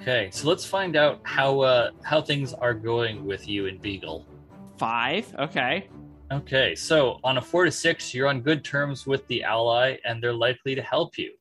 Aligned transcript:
Okay, 0.00 0.30
so 0.32 0.48
let's 0.48 0.64
find 0.64 0.96
out 0.96 1.20
how 1.24 1.60
uh, 1.60 1.90
how 2.02 2.22
things 2.22 2.54
are 2.54 2.72
going 2.72 3.26
with 3.26 3.46
you 3.46 3.66
and 3.66 3.80
Beagle. 3.82 4.26
Five. 4.78 5.34
Okay. 5.38 5.88
Okay, 6.32 6.74
so 6.74 7.18
on 7.22 7.36
a 7.36 7.42
four 7.42 7.66
to 7.66 7.70
six, 7.70 8.14
you're 8.14 8.28
on 8.28 8.40
good 8.40 8.64
terms 8.64 9.06
with 9.06 9.26
the 9.26 9.42
ally, 9.42 9.96
and 10.06 10.22
they're 10.22 10.32
likely 10.32 10.74
to 10.74 10.80
help 10.80 11.18
you. 11.18 11.32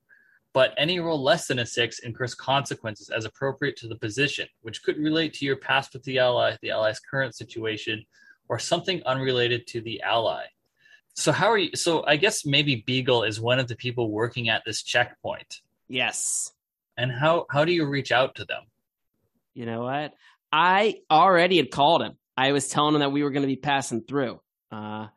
But 0.51 0.73
any 0.77 0.99
roll 0.99 1.23
less 1.23 1.47
than 1.47 1.59
a 1.59 1.65
six 1.65 1.99
incurs 1.99 2.35
consequences 2.35 3.09
as 3.09 3.23
appropriate 3.23 3.77
to 3.77 3.87
the 3.87 3.95
position, 3.95 4.47
which 4.61 4.83
could 4.83 4.97
relate 4.97 5.33
to 5.35 5.45
your 5.45 5.55
past 5.55 5.93
with 5.93 6.03
the 6.03 6.19
ally, 6.19 6.57
the 6.61 6.71
ally's 6.71 6.99
current 6.99 7.35
situation, 7.35 8.03
or 8.49 8.59
something 8.59 9.01
unrelated 9.05 9.67
to 9.67 9.79
the 9.79 10.01
ally. 10.01 10.43
So 11.13 11.31
how 11.31 11.47
are 11.47 11.57
you? 11.57 11.75
So 11.75 12.03
I 12.05 12.17
guess 12.17 12.45
maybe 12.45 12.83
Beagle 12.85 13.23
is 13.23 13.39
one 13.39 13.59
of 13.59 13.69
the 13.69 13.75
people 13.75 14.11
working 14.11 14.49
at 14.49 14.63
this 14.65 14.83
checkpoint. 14.83 15.61
Yes. 15.87 16.51
And 16.99 17.13
how 17.13 17.45
how 17.49 17.63
do 17.63 17.71
you 17.71 17.87
reach 17.87 18.11
out 18.11 18.35
to 18.35 18.45
them? 18.45 18.63
You 19.53 19.65
know 19.65 19.83
what? 19.83 20.13
I 20.51 20.95
already 21.09 21.55
had 21.55 21.71
called 21.71 22.01
him. 22.01 22.17
I 22.35 22.51
was 22.51 22.67
telling 22.67 22.95
him 22.95 22.99
that 22.99 23.13
we 23.13 23.23
were 23.23 23.31
going 23.31 23.43
to 23.43 23.47
be 23.47 23.55
passing 23.55 24.03
through. 24.07 24.39
Uh, 24.71 25.07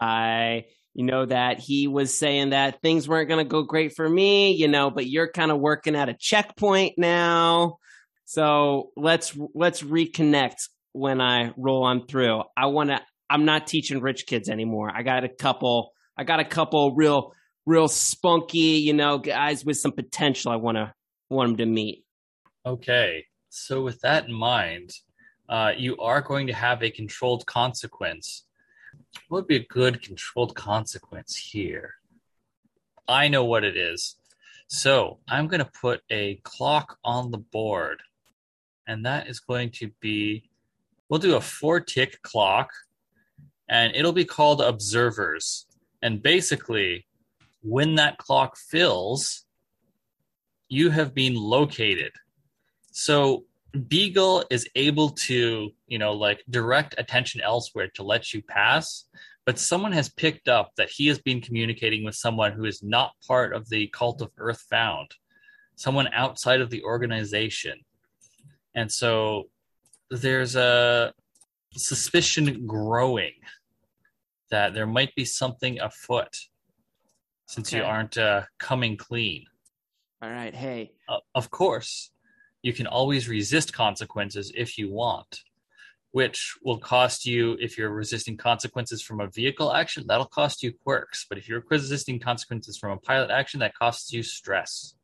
I, 0.00 0.66
you 0.94 1.04
know, 1.04 1.26
that 1.26 1.58
he 1.58 1.88
was 1.88 2.16
saying 2.16 2.50
that 2.50 2.80
things 2.80 3.08
weren't 3.08 3.28
going 3.28 3.44
to 3.44 3.48
go 3.48 3.62
great 3.62 3.94
for 3.94 4.08
me, 4.08 4.52
you 4.52 4.68
know, 4.68 4.90
but 4.90 5.06
you're 5.06 5.30
kind 5.30 5.50
of 5.50 5.58
working 5.58 5.96
at 5.96 6.08
a 6.08 6.14
checkpoint 6.14 6.94
now. 6.96 7.78
So 8.24 8.90
let's 8.96 9.36
let's 9.52 9.82
reconnect 9.82 10.68
when 10.92 11.20
I 11.20 11.52
roll 11.56 11.84
on 11.84 12.06
through. 12.06 12.42
I 12.56 12.66
want 12.66 12.90
to. 12.90 13.00
I'm 13.28 13.44
not 13.44 13.66
teaching 13.66 14.00
rich 14.00 14.26
kids 14.26 14.48
anymore. 14.48 14.92
I 14.94 15.02
got 15.02 15.24
a 15.24 15.28
couple. 15.28 15.90
I 16.16 16.22
got 16.22 16.38
a 16.38 16.44
couple 16.44 16.94
real, 16.94 17.32
real 17.66 17.88
spunky, 17.88 18.78
you 18.78 18.92
know, 18.92 19.18
guys 19.18 19.64
with 19.64 19.76
some 19.76 19.90
potential. 19.90 20.52
I 20.52 20.56
want 20.56 20.76
to 20.76 20.92
want 21.28 21.50
them 21.50 21.56
to 21.58 21.66
meet. 21.66 22.04
Okay, 22.64 23.26
so 23.48 23.82
with 23.82 24.00
that 24.00 24.26
in 24.26 24.32
mind, 24.32 24.90
uh, 25.48 25.72
you 25.76 25.96
are 25.98 26.20
going 26.20 26.46
to 26.46 26.52
have 26.52 26.82
a 26.82 26.90
controlled 26.90 27.46
consequence. 27.46 28.44
What 29.28 29.42
would 29.42 29.48
be 29.48 29.56
a 29.56 29.66
good 29.66 30.02
controlled 30.02 30.54
consequence 30.54 31.36
here? 31.36 31.94
I 33.08 33.28
know 33.28 33.44
what 33.44 33.64
it 33.64 33.76
is. 33.76 34.16
So 34.68 35.18
I'm 35.28 35.46
going 35.46 35.64
to 35.64 35.70
put 35.80 36.02
a 36.10 36.36
clock 36.42 36.98
on 37.04 37.30
the 37.30 37.38
board, 37.38 38.02
and 38.86 39.06
that 39.06 39.28
is 39.28 39.38
going 39.38 39.70
to 39.72 39.90
be 40.00 40.50
we'll 41.08 41.20
do 41.20 41.36
a 41.36 41.40
four 41.40 41.80
tick 41.80 42.20
clock, 42.22 42.70
and 43.68 43.94
it'll 43.94 44.12
be 44.12 44.24
called 44.24 44.60
observers. 44.60 45.66
And 46.02 46.22
basically, 46.22 47.06
when 47.62 47.94
that 47.94 48.18
clock 48.18 48.56
fills, 48.56 49.45
you 50.68 50.90
have 50.90 51.14
been 51.14 51.34
located. 51.34 52.12
So 52.92 53.44
Beagle 53.88 54.44
is 54.50 54.68
able 54.74 55.10
to, 55.10 55.70
you 55.86 55.98
know, 55.98 56.12
like 56.12 56.42
direct 56.50 56.94
attention 56.98 57.40
elsewhere 57.40 57.88
to 57.94 58.02
let 58.02 58.32
you 58.32 58.42
pass, 58.42 59.04
but 59.44 59.58
someone 59.58 59.92
has 59.92 60.08
picked 60.08 60.48
up 60.48 60.72
that 60.76 60.88
he 60.90 61.06
has 61.06 61.18
been 61.18 61.40
communicating 61.40 62.04
with 62.04 62.14
someone 62.14 62.52
who 62.52 62.64
is 62.64 62.82
not 62.82 63.12
part 63.26 63.54
of 63.54 63.68
the 63.68 63.86
cult 63.88 64.22
of 64.22 64.30
Earth 64.38 64.64
Found, 64.70 65.14
someone 65.76 66.08
outside 66.12 66.60
of 66.60 66.70
the 66.70 66.82
organization. 66.82 67.78
And 68.74 68.90
so 68.90 69.44
there's 70.10 70.56
a 70.56 71.12
suspicion 71.72 72.66
growing 72.66 73.32
that 74.50 74.74
there 74.74 74.86
might 74.86 75.14
be 75.14 75.24
something 75.24 75.80
afoot 75.80 76.34
since 77.46 77.72
you 77.72 77.82
aren't 77.82 78.18
uh, 78.18 78.42
coming 78.58 78.96
clean. 78.96 79.44
All 80.26 80.32
right. 80.32 80.52
Hey, 80.52 80.90
Uh, 81.08 81.18
of 81.36 81.52
course, 81.52 82.10
you 82.60 82.72
can 82.72 82.88
always 82.88 83.28
resist 83.28 83.72
consequences 83.72 84.50
if 84.56 84.76
you 84.76 84.90
want, 84.90 85.42
which 86.10 86.56
will 86.64 86.78
cost 86.78 87.24
you, 87.24 87.56
if 87.60 87.78
you're 87.78 87.90
resisting 87.90 88.36
consequences 88.36 89.00
from 89.02 89.20
a 89.20 89.28
vehicle 89.28 89.72
action, 89.72 90.04
that'll 90.08 90.26
cost 90.26 90.64
you 90.64 90.72
quirks. 90.72 91.26
But 91.28 91.38
if 91.38 91.48
you're 91.48 91.62
resisting 91.70 92.18
consequences 92.18 92.76
from 92.76 92.90
a 92.90 92.96
pilot 92.96 93.30
action, 93.30 93.60
that 93.60 93.76
costs 93.76 94.12
you 94.12 94.24
stress. 94.24 94.96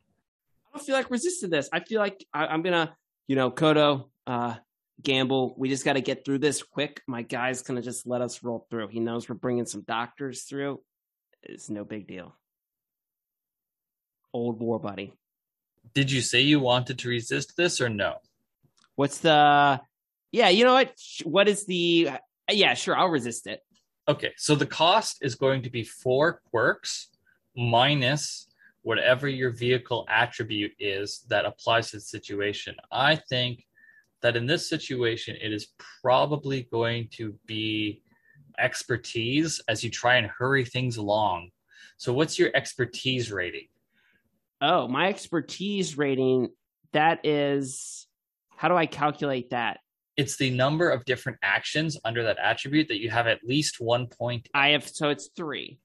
I 0.67 0.77
don't 0.77 0.85
feel 0.85 0.95
like 0.95 1.09
resisting 1.09 1.49
this. 1.49 1.69
I 1.71 1.79
feel 1.79 2.01
like 2.01 2.25
I, 2.33 2.47
I'm 2.47 2.61
gonna, 2.61 2.93
you 3.27 3.37
know, 3.37 3.49
Kodo, 3.49 4.09
uh, 4.27 4.55
gamble. 5.01 5.55
We 5.57 5.69
just 5.69 5.85
got 5.85 5.93
to 5.93 6.01
get 6.01 6.25
through 6.25 6.39
this 6.39 6.61
quick. 6.61 7.01
My 7.07 7.21
guy's 7.21 7.61
gonna 7.61 7.81
just 7.81 8.05
let 8.05 8.19
us 8.19 8.43
roll 8.43 8.67
through. 8.69 8.89
He 8.89 8.99
knows 8.99 9.29
we're 9.29 9.35
bringing 9.35 9.67
some 9.67 9.83
doctors 9.83 10.43
through. 10.43 10.81
It's 11.43 11.69
no 11.69 11.85
big 11.85 12.07
deal. 12.07 12.35
Old 14.33 14.59
war 14.59 14.79
buddy. 14.79 15.13
Did 15.93 16.11
you 16.11 16.21
say 16.21 16.41
you 16.41 16.59
wanted 16.59 16.99
to 16.99 17.09
resist 17.09 17.55
this 17.55 17.79
or 17.79 17.89
no? 17.89 18.15
What's 18.95 19.19
the? 19.19 19.79
Yeah, 20.31 20.49
you 20.49 20.63
know 20.63 20.73
what? 20.73 20.93
What 21.23 21.47
is 21.47 21.65
the? 21.65 22.09
Uh, 22.11 22.17
yeah, 22.51 22.73
sure. 22.73 22.97
I'll 22.97 23.09
resist 23.09 23.47
it. 23.47 23.61
Okay, 24.07 24.31
so 24.35 24.55
the 24.55 24.65
cost 24.65 25.19
is 25.21 25.35
going 25.35 25.61
to 25.61 25.69
be 25.69 25.83
four 25.83 26.41
quirks 26.49 27.09
minus 27.55 28.47
whatever 28.81 29.27
your 29.27 29.49
vehicle 29.49 30.05
attribute 30.09 30.73
is 30.77 31.23
that 31.29 31.45
applies 31.45 31.89
to 31.91 31.97
the 31.97 32.01
situation. 32.01 32.75
I 32.91 33.15
think 33.15 33.65
that 34.21 34.35
in 34.35 34.45
this 34.45 34.69
situation, 34.69 35.37
it 35.41 35.53
is 35.53 35.69
probably 36.01 36.63
going 36.71 37.07
to 37.13 37.35
be 37.45 38.01
expertise 38.59 39.61
as 39.67 39.83
you 39.83 39.89
try 39.89 40.15
and 40.15 40.27
hurry 40.27 40.65
things 40.65 40.97
along. 40.97 41.49
So, 41.97 42.13
what's 42.13 42.37
your 42.37 42.51
expertise 42.53 43.31
rating? 43.31 43.67
Oh, 44.63 44.87
my 44.87 45.09
expertise 45.09 45.97
rating. 45.97 46.49
That 46.93 47.25
is. 47.25 48.07
How 48.55 48.69
do 48.69 48.75
I 48.75 48.85
calculate 48.85 49.49
that? 49.49 49.81
It's 50.15 50.37
the 50.37 50.51
number 50.51 50.89
of 50.89 51.03
different 51.03 51.39
actions 51.43 51.97
under 52.05 52.23
that 52.23 52.37
attribute 52.39 52.87
that 52.87 53.01
you 53.01 53.09
have 53.09 53.27
at 53.27 53.43
least 53.43 53.81
one 53.81 54.07
point. 54.07 54.47
I 54.53 54.69
have. 54.69 54.87
So 54.87 55.09
it's 55.09 55.29
three. 55.35 55.79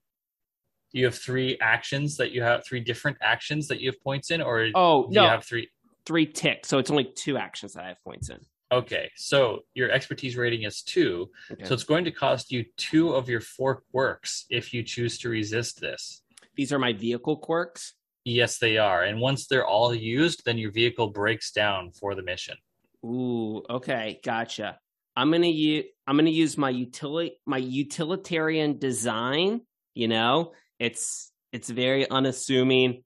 You 0.93 1.05
have 1.05 1.15
three 1.15 1.57
actions 1.59 2.17
that 2.17 2.31
you 2.31 2.41
have 2.41 2.65
three 2.65 2.79
different 2.79 3.17
actions 3.21 3.67
that 3.67 3.81
you 3.81 3.89
have 3.89 4.01
points 4.01 4.31
in, 4.31 4.41
or 4.41 4.69
Oh 4.73 5.07
do 5.07 5.13
no, 5.15 5.23
you 5.23 5.29
have 5.29 5.43
three? 5.43 5.69
three 6.05 6.25
ticks. 6.25 6.69
So 6.69 6.77
it's 6.77 6.89
only 6.89 7.03
two 7.03 7.37
actions 7.37 7.73
that 7.73 7.83
I 7.83 7.89
have 7.89 8.03
points 8.03 8.29
in. 8.29 8.39
Okay, 8.71 9.11
so 9.15 9.61
your 9.73 9.91
expertise 9.91 10.37
rating 10.37 10.63
is 10.63 10.83
two. 10.83 11.29
Okay. 11.51 11.65
So 11.65 11.73
it's 11.73 11.83
going 11.83 12.05
to 12.05 12.11
cost 12.11 12.51
you 12.51 12.63
two 12.77 13.13
of 13.13 13.27
your 13.27 13.41
four 13.41 13.83
quirks 13.91 14.45
if 14.49 14.73
you 14.73 14.83
choose 14.83 15.17
to 15.19 15.29
resist 15.29 15.81
this. 15.81 16.21
These 16.55 16.71
are 16.71 16.79
my 16.79 16.93
vehicle 16.93 17.37
quirks. 17.37 17.93
Yes, 18.25 18.57
they 18.59 18.77
are. 18.77 19.03
And 19.03 19.19
once 19.19 19.47
they're 19.47 19.65
all 19.65 19.93
used, 19.93 20.43
then 20.45 20.57
your 20.57 20.71
vehicle 20.71 21.09
breaks 21.09 21.51
down 21.51 21.91
for 21.91 22.15
the 22.15 22.21
mission. 22.21 22.57
Ooh, 23.05 23.63
okay, 23.69 24.19
gotcha. 24.23 24.77
I'm 25.15 25.31
gonna 25.31 25.47
use 25.47 25.85
I'm 26.07 26.17
gonna 26.17 26.29
use 26.29 26.57
my 26.57 26.69
utility 26.69 27.39
my 27.45 27.57
utilitarian 27.57 28.77
design. 28.77 29.61
You 29.93 30.07
know, 30.07 30.53
it's 30.79 31.31
it's 31.51 31.69
very 31.69 32.09
unassuming, 32.09 33.03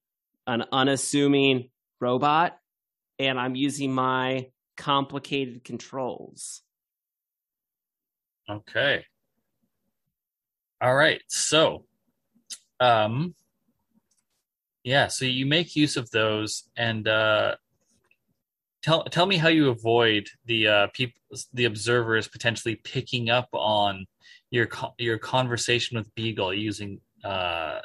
an 0.48 0.66
unassuming 0.72 1.70
robot, 2.00 2.58
and 3.20 3.40
I'm 3.40 3.56
using 3.56 3.94
my 3.94 4.48
complicated 4.78 5.64
controls. 5.64 6.62
Okay. 8.50 9.06
All 10.82 10.94
right. 10.94 11.22
So, 11.30 11.86
um, 12.80 13.36
yeah. 14.84 15.08
So 15.08 15.26
you 15.26 15.46
make 15.46 15.76
use 15.76 15.98
of 15.98 16.10
those, 16.12 16.70
and 16.76 17.08
uh, 17.08 17.56
tell 18.82 19.04
tell 19.06 19.26
me 19.26 19.38
how 19.38 19.50
you 19.50 19.70
avoid 19.70 20.28
the 20.46 20.68
uh, 20.68 20.88
people, 20.94 21.22
the 21.54 21.66
observers 21.66 22.28
potentially 22.28 22.76
picking 22.76 23.30
up 23.30 23.50
on 23.54 24.06
your 24.52 24.68
your 24.98 25.18
conversation 25.18 25.98
with 25.98 26.14
Beagle 26.16 26.54
using 26.54 27.00
uh, 27.24 27.80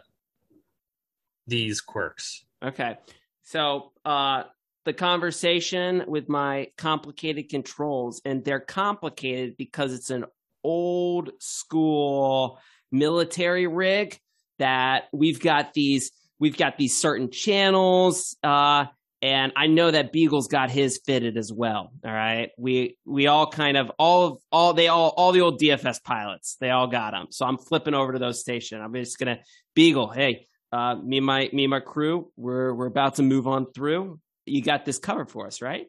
these 1.46 1.81
quirks. 1.81 2.44
Okay. 2.62 2.99
So 3.43 3.93
uh 4.05 4.44
the 4.88 4.93
conversation 4.94 6.02
with 6.06 6.31
my 6.31 6.69
complicated 6.78 7.50
controls, 7.50 8.22
and 8.25 8.43
they're 8.43 8.58
complicated 8.58 9.55
because 9.58 9.93
it's 9.93 10.08
an 10.08 10.25
old 10.64 11.31
school 11.40 12.58
military 12.90 13.67
rig 13.67 14.19
that 14.58 15.05
we've 15.12 15.40
got 15.40 15.75
these 15.75 16.11
we've 16.38 16.56
got 16.56 16.79
these 16.79 16.96
certain 16.96 17.31
channels 17.31 18.37
uh 18.43 18.87
and 19.20 19.52
I 19.56 19.67
know 19.67 19.90
that 19.90 20.12
Beagle's 20.12 20.46
got 20.46 20.70
his 20.70 21.00
fitted 21.05 21.37
as 21.37 21.52
well. 21.52 21.90
All 22.05 22.12
right, 22.12 22.50
we 22.56 22.96
we 23.05 23.26
all 23.26 23.49
kind 23.49 23.76
of 23.76 23.90
all 23.99 24.26
of 24.26 24.38
all 24.52 24.75
they 24.75 24.88
all 24.88 25.08
all 25.17 25.32
the 25.32 25.40
old 25.40 25.61
DFS 25.61 26.02
pilots 26.02 26.56
they 26.61 26.70
all 26.70 26.87
got 26.87 27.12
them. 27.12 27.26
So 27.31 27.44
I'm 27.44 27.58
flipping 27.58 27.94
over 27.94 28.12
to 28.12 28.19
those 28.19 28.40
station. 28.40 28.81
I'm 28.81 28.94
just 28.94 29.19
gonna 29.19 29.40
Beagle. 29.75 30.08
Hey, 30.08 30.46
uh, 30.73 30.94
me 30.94 31.17
and 31.19 31.26
my 31.26 31.50
me 31.52 31.64
and 31.64 31.70
my 31.70 31.81
crew, 31.81 32.31
we're 32.37 32.73
we're 32.73 32.87
about 32.87 33.17
to 33.17 33.23
move 33.23 33.46
on 33.46 33.73
through. 33.73 34.20
You 34.46 34.62
got 34.62 34.84
this 34.84 34.99
covered 34.99 35.31
for 35.31 35.46
us, 35.46 35.61
right? 35.61 35.87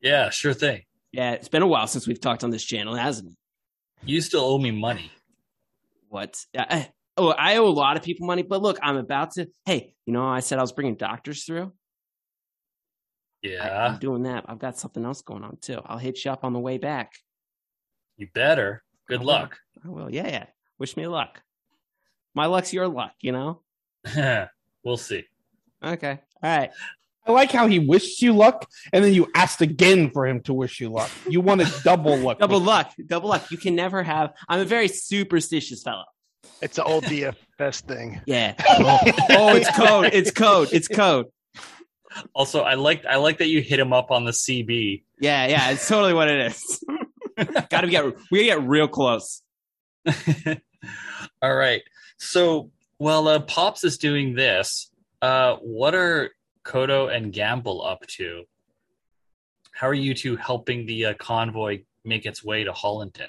Yeah, 0.00 0.30
sure 0.30 0.54
thing. 0.54 0.82
Yeah, 1.12 1.32
it's 1.32 1.48
been 1.48 1.62
a 1.62 1.66
while 1.66 1.86
since 1.86 2.06
we've 2.06 2.20
talked 2.20 2.44
on 2.44 2.50
this 2.50 2.64
channel, 2.64 2.94
hasn't 2.94 3.30
it? 3.30 3.36
You 4.04 4.20
still 4.20 4.42
owe 4.42 4.58
me 4.58 4.70
money. 4.70 5.10
What? 6.08 6.44
I, 6.56 6.88
oh, 7.18 7.30
I 7.30 7.56
owe 7.56 7.66
a 7.66 7.70
lot 7.70 7.96
of 7.96 8.02
people 8.02 8.26
money, 8.26 8.42
but 8.42 8.62
look, 8.62 8.78
I'm 8.82 8.96
about 8.96 9.32
to. 9.32 9.48
Hey, 9.66 9.94
you 10.06 10.12
know, 10.12 10.26
I 10.26 10.40
said 10.40 10.58
I 10.58 10.62
was 10.62 10.72
bringing 10.72 10.96
doctors 10.96 11.44
through. 11.44 11.72
Yeah, 13.42 13.62
I, 13.62 13.66
Yeah, 13.66 13.92
am 13.92 13.98
doing 13.98 14.22
that. 14.24 14.44
I've 14.48 14.58
got 14.58 14.78
something 14.78 15.04
else 15.04 15.22
going 15.22 15.44
on 15.44 15.58
too. 15.60 15.80
I'll 15.84 15.98
hit 15.98 16.24
you 16.24 16.30
up 16.30 16.44
on 16.44 16.52
the 16.52 16.58
way 16.58 16.78
back. 16.78 17.12
you 18.16 18.28
better. 18.34 18.82
Good 19.08 19.20
I 19.20 19.24
luck. 19.24 19.58
I 19.84 19.88
will. 19.88 20.10
Yeah, 20.10 20.28
yeah. 20.28 20.46
Wish 20.78 20.96
me 20.96 21.06
luck. 21.06 21.40
My 22.34 22.46
luck's 22.46 22.72
your 22.72 22.88
luck, 22.88 23.14
you 23.20 23.32
know? 23.32 23.62
we'll 24.84 24.96
see. 24.96 25.24
Okay. 25.84 26.20
All 26.42 26.56
right. 26.58 26.70
I 27.26 27.32
like 27.32 27.52
how 27.52 27.66
he 27.66 27.78
wished 27.78 28.22
you 28.22 28.32
luck, 28.32 28.66
and 28.92 29.04
then 29.04 29.12
you 29.12 29.28
asked 29.34 29.60
again 29.60 30.10
for 30.10 30.26
him 30.26 30.40
to 30.42 30.54
wish 30.54 30.80
you 30.80 30.88
luck. 30.88 31.10
You 31.28 31.42
wanted 31.42 31.68
double 31.84 32.16
luck. 32.16 32.38
Double 32.38 32.60
luck. 32.60 32.92
Double 33.06 33.28
luck. 33.28 33.50
You 33.50 33.58
can 33.58 33.74
never 33.74 34.02
have. 34.02 34.32
I'm 34.48 34.60
a 34.60 34.64
very 34.64 34.88
superstitious 34.88 35.82
fellow. 35.82 36.04
It's 36.60 36.78
an 36.78 36.84
old 36.86 37.04
DFS 37.04 37.82
thing. 37.82 38.20
Yeah. 38.26 38.54
oh, 39.30 39.54
it's 39.54 39.70
code. 39.76 40.10
It's 40.12 40.30
code. 40.30 40.68
It's 40.72 40.88
code. 40.88 41.26
Also, 42.34 42.62
I 42.62 42.74
like 42.74 43.04
I 43.06 43.16
like 43.16 43.38
that 43.38 43.48
you 43.48 43.60
hit 43.60 43.78
him 43.78 43.92
up 43.92 44.10
on 44.10 44.24
the 44.24 44.32
CB. 44.32 45.02
Yeah, 45.20 45.46
yeah. 45.46 45.70
It's 45.70 45.86
totally 45.86 46.14
what 46.14 46.28
it 46.28 46.52
is. 46.52 46.84
Got 47.70 47.82
to 47.82 47.88
get. 47.88 48.04
We 48.30 48.48
gotta 48.48 48.60
get 48.60 48.68
real 48.68 48.88
close. 48.88 49.42
All 51.42 51.54
right. 51.54 51.82
So 52.18 52.70
while 52.98 53.28
uh, 53.28 53.40
Pops 53.40 53.84
is 53.84 53.98
doing 53.98 54.34
this, 54.34 54.90
uh, 55.22 55.56
what 55.56 55.94
are 55.94 56.30
Kodo 56.64 57.14
and 57.14 57.32
Gamble 57.32 57.82
up 57.84 58.06
to? 58.16 58.44
How 59.72 59.86
are 59.88 59.94
you 59.94 60.14
two 60.14 60.36
helping 60.36 60.86
the 60.86 61.06
uh, 61.06 61.14
convoy 61.14 61.84
make 62.04 62.26
its 62.26 62.42
way 62.44 62.64
to 62.64 62.72
Hollandton? 62.72 63.28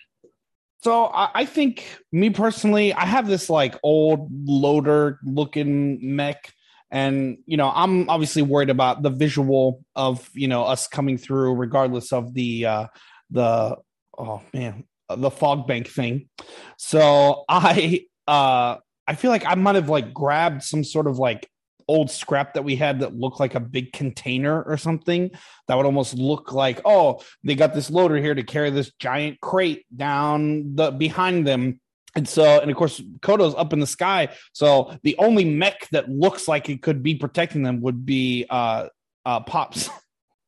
So 0.84 1.06
I, 1.06 1.30
I 1.36 1.46
think 1.46 1.86
me 2.12 2.30
personally, 2.30 2.94
I 2.94 3.06
have 3.06 3.28
this 3.28 3.50
like 3.50 3.76
old 3.84 4.30
loader 4.46 5.20
looking 5.24 6.16
mech, 6.16 6.54
and 6.90 7.38
you 7.46 7.58
know 7.58 7.72
I'm 7.74 8.10
obviously 8.10 8.42
worried 8.42 8.70
about 8.70 9.04
the 9.04 9.10
visual 9.10 9.84
of 9.96 10.30
you 10.34 10.48
know 10.48 10.64
us 10.64 10.88
coming 10.88 11.18
through, 11.18 11.56
regardless 11.56 12.14
of 12.14 12.34
the 12.34 12.66
uh, 12.66 12.88
the 13.30 13.76
oh 14.18 14.42
man 14.54 14.86
the 15.16 15.31
fog 15.31 15.68
bank 15.68 15.88
thing. 15.88 16.30
So 16.78 17.44
I 17.50 18.06
uh 18.28 18.78
I 19.08 19.16
feel 19.16 19.31
like 19.31 19.46
I 19.46 19.56
might 19.56 19.76
have 19.76 19.90
like 19.90 20.14
grabbed 20.14 20.64
some 20.64 20.84
sort 20.84 21.08
of 21.08 21.18
like 21.18 21.50
old 21.90 22.12
scrap 22.12 22.54
that 22.54 22.64
we 22.64 22.76
had 22.76 23.00
that 23.00 23.16
looked 23.16 23.40
like 23.40 23.56
a 23.56 23.60
big 23.60 23.92
container 23.92 24.62
or 24.62 24.78
something 24.78 25.32
that 25.68 25.76
would 25.76 25.88
almost 25.88 26.14
look 26.14 26.54
like 26.54 26.80
oh 26.86 27.20
they 27.44 27.56
got 27.56 27.74
this 27.74 27.90
loader 27.90 28.18
here 28.18 28.36
to 28.36 28.44
carry 28.44 28.70
this 28.70 28.92
giant 29.00 29.42
crate 29.42 29.86
down 29.98 30.76
the 30.76 30.92
behind 30.92 31.48
them 31.48 31.80
and 32.16 32.30
so 32.30 32.60
and 32.62 32.70
of 32.70 32.78
course 32.78 33.02
kodo's 33.24 33.56
up 33.56 33.74
in 33.74 33.80
the 33.80 33.88
sky 33.88 34.30
so 34.54 34.96
the 35.02 35.18
only 35.18 35.44
mech 35.44 35.90
that 35.92 36.08
looks 36.08 36.48
like 36.48 36.70
it 36.70 36.84
could 36.84 37.02
be 37.02 37.16
protecting 37.16 37.64
them 37.64 37.82
would 37.82 38.06
be 38.06 38.46
uh 38.52 38.88
uh 39.26 39.40
pops 39.40 39.90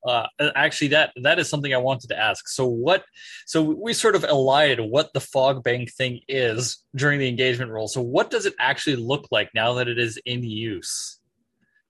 Uh, 0.04 0.26
actually, 0.56 0.88
that 0.88 1.12
that 1.22 1.38
is 1.38 1.48
something 1.48 1.72
I 1.72 1.78
wanted 1.78 2.08
to 2.08 2.18
ask. 2.18 2.48
So 2.48 2.66
what? 2.66 3.04
So 3.46 3.62
we 3.62 3.92
sort 3.92 4.16
of 4.16 4.24
elided 4.24 4.80
what 4.80 5.12
the 5.12 5.20
fog 5.20 5.62
bank 5.62 5.92
thing 5.92 6.20
is 6.28 6.82
during 6.96 7.20
the 7.20 7.28
engagement 7.28 7.70
roll. 7.70 7.86
So 7.86 8.00
what 8.00 8.28
does 8.28 8.44
it 8.44 8.54
actually 8.58 8.96
look 8.96 9.28
like 9.30 9.50
now 9.54 9.74
that 9.74 9.86
it 9.86 9.98
is 9.98 10.18
in 10.26 10.42
use? 10.42 11.20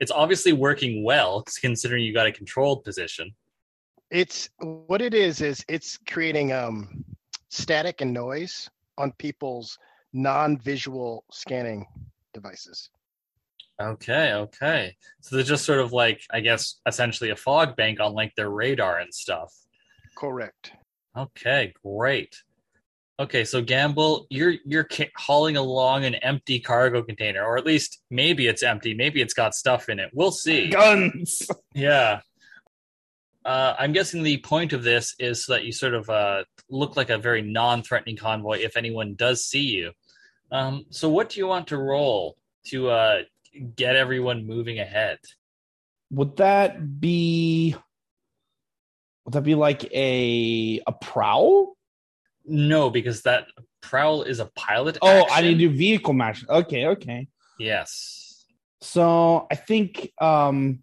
It's 0.03 0.11
obviously 0.11 0.53
working 0.53 1.05
well, 1.05 1.45
considering 1.61 2.03
you 2.03 2.13
got 2.13 2.27
a 2.27 2.33
controlled 2.33 2.83
position. 2.83 3.33
It's 4.11 4.51
what 4.59 5.01
it 5.01 5.15
is 5.15 5.41
is 5.41 5.65
it's 5.69 5.97
creating 6.09 6.53
um 6.53 7.05
static 7.51 8.01
and 8.01 8.13
noise 8.13 8.69
on 8.99 9.13
people's 9.13 9.79
non-visual 10.13 11.25
scanning 11.31 11.87
devices. 12.35 12.91
Okay, 13.81 14.33
okay. 14.33 14.97
So 15.21 15.37
they're 15.37 15.45
just 15.45 15.65
sort 15.65 15.79
of 15.79 15.93
like, 15.93 16.21
I 16.33 16.41
guess, 16.41 16.81
essentially 16.85 17.31
a 17.31 17.37
fog 17.37 17.77
bank 17.77 18.01
on 18.01 18.13
like 18.13 18.35
their 18.35 18.51
radar 18.51 18.99
and 18.99 19.15
stuff. 19.15 19.55
Correct. 20.17 20.73
Okay, 21.17 21.73
great. 21.85 22.35
Okay, 23.21 23.45
so 23.45 23.63
Gamble, 23.63 24.27
you're 24.31 24.55
you're 24.65 24.89
hauling 25.17 25.57
along 25.57 26.05
an 26.05 26.15
empty 26.17 26.59
cargo 26.59 27.03
container, 27.03 27.45
or 27.45 27.57
at 27.57 27.67
least 27.67 28.01
maybe 28.11 28.47
it's 28.47 28.63
empty, 28.63 28.95
maybe 28.95 29.21
it's 29.21 29.35
got 29.35 29.55
stuff 29.55 29.89
in 29.89 29.99
it. 29.99 30.11
We'll 30.13 30.33
see. 30.33 30.69
guns 30.69 31.47
Yeah. 31.75 32.21
Uh, 33.45 33.75
I'm 33.77 33.93
guessing 33.93 34.23
the 34.23 34.39
point 34.39 34.73
of 34.73 34.85
this 34.85 35.15
is 35.19 35.45
so 35.45 35.55
that 35.55 35.65
you 35.65 35.73
sort 35.73 35.95
of 35.95 36.09
uh, 36.09 36.45
look 36.71 36.97
like 36.97 37.11
a 37.11 37.19
very 37.19 37.43
non-threatening 37.43 38.17
convoy 38.17 38.59
if 38.61 38.77
anyone 38.77 39.15
does 39.15 39.45
see 39.45 39.65
you. 39.65 39.91
Um, 40.53 40.85
so, 40.91 41.09
what 41.09 41.31
do 41.31 41.41
you 41.41 41.49
want 41.49 41.67
to 41.69 41.77
roll 41.77 42.37
to 42.67 42.89
uh, 42.89 43.23
get 43.75 43.97
everyone 43.97 44.47
moving 44.47 44.79
ahead? 44.79 45.19
would 46.13 46.37
that 46.37 47.01
be 47.01 47.75
would 49.25 49.33
that 49.33 49.43
be 49.43 49.55
like 49.55 49.85
a 49.93 50.81
a 50.87 50.93
prowl 50.93 51.75
No, 52.45 52.91
because 52.91 53.23
that 53.23 53.47
prowl 53.81 54.23
is 54.23 54.39
a 54.41 54.47
pilot. 54.57 54.99
oh 55.03 55.09
i 55.09 55.21
action. 55.39 55.45
need 55.45 55.59
to 55.59 55.69
do 55.69 55.77
vehicle 55.77 56.13
match 56.15 56.45
okay 56.49 56.87
okay 56.87 57.27
Yes. 57.59 58.45
so 58.81 59.47
i 59.51 59.55
think 59.57 60.13
um 60.21 60.83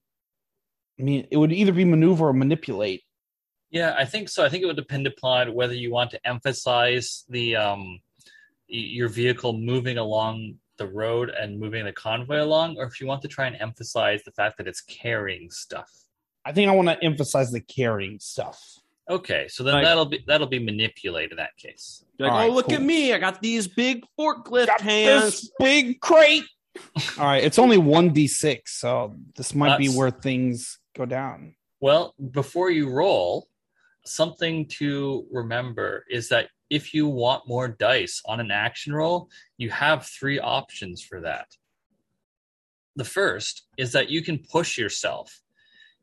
i 1.00 1.04
mean 1.04 1.28
it 1.32 1.38
would 1.38 1.52
either 1.54 1.72
be 1.72 1.86
maneuver 1.86 2.28
or 2.28 2.34
manipulate 2.34 3.04
Yeah, 3.72 3.94
I 3.98 4.06
think 4.06 4.30
so. 4.30 4.44
I 4.44 4.50
think 4.50 4.64
it 4.64 4.66
would 4.66 4.76
depend 4.86 5.06
upon 5.08 5.54
whether 5.54 5.76
you 5.76 5.92
want 5.92 6.10
to 6.12 6.20
emphasize 6.28 7.24
the 7.30 7.56
um, 7.56 8.00
your 8.68 9.10
vehicle 9.10 9.54
moving 9.54 9.98
along 10.00 10.56
the 10.78 10.88
road 10.88 11.30
and 11.30 11.60
moving 11.60 11.86
the 11.86 11.94
convoy 11.94 12.42
along, 12.42 12.78
or 12.80 12.86
if 12.90 13.00
you 13.00 13.06
want 13.08 13.22
to 13.22 13.28
try 13.28 13.46
and 13.48 13.56
emphasize 13.62 14.24
the 14.24 14.32
fact 14.32 14.58
that 14.58 14.68
it's 14.68 14.82
carrying 14.82 15.52
stuff. 15.52 15.90
i 16.46 16.52
think 16.52 16.68
i 16.72 16.74
want 16.80 16.88
to 16.90 16.98
emphasize 17.04 17.50
the 17.52 17.62
carrying 17.62 18.18
stuff 18.20 18.58
Okay, 19.10 19.48
so 19.48 19.64
then 19.64 19.76
Right. 19.76 19.84
that'll 19.84 20.06
be 20.06 20.24
that'll 20.28 20.48
be 20.48 20.60
manipulate 20.60 21.32
in 21.32 21.38
that 21.38 21.58
case. 21.58 22.04
Like, 22.20 22.32
All 22.32 22.38
oh, 22.38 22.40
right, 22.42 22.50
oh, 22.50 22.54
look 22.54 22.66
cool. 22.68 22.76
at 22.76 22.82
me. 22.82 23.14
I 23.14 23.18
got 23.18 23.42
these 23.42 23.68
big 23.68 24.04
forklift 24.20 24.68
Got 24.68 24.82
hands. 24.82 25.42
this 25.42 25.52
big 25.60 26.00
crate 26.00 26.44
all 27.18 27.26
right 27.26 27.44
it's 27.44 27.60
only 27.60 27.78
1d6 27.78 28.60
so 28.68 29.14
this 29.36 29.54
might 29.54 29.78
be 29.78 29.90
where 29.90 30.12
things 30.12 30.78
go 30.96 31.04
down 31.06 31.56
Well, 31.82 32.14
before 32.32 32.70
you 32.70 32.90
roll, 32.90 33.48
something 34.06 34.68
to 34.78 35.26
remember 35.32 36.06
is 36.10 36.30
that 36.30 36.50
if 36.70 36.94
you 36.94 37.08
want 37.08 37.48
more 37.48 37.68
dice 37.68 38.22
on 38.26 38.40
an 38.40 38.52
action 38.52 38.94
roll, 38.94 39.30
you 39.58 39.70
have 39.72 40.06
three 40.06 40.40
options 40.40 41.02
for 41.02 41.22
that. 41.22 41.48
The 42.96 43.04
first 43.04 43.64
is 43.78 43.92
that 43.94 44.10
you 44.10 44.22
can 44.22 44.38
push 44.38 44.78
yourself. 44.78 45.42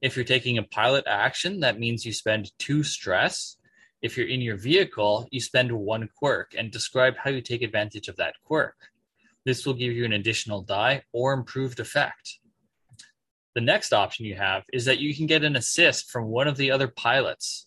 If 0.03 0.15
you're 0.15 0.25
taking 0.25 0.59
a 0.59 0.63
pilot 0.63 1.05
action, 1.07 1.61
that 1.61 1.79
means 1.79 2.05
you 2.05 2.13
spend 2.13 2.53
two 2.59 2.83
stress. 2.83 3.57
If 4.03 4.17
you're 4.17 4.29
in 4.29 4.43
your 4.43 4.57
vehicle, 4.57 5.27
you 5.31 5.41
spend 5.41 5.73
one 5.73 6.09
quirk 6.19 6.55
and 6.57 6.71
describe 6.71 7.17
how 7.17 7.31
you 7.31 7.41
take 7.41 7.63
advantage 7.63 8.09
of 8.09 8.17
that 8.17 8.35
quirk. 8.45 8.77
This 9.47 9.65
will 9.65 9.75
give 9.75 9.93
you 9.93 10.05
an 10.05 10.13
additional 10.13 10.61
die 10.61 11.05
or 11.13 11.33
improved 11.33 11.81
effect. 11.81 12.39
The 13.55 13.63
next 13.63 13.95
option 13.95 14.27
you 14.27 14.35
have 14.35 14.65
is 14.71 14.85
that 14.85 14.99
you 14.99 15.17
can 15.17 15.27
get 15.27 15.45
an 15.45 15.57
assist 15.57 16.11
from 16.11 16.27
one 16.27 16.47
of 16.47 16.59
the 16.59 16.71
other 16.71 16.89
pilots. 16.89 17.67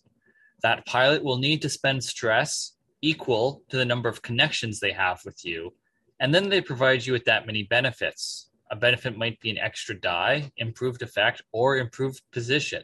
That 0.62 0.86
pilot 0.86 1.24
will 1.24 1.38
need 1.38 1.62
to 1.62 1.68
spend 1.68 2.04
stress 2.04 2.76
equal 3.02 3.62
to 3.70 3.76
the 3.76 3.84
number 3.84 4.08
of 4.08 4.22
connections 4.22 4.78
they 4.78 4.92
have 4.92 5.20
with 5.24 5.44
you, 5.44 5.74
and 6.20 6.32
then 6.32 6.48
they 6.48 6.60
provide 6.60 7.04
you 7.04 7.12
with 7.12 7.24
that 7.24 7.46
many 7.46 7.64
benefits. 7.64 8.49
A 8.70 8.76
benefit 8.76 9.16
might 9.16 9.40
be 9.40 9.50
an 9.50 9.58
extra 9.58 9.98
die, 9.98 10.52
improved 10.56 11.02
effect, 11.02 11.42
or 11.52 11.76
improved 11.76 12.22
position. 12.32 12.82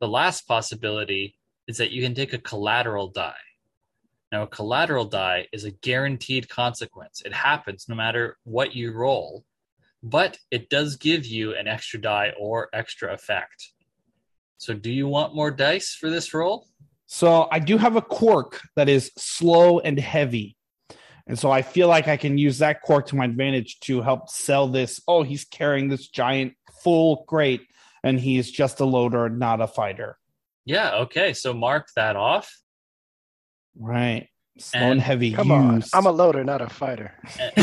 The 0.00 0.08
last 0.08 0.46
possibility 0.48 1.36
is 1.66 1.76
that 1.76 1.90
you 1.90 2.02
can 2.02 2.14
take 2.14 2.32
a 2.32 2.38
collateral 2.38 3.08
die. 3.08 3.34
Now, 4.32 4.42
a 4.42 4.48
collateral 4.48 5.04
die 5.04 5.46
is 5.52 5.64
a 5.64 5.70
guaranteed 5.70 6.48
consequence. 6.48 7.22
It 7.24 7.32
happens 7.32 7.86
no 7.88 7.94
matter 7.94 8.38
what 8.44 8.74
you 8.74 8.92
roll, 8.92 9.44
but 10.02 10.38
it 10.50 10.70
does 10.70 10.96
give 10.96 11.26
you 11.26 11.54
an 11.54 11.68
extra 11.68 12.00
die 12.00 12.32
or 12.38 12.68
extra 12.72 13.12
effect. 13.12 13.72
So, 14.56 14.74
do 14.74 14.90
you 14.90 15.06
want 15.06 15.34
more 15.34 15.50
dice 15.50 15.94
for 15.94 16.10
this 16.10 16.32
roll? 16.34 16.66
So 17.06 17.48
I 17.52 17.58
do 17.58 17.78
have 17.78 17.96
a 17.96 18.02
quirk 18.02 18.60
that 18.76 18.88
is 18.88 19.10
slow 19.16 19.78
and 19.78 19.98
heavy. 19.98 20.56
And 21.26 21.38
so 21.38 21.50
I 21.50 21.62
feel 21.62 21.88
like 21.88 22.06
I 22.06 22.16
can 22.16 22.36
use 22.36 22.58
that 22.58 22.82
quirk 22.82 23.06
to 23.06 23.16
my 23.16 23.24
advantage 23.24 23.80
to 23.80 24.02
help 24.02 24.28
sell 24.28 24.68
this. 24.68 25.00
Oh, 25.08 25.22
he's 25.22 25.44
carrying 25.44 25.88
this 25.88 26.08
giant 26.08 26.54
full 26.82 27.24
crate 27.24 27.62
and 28.02 28.20
he's 28.20 28.50
just 28.50 28.80
a 28.80 28.84
loader, 28.84 29.28
not 29.30 29.60
a 29.62 29.66
fighter. 29.66 30.18
Yeah, 30.66 30.96
okay. 30.96 31.32
So, 31.32 31.54
mark 31.54 31.88
that 31.96 32.16
off. 32.16 32.54
Right. 33.76 34.28
Slow 34.58 34.80
and, 34.80 34.92
And- 34.92 35.00
heavy. 35.00 35.32
Come 35.32 35.50
on. 35.50 35.82
I'm 35.92 36.06
a 36.06 36.12
loader, 36.12 36.44
not 36.44 36.60
a 36.60 36.68
fighter. 36.68 37.12
All 37.56 37.62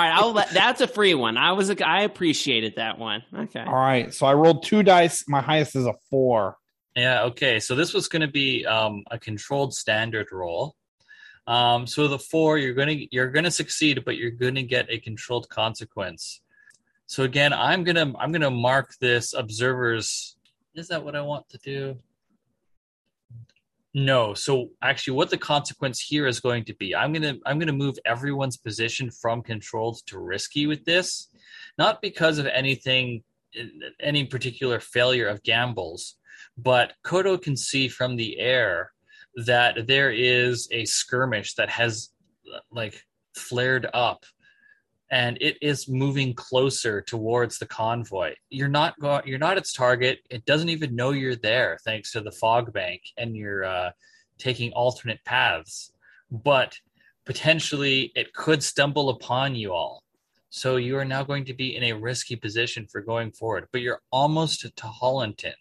right, 0.00 0.12
I'll 0.12 0.32
let, 0.32 0.50
that's 0.50 0.80
a 0.80 0.86
free 0.88 1.14
one. 1.14 1.36
I 1.38 1.52
was 1.52 1.70
a, 1.70 1.86
I 1.86 2.02
appreciated 2.02 2.74
that 2.76 2.98
one. 2.98 3.22
Okay. 3.34 3.64
All 3.64 3.72
right. 3.74 4.12
So 4.12 4.26
I 4.26 4.34
rolled 4.34 4.64
two 4.64 4.82
dice. 4.82 5.24
My 5.28 5.40
highest 5.40 5.74
is 5.76 5.86
a 5.86 5.94
four. 6.10 6.56
Yeah, 6.94 7.24
okay. 7.24 7.60
So 7.60 7.74
this 7.74 7.94
was 7.94 8.08
going 8.08 8.22
to 8.22 8.28
be 8.28 8.66
um, 8.66 9.04
a 9.10 9.18
controlled 9.18 9.74
standard 9.74 10.28
roll. 10.32 10.74
Um, 11.46 11.86
so 11.86 12.08
the 12.08 12.18
four, 12.18 12.58
you're 12.58 12.74
to 12.88 13.14
you're 13.14 13.30
to 13.44 13.50
succeed, 13.50 14.04
but 14.04 14.16
you're 14.16 14.32
to 14.56 14.62
get 14.62 14.90
a 14.90 14.98
controlled 14.98 15.48
consequence. 15.48 16.40
So 17.06 17.22
again, 17.22 17.52
I'm 17.52 17.84
gonna 17.84 18.12
I'm 18.18 18.32
gonna 18.32 18.50
mark 18.50 18.94
this 19.00 19.32
observers. 19.32 20.36
Is 20.74 20.88
that 20.88 21.04
what 21.04 21.14
I 21.14 21.22
want 21.22 21.48
to 21.50 21.58
do? 21.58 21.96
No. 23.94 24.34
So 24.34 24.70
actually, 24.82 25.16
what 25.16 25.30
the 25.30 25.38
consequence 25.38 26.00
here 26.00 26.26
is 26.26 26.40
going 26.40 26.64
to 26.64 26.74
be, 26.74 26.94
I'm 26.96 27.12
gonna 27.12 27.36
I'm 27.46 27.58
gonna 27.60 27.72
move 27.72 27.96
everyone's 28.04 28.56
position 28.56 29.10
from 29.10 29.42
controlled 29.42 30.04
to 30.06 30.18
risky 30.18 30.66
with 30.66 30.84
this, 30.84 31.28
not 31.78 32.02
because 32.02 32.38
of 32.38 32.46
anything, 32.46 33.22
any 34.00 34.24
particular 34.24 34.80
failure 34.80 35.28
of 35.28 35.44
gambles, 35.44 36.16
but 36.58 36.94
Kodo 37.04 37.40
can 37.40 37.56
see 37.56 37.86
from 37.86 38.16
the 38.16 38.38
air 38.40 38.92
that 39.36 39.86
there 39.86 40.10
is 40.10 40.68
a 40.72 40.84
skirmish 40.86 41.54
that 41.54 41.68
has 41.68 42.10
like 42.70 43.02
flared 43.34 43.86
up 43.92 44.24
and 45.10 45.38
it 45.40 45.56
is 45.62 45.88
moving 45.88 46.34
closer 46.34 47.00
towards 47.00 47.58
the 47.58 47.66
convoy. 47.66 48.34
You're 48.50 48.68
not 48.68 48.98
going. 48.98 49.22
You're 49.24 49.38
not 49.38 49.56
its 49.56 49.72
target. 49.72 50.18
It 50.30 50.44
doesn't 50.46 50.68
even 50.68 50.96
know 50.96 51.10
you're 51.10 51.36
there, 51.36 51.78
thanks 51.84 52.10
to 52.12 52.20
the 52.20 52.32
fog 52.32 52.72
bank, 52.72 53.02
and 53.16 53.36
you're 53.36 53.64
uh, 53.64 53.90
taking 54.38 54.72
alternate 54.72 55.24
paths. 55.24 55.92
But 56.30 56.76
potentially, 57.24 58.10
it 58.16 58.34
could 58.34 58.62
stumble 58.62 59.10
upon 59.10 59.54
you 59.54 59.72
all. 59.72 60.02
So 60.50 60.76
you 60.76 60.96
are 60.96 61.04
now 61.04 61.22
going 61.22 61.44
to 61.46 61.54
be 61.54 61.76
in 61.76 61.84
a 61.84 61.92
risky 61.92 62.34
position 62.34 62.86
for 62.90 63.00
going 63.00 63.30
forward. 63.30 63.68
But 63.72 63.82
you're 63.82 64.00
almost 64.10 64.62
to 64.62 64.86
Hollenton. 64.86 65.54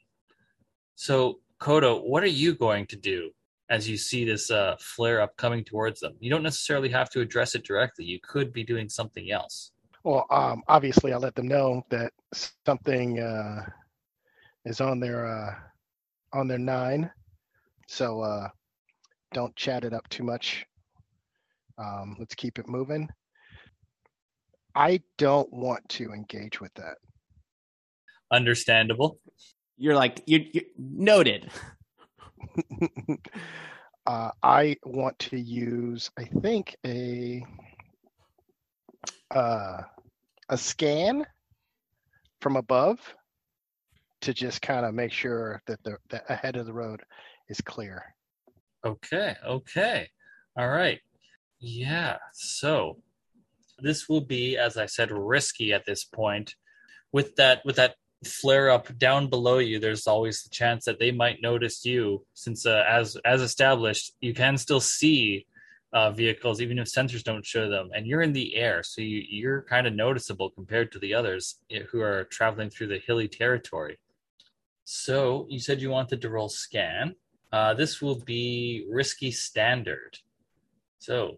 So 0.96 1.40
Kodo, 1.60 2.04
what 2.04 2.24
are 2.24 2.28
you 2.28 2.56
going 2.56 2.88
to 2.88 2.96
do? 2.96 3.32
As 3.70 3.90
you 3.90 3.98
see 3.98 4.26
this 4.26 4.52
uh, 4.52 4.76
flare 4.80 5.22
up 5.22 5.36
coming 5.38 5.64
towards 5.64 6.00
them. 6.00 6.14
You 6.20 6.30
don't 6.30 6.44
necessarily 6.44 6.90
have 6.90 7.10
to 7.12 7.22
address 7.22 7.56
it 7.56 7.66
directly. 7.66 8.06
You 8.06 8.20
could 8.22 8.54
be 8.54 8.64
doing 8.64 8.90
something 8.90 9.32
else. 9.32 9.72
Well, 10.04 10.26
um, 10.30 10.62
obviously, 10.68 11.14
I 11.14 11.18
let 11.18 11.34
them 11.36 11.48
know 11.48 11.84
that 11.90 12.14
something 12.66 13.20
uh, 13.20 13.66
is 14.66 14.80
on 14.80 15.00
their 15.00 15.26
uh, 15.26 15.56
on 16.34 16.48
their 16.48 16.60
nine, 16.60 17.10
so 17.88 18.22
uh, 18.22 18.50
don't 19.34 19.56
chat 19.56 19.84
it 19.84 19.94
up 19.94 20.08
too 20.10 20.24
much. 20.24 20.66
Um, 21.78 22.16
let's 22.20 22.36
keep 22.36 22.60
it 22.60 22.68
moving. 22.68 23.10
I 24.76 25.02
don't 25.18 25.52
want 25.52 25.88
to 25.90 26.12
engage 26.12 26.62
with 26.62 26.74
that. 26.76 26.98
Understandable. 28.32 29.20
You're 29.78 29.96
like 29.96 30.22
you, 30.28 30.46
you 30.54 30.62
noted. 30.78 31.50
uh, 34.06 34.32
I 34.44 34.78
want 34.84 35.18
to 35.20 35.40
use, 35.40 36.10
I 36.18 36.26
think, 36.26 36.76
a 36.86 37.46
uh, 39.32 39.82
a 40.50 40.58
scan 40.58 41.26
from 42.42 42.56
above 42.56 43.00
to 44.22 44.34
just 44.34 44.62
kind 44.62 44.86
of 44.86 44.94
make 44.94 45.12
sure 45.12 45.62
that 45.68 45.84
the, 45.84 45.98
the 46.10 46.24
ahead 46.32 46.56
of 46.56 46.66
the 46.66 46.74
road 46.74 47.02
is 47.50 47.62
clear. 47.62 48.04
Okay. 48.86 49.36
Okay. 49.46 50.10
All 50.58 50.68
right. 50.68 51.00
Yeah. 51.60 52.18
So 52.34 52.98
this 53.80 54.08
will 54.08 54.22
be, 54.22 54.58
as 54.58 54.78
I 54.78 54.86
said, 54.86 55.12
risky 55.12 55.74
at 55.74 55.86
this 55.86 56.04
point. 56.04 56.56
With 57.12 57.36
that, 57.38 57.62
with 57.66 57.78
that 57.78 57.96
flare 58.28 58.70
up 58.70 58.98
down 58.98 59.28
below 59.28 59.58
you, 59.60 59.80
there's 59.80 60.08
always 60.08 60.44
the 60.44 60.50
chance 60.50 60.86
that 60.86 61.00
they 61.00 61.12
might 61.12 61.42
notice 61.42 61.86
you. 61.86 62.26
Since, 62.34 62.66
uh, 62.66 62.84
as 62.88 63.18
as 63.26 63.42
established, 63.42 64.14
you 64.22 64.34
can 64.34 64.58
still 64.58 64.82
see 64.82 65.46
uh, 65.94 66.12
vehicles 66.12 66.62
even 66.62 66.78
if 66.78 66.88
sensors 66.88 67.24
don't 67.24 67.46
show 67.46 67.70
them, 67.70 67.90
and 67.96 68.06
you're 68.06 68.22
in 68.22 68.34
the 68.34 68.56
air, 68.56 68.84
so 68.84 69.02
you, 69.02 69.24
you're 69.30 69.62
kind 69.62 69.88
of 69.88 69.94
noticeable 69.94 70.50
compared 70.50 70.92
to 70.92 71.00
the 71.00 71.14
others 71.14 71.60
eh, 71.72 71.84
who 71.90 72.02
are 72.02 72.26
traveling 72.26 72.70
through 72.70 72.88
the 72.88 73.00
hilly 73.08 73.30
territory. 73.30 73.98
So 74.84 75.48
you 75.50 75.60
said 75.60 75.82
you 75.82 75.90
wanted 75.90 76.22
to 76.22 76.30
roll 76.30 76.50
scan. 76.50 77.16
Uh, 77.52 77.74
this 77.74 78.02
will 78.02 78.20
be 78.20 78.86
risky 78.92 79.32
standard. 79.32 80.20
So 81.00 81.38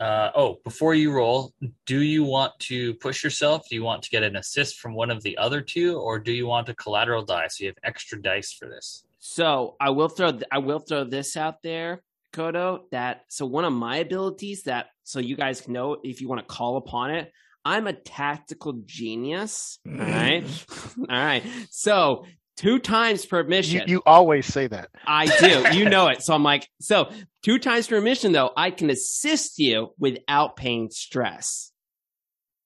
uh, 0.00 0.30
oh, 0.34 0.58
before 0.64 0.94
you 0.94 1.12
roll, 1.12 1.52
do 1.84 2.00
you 2.00 2.24
want 2.24 2.58
to 2.58 2.94
push 2.94 3.22
yourself? 3.22 3.68
Do 3.68 3.74
you 3.74 3.84
want 3.84 4.02
to 4.02 4.10
get 4.10 4.22
an 4.22 4.36
assist 4.36 4.78
from 4.78 4.94
one 4.94 5.10
of 5.10 5.22
the 5.22 5.36
other 5.36 5.60
two, 5.60 5.98
or 5.98 6.18
do 6.18 6.32
you 6.32 6.46
want 6.46 6.70
a 6.70 6.74
collateral 6.74 7.22
die 7.22 7.48
so 7.48 7.64
you 7.64 7.68
have 7.68 7.76
extra 7.84 8.20
dice 8.20 8.52
for 8.52 8.66
this? 8.66 9.04
So 9.18 9.76
I 9.78 9.90
will 9.90 10.08
throw 10.08 10.32
th- 10.32 10.44
I 10.50 10.58
will 10.58 10.78
throw 10.78 11.04
this 11.04 11.36
out 11.36 11.62
there, 11.62 12.02
Kodo. 12.32 12.84
That 12.92 13.22
so 13.28 13.44
one 13.44 13.66
of 13.66 13.74
my 13.74 13.98
abilities 13.98 14.62
that 14.62 14.86
so 15.04 15.20
you 15.20 15.36
guys 15.36 15.68
know 15.68 15.98
if 16.02 16.22
you 16.22 16.28
want 16.28 16.40
to 16.40 16.46
call 16.46 16.78
upon 16.78 17.10
it. 17.10 17.30
I'm 17.62 17.86
a 17.86 17.92
tactical 17.92 18.72
genius. 18.86 19.80
All 19.86 19.92
right, 19.92 20.44
all 20.98 21.04
right. 21.08 21.42
So 21.68 22.24
two 22.60 22.78
times 22.78 23.24
per 23.24 23.42
mission. 23.42 23.84
You, 23.86 23.94
you 23.94 24.02
always 24.04 24.44
say 24.44 24.66
that. 24.66 24.90
I 25.06 25.26
do. 25.38 25.78
You 25.78 25.88
know 25.88 26.08
it. 26.08 26.22
So 26.22 26.34
I'm 26.34 26.42
like, 26.42 26.68
so 26.78 27.10
two 27.42 27.58
times 27.58 27.86
per 27.86 28.02
mission, 28.02 28.32
though, 28.32 28.50
I 28.54 28.70
can 28.70 28.90
assist 28.90 29.58
you 29.58 29.94
without 29.98 30.56
paying 30.56 30.90
stress. 30.90 31.72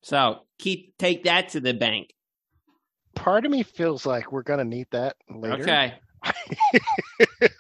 So 0.02 0.40
keep 0.58 0.98
take 0.98 1.24
that 1.24 1.50
to 1.50 1.60
the 1.60 1.74
bank. 1.74 2.12
Part 3.14 3.46
of 3.46 3.52
me 3.52 3.62
feels 3.62 4.04
like 4.04 4.32
we're 4.32 4.42
gonna 4.42 4.64
need 4.64 4.88
that 4.90 5.14
later. 5.30 5.62
Okay. 5.62 5.94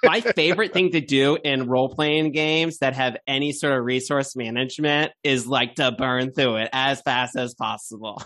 My 0.02 0.20
favorite 0.20 0.72
thing 0.72 0.90
to 0.92 1.00
do 1.00 1.38
in 1.44 1.68
role 1.68 1.88
playing 1.88 2.32
games 2.32 2.78
that 2.78 2.94
have 2.94 3.16
any 3.28 3.52
sort 3.52 3.78
of 3.78 3.84
resource 3.84 4.34
management 4.34 5.12
is 5.22 5.46
like 5.46 5.76
to 5.76 5.92
burn 5.92 6.32
through 6.32 6.56
it 6.56 6.70
as 6.72 7.00
fast 7.02 7.36
as 7.36 7.54
possible. 7.54 8.20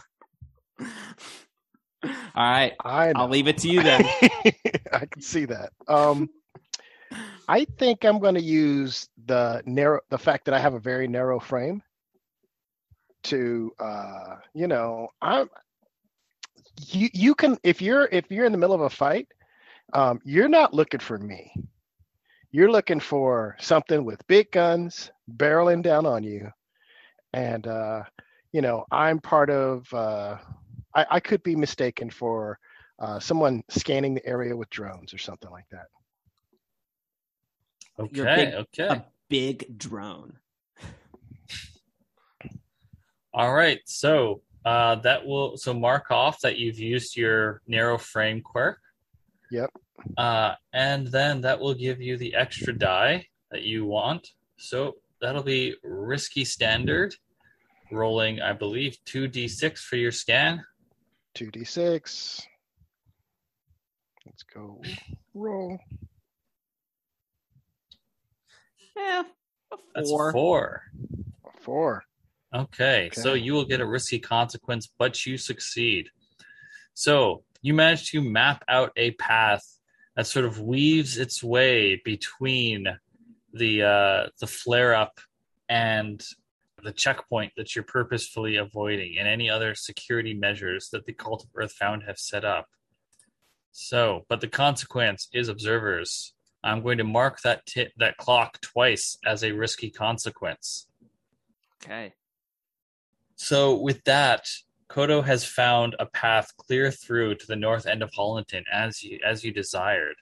All 2.05 2.12
right. 2.37 2.73
I 2.85 3.12
I'll 3.14 3.28
leave 3.28 3.49
it 3.49 3.59
to 3.59 3.69
you 3.69 3.83
then. 3.83 4.05
I 4.93 5.07
can 5.07 5.23
see 5.23 5.45
that. 5.47 5.73
Um, 5.88 6.31
I 7.49 7.64
think 7.64 8.05
I'm 8.05 8.19
going 8.19 8.35
to 8.35 8.43
use 8.43 9.09
the 9.26 9.62
narrow, 9.67 10.00
the 10.11 10.19
fact 10.19 10.45
that 10.45 10.55
I 10.55 10.59
have 10.59 10.75
a 10.75 10.78
very 10.81 11.09
narrow 11.09 11.40
frame 11.40 11.83
to, 13.25 13.73
uh, 13.81 14.37
you 14.55 14.69
know, 14.69 15.09
I'm. 15.21 15.49
You 16.87 17.09
you 17.12 17.35
can 17.35 17.59
if 17.64 17.83
you're 17.83 18.07
if 18.12 18.31
you're 18.31 18.45
in 18.45 18.52
the 18.52 18.59
middle 18.59 18.75
of 18.75 18.83
a 18.83 18.90
fight, 18.90 19.26
um, 19.95 20.21
you're 20.25 20.49
not 20.49 20.73
looking 20.75 21.00
for 21.00 21.19
me. 21.19 21.52
You're 22.52 22.71
looking 22.71 23.00
for 23.00 23.57
something 23.59 24.05
with 24.05 24.26
big 24.28 24.52
guns 24.52 25.11
barreling 25.37 25.83
down 25.83 26.07
on 26.07 26.23
you, 26.23 26.50
and 27.33 27.67
uh, 27.67 28.02
you 28.52 28.61
know 28.61 28.85
I'm 28.93 29.19
part 29.19 29.50
of. 29.50 29.93
Uh, 29.93 30.37
I, 30.95 31.07
I 31.11 31.21
could 31.21 31.42
be 31.42 31.57
mistaken 31.57 32.11
for 32.11 32.59
uh, 32.99 33.21
someone 33.21 33.62
scanning 33.68 34.14
the 34.14 34.26
area 34.26 34.57
with 34.57 34.71
drones 34.71 35.14
or 35.14 35.18
something 35.18 35.50
like 35.50 35.68
that. 35.71 35.87
Okay, 37.99 38.45
big, 38.45 38.54
okay. 38.54 38.87
A 38.87 39.04
big 39.28 39.78
drone. 39.78 40.38
All 43.35 43.52
right, 43.52 43.80
so 43.85 44.42
uh, 44.64 44.97
that 44.97 45.25
will 45.25 45.57
so 45.57 45.73
mark 45.73 46.11
off 46.11 46.40
that 46.40 46.59
you've 46.59 46.78
used 46.78 47.16
your 47.16 47.62
narrow 47.66 47.99
frame 47.99 48.40
quirk. 48.40 48.80
Yep. 49.50 49.71
Uh, 50.16 50.54
and 50.73 51.07
then 51.09 51.40
that 51.42 51.59
will 51.59 51.75
give 51.75 52.00
you 52.00 52.16
the 52.16 52.35
extra 52.35 52.73
die 52.73 53.26
that 53.50 53.62
you 53.62 53.85
want. 53.85 54.28
So 54.57 54.97
that'll 55.21 55.42
be 55.42 55.75
risky 55.83 56.45
standard, 56.45 57.14
rolling, 57.90 58.40
I 58.40 58.52
believe, 58.52 58.97
two 59.04 59.28
d6 59.28 59.78
for 59.78 59.97
your 59.97 60.12
scan. 60.12 60.64
2d6. 61.38 62.42
Let's 64.26 64.42
go 64.42 64.83
roll. 65.35 65.78
Yeah, 68.97 69.23
That's 69.95 70.11
four. 70.11 70.33
four. 70.33 70.83
Four. 71.61 72.02
Okay, 72.52 73.11
so 73.12 73.35
you 73.35 73.52
will 73.52 73.64
get 73.64 73.80
a 73.80 73.87
risky 73.87 74.18
consequence, 74.18 74.88
but 74.99 75.25
you 75.26 75.37
succeed. 75.37 76.09
So 76.95 77.45
you 77.62 77.73
manage 77.73 78.11
to 78.11 78.21
map 78.21 78.64
out 78.68 78.90
a 78.97 79.12
path 79.12 79.62
that 80.16 80.26
sort 80.26 80.45
of 80.45 80.61
weaves 80.61 81.18
its 81.18 81.45
way 81.45 82.00
between 82.04 82.87
the 83.52 83.83
uh, 83.85 84.26
the 84.40 84.47
flare 84.49 84.95
up 84.95 85.21
and 85.68 86.21
the 86.82 86.92
checkpoint 86.92 87.52
that 87.56 87.75
you're 87.75 87.85
purposefully 87.85 88.56
avoiding, 88.56 89.16
and 89.18 89.28
any 89.28 89.50
other 89.50 89.75
security 89.75 90.35
measures 90.35 90.88
that 90.90 91.06
the 91.06 91.12
Cult 91.12 91.44
of 91.44 91.50
Earthfound 91.54 92.04
have 92.06 92.18
set 92.18 92.44
up. 92.44 92.66
So, 93.73 94.25
but 94.28 94.40
the 94.40 94.49
consequence 94.49 95.28
is 95.32 95.49
observers. 95.49 96.35
I'm 96.64 96.82
going 96.82 96.99
to 96.99 97.04
mark 97.04 97.40
that 97.42 97.66
ti 97.66 97.88
that 97.99 98.16
clock 98.16 98.61
twice 98.61 99.18
as 99.25 99.44
a 99.44 99.52
risky 99.52 99.90
consequence. 99.90 100.88
Okay. 101.82 102.14
So 103.37 103.76
with 103.76 104.02
that, 104.04 104.49
Kodo 104.90 105.23
has 105.23 105.44
found 105.44 105.94
a 106.00 106.06
path 106.06 106.52
clear 106.56 106.90
through 106.90 107.37
to 107.37 107.47
the 107.47 107.56
north 107.56 107.87
end 107.87 108.02
of 108.02 108.11
Hollenton 108.11 108.64
as 108.73 109.02
you 109.02 109.20
as 109.25 109.44
you 109.44 109.52
desired. 109.52 110.16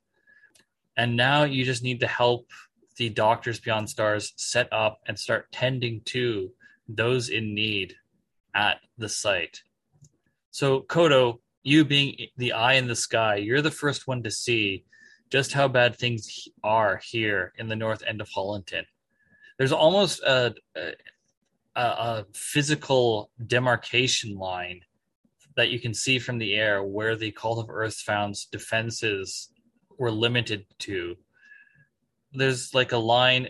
And 0.97 1.17
now 1.17 1.45
you 1.45 1.65
just 1.65 1.83
need 1.83 2.01
to 2.01 2.07
help 2.07 2.51
the 2.97 3.09
Doctors 3.11 3.61
Beyond 3.61 3.89
Stars 3.89 4.33
set 4.37 4.73
up 4.73 5.01
and 5.07 5.19
start 5.19 5.53
tending 5.53 6.01
to 6.07 6.51
those 6.89 7.29
in 7.29 7.55
need 7.55 7.95
at 8.55 8.79
the 8.99 9.09
site. 9.09 9.63
So, 10.51 10.81
Kodo, 10.81 11.41
you 11.63 11.85
being 11.85 12.17
the 12.37 12.53
eye 12.53 12.75
in 12.75 12.87
the 12.87 12.97
sky, 12.97 13.37
you're 13.37 13.63
the 13.63 13.71
first 13.71 14.07
one 14.07 14.23
to 14.23 14.31
see 14.31 14.85
just 15.31 15.53
how 15.53 15.69
bad 15.69 15.97
things 15.97 16.49
are 16.63 17.01
here 17.05 17.53
in 17.59 17.69
the 17.69 17.77
north 17.77 18.03
end 18.07 18.21
of 18.21 18.29
Hollanton. 18.29 18.85
There's 19.59 19.73
almost 19.73 20.23
a, 20.23 20.55
a, 20.77 20.93
a 21.77 22.27
physical 22.33 23.31
demarcation 23.47 24.37
line 24.37 24.81
that 25.57 25.71
you 25.71 25.81
can 25.81 25.95
see 25.95 26.19
from 26.19 26.39
the 26.39 26.55
air 26.55 26.85
where 26.85 27.17
the 27.17 27.33
Cult 27.33 27.59
of 27.59 27.71
Earthfound's 27.71 28.47
defenses 28.47 29.51
were 29.99 30.11
limited 30.11 30.67
to. 30.81 31.17
There's 32.37 32.75
like 32.75 32.93
a 32.93 32.99
line, 32.99 33.49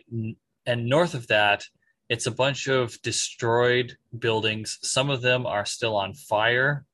and 0.64 0.86
north 0.86 1.14
of 1.14 1.26
that, 1.28 1.64
it's 2.08 2.26
a 2.26 2.30
bunch 2.30 2.68
of 2.68 3.00
destroyed 3.02 3.96
buildings. 4.16 4.78
Some 4.82 5.10
of 5.10 5.22
them 5.22 5.44
are 5.46 5.66
still 5.66 5.96
on 5.96 6.14
fire. 6.14 6.84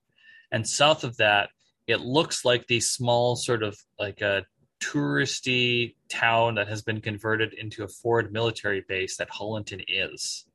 And 0.51 0.67
south 0.67 1.05
of 1.05 1.17
that, 1.19 1.51
it 1.87 2.01
looks 2.01 2.45
like 2.45 2.67
the 2.67 2.81
small 2.81 3.37
sort 3.37 3.63
of 3.63 3.77
like 3.99 4.21
a 4.21 4.47
touristy 4.81 5.95
town 6.09 6.57
that 6.57 6.69
has 6.69 6.83
been 6.83 7.01
converted 7.01 7.53
into 7.55 7.85
a 7.85 7.89
forward 7.89 8.33
military 8.33 8.85
base 8.89 9.17
that 9.17 9.31
Hollanton 9.31 9.81
is. 9.87 10.47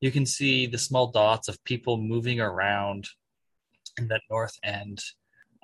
You 0.00 0.10
can 0.10 0.26
see 0.26 0.66
the 0.66 0.78
small 0.78 1.10
dots 1.10 1.48
of 1.48 1.62
people 1.64 1.96
moving 1.96 2.40
around 2.40 3.08
in 3.96 4.08
that 4.08 4.22
north 4.30 4.56
end, 4.62 5.02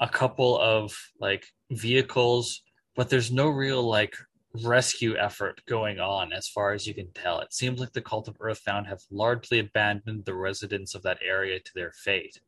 a 0.00 0.08
couple 0.08 0.58
of 0.58 0.96
like 1.20 1.46
vehicles, 1.70 2.62
but 2.96 3.08
there's 3.08 3.30
no 3.30 3.48
real 3.48 3.82
like 3.82 4.14
rescue 4.62 5.16
effort 5.16 5.60
going 5.66 5.98
on 5.98 6.32
as 6.32 6.48
far 6.48 6.72
as 6.72 6.86
you 6.86 6.94
can 6.94 7.10
tell. 7.12 7.40
It 7.40 7.52
seems 7.52 7.80
like 7.80 7.92
the 7.92 8.02
Cult 8.02 8.28
of 8.28 8.36
Earthbound 8.40 8.86
have 8.86 9.00
largely 9.10 9.58
abandoned 9.58 10.24
the 10.24 10.34
residents 10.34 10.94
of 10.94 11.02
that 11.02 11.18
area 11.26 11.58
to 11.58 11.70
their 11.74 11.92
fate, 11.92 12.40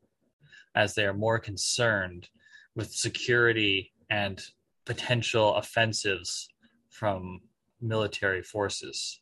as 0.74 0.94
they 0.94 1.04
are 1.04 1.14
more 1.14 1.38
concerned 1.38 2.28
with 2.76 2.92
security 2.92 3.92
and 4.10 4.40
potential 4.84 5.54
offensives 5.56 6.48
from 6.90 7.40
military 7.80 8.42
forces. 8.42 9.20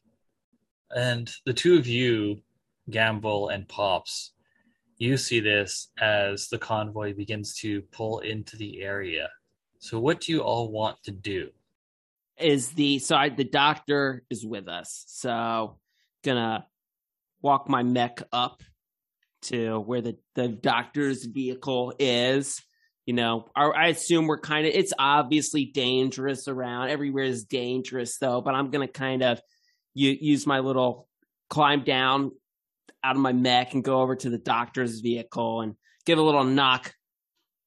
And 0.95 1.31
the 1.47 1.55
two 1.55 1.79
of 1.79 1.87
you, 1.87 2.43
Gamble 2.91 3.49
and 3.49 3.67
Pops, 3.67 4.33
you 4.99 5.17
see 5.17 5.41
this 5.41 5.89
as 6.01 6.49
the 6.49 6.59
convoy 6.59 7.15
begins 7.15 7.55
to 7.57 7.83
pull 7.93 8.21
into 8.21 8.57
the 8.57 8.83
area. 8.83 9.29
So, 9.79 9.99
what 9.99 10.21
do 10.21 10.33
you 10.33 10.41
all 10.41 10.71
want 10.71 11.03
to 11.05 11.11
do? 11.11 11.51
Is 12.39 12.71
the 12.71 12.99
so 12.99 13.15
I, 13.15 13.29
the 13.29 13.45
doctor 13.45 14.25
is 14.29 14.45
with 14.45 14.69
us, 14.69 15.05
so 15.07 15.79
gonna 16.25 16.67
walk 17.43 17.69
my 17.69 17.83
mech 17.83 18.23
up 18.33 18.63
to 19.43 19.79
where 19.79 20.01
the 20.01 20.17
the 20.35 20.49
doctor's 20.49 21.25
vehicle 21.25 21.93
is. 21.99 22.61
You 23.07 23.13
know 23.13 23.51
i 23.55 23.89
assume 23.89 24.27
we're 24.27 24.41
kind 24.41 24.67
of 24.67 24.73
it's 24.75 24.95
obviously 24.99 25.67
dangerous 25.67 26.49
around. 26.49 26.89
Everywhere 26.89 27.25
is 27.25 27.45
dangerous 27.45 28.17
though 28.17 28.41
but 28.41 28.55
i'm 28.55 28.71
gonna 28.71 28.89
kind 28.89 29.23
of 29.23 29.43
use 29.93 30.47
my 30.47 30.61
little 30.61 31.07
climb 31.51 31.85
down 31.85 32.33
out 33.05 33.15
of 33.15 33.23
my 33.23 33.33
mech 33.33 33.75
and 33.75 33.85
go 33.85 34.01
over 34.01 34.17
to 34.17 34.31
the 34.31 34.39
doctor's 34.39 35.01
vehicle 35.01 35.61
and 35.61 35.75
give 36.07 36.19
a 36.19 36.23
little 36.23 36.45
knock 36.45 36.95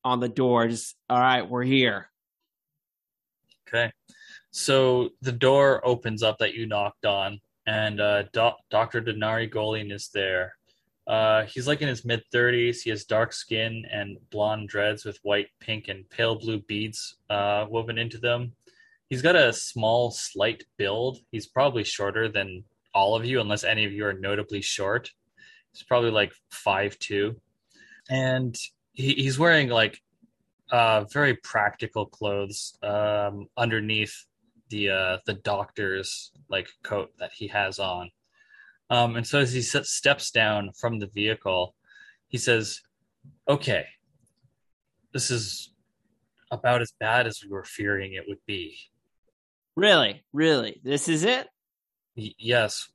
on 0.03 0.19
the 0.19 0.27
door. 0.27 0.67
Just 0.67 0.95
all 1.09 1.19
right 1.19 1.47
we're 1.47 1.63
here. 1.63 2.09
Okay 3.69 3.91
so 4.51 5.09
the 5.21 5.31
door 5.31 5.85
opens 5.85 6.23
up 6.23 6.37
that 6.37 6.53
you 6.53 6.65
knocked 6.65 7.05
on 7.05 7.39
and 7.65 7.99
uh, 7.99 8.23
dr 8.33 9.01
denari 9.01 9.51
golian 9.51 9.91
is 9.91 10.09
there 10.13 10.53
uh, 11.07 11.45
he's 11.45 11.67
like 11.67 11.81
in 11.81 11.87
his 11.87 12.03
mid 12.03 12.21
30s. 12.33 12.81
He 12.81 12.89
has 12.89 13.05
dark 13.05 13.31
skin 13.31 13.85
and 13.89 14.17
blonde 14.29 14.67
dreads 14.67 15.05
with 15.05 15.17
white, 15.23 15.47
pink, 15.59 15.87
and 15.87 16.07
pale 16.09 16.35
blue 16.35 16.59
beads 16.59 17.15
uh, 17.29 17.65
woven 17.69 17.97
into 17.97 18.17
them. 18.17 18.51
He's 19.09 19.21
got 19.21 19.37
a 19.37 19.53
small, 19.53 20.11
slight 20.11 20.65
build. 20.75 21.19
He's 21.31 21.47
probably 21.47 21.85
shorter 21.85 22.27
than 22.27 22.65
all 22.93 23.15
of 23.15 23.25
you, 23.25 23.39
unless 23.39 23.63
any 23.63 23.85
of 23.85 23.93
you 23.93 24.05
are 24.05 24.13
notably 24.13 24.61
short. 24.61 25.09
He's 25.71 25.83
probably 25.83 26.11
like 26.11 26.33
five 26.51 26.99
two, 26.99 27.39
and 28.09 28.57
he, 28.91 29.13
he's 29.13 29.39
wearing 29.39 29.69
like 29.69 30.01
uh, 30.71 31.05
very 31.13 31.35
practical 31.35 32.05
clothes 32.05 32.77
um, 32.83 33.47
underneath 33.55 34.25
the 34.69 34.89
uh, 34.89 35.17
the 35.25 35.33
doctor's 35.33 36.31
like 36.49 36.67
coat 36.83 37.11
that 37.19 37.31
he 37.35 37.47
has 37.47 37.79
on. 37.79 38.11
Um, 38.89 39.15
and 39.15 39.27
so 39.27 39.39
as 39.39 39.51
he 39.51 39.61
steps 39.61 40.31
down 40.31 40.71
from 40.79 40.99
the 40.99 41.07
vehicle, 41.07 41.75
he 42.27 42.37
says, 42.37 42.81
Okay, 43.49 43.85
this 45.13 45.29
is 45.31 45.73
about 46.51 46.81
as 46.81 46.93
bad 46.99 47.27
as 47.27 47.41
we 47.43 47.49
were 47.49 47.63
fearing 47.65 48.13
it 48.13 48.23
would 48.27 48.39
be. 48.45 48.77
Really? 49.75 50.23
Really? 50.33 50.81
This 50.83 51.09
is 51.09 51.23
it? 51.23 51.47
Y- 52.15 52.33
yes. 52.37 52.89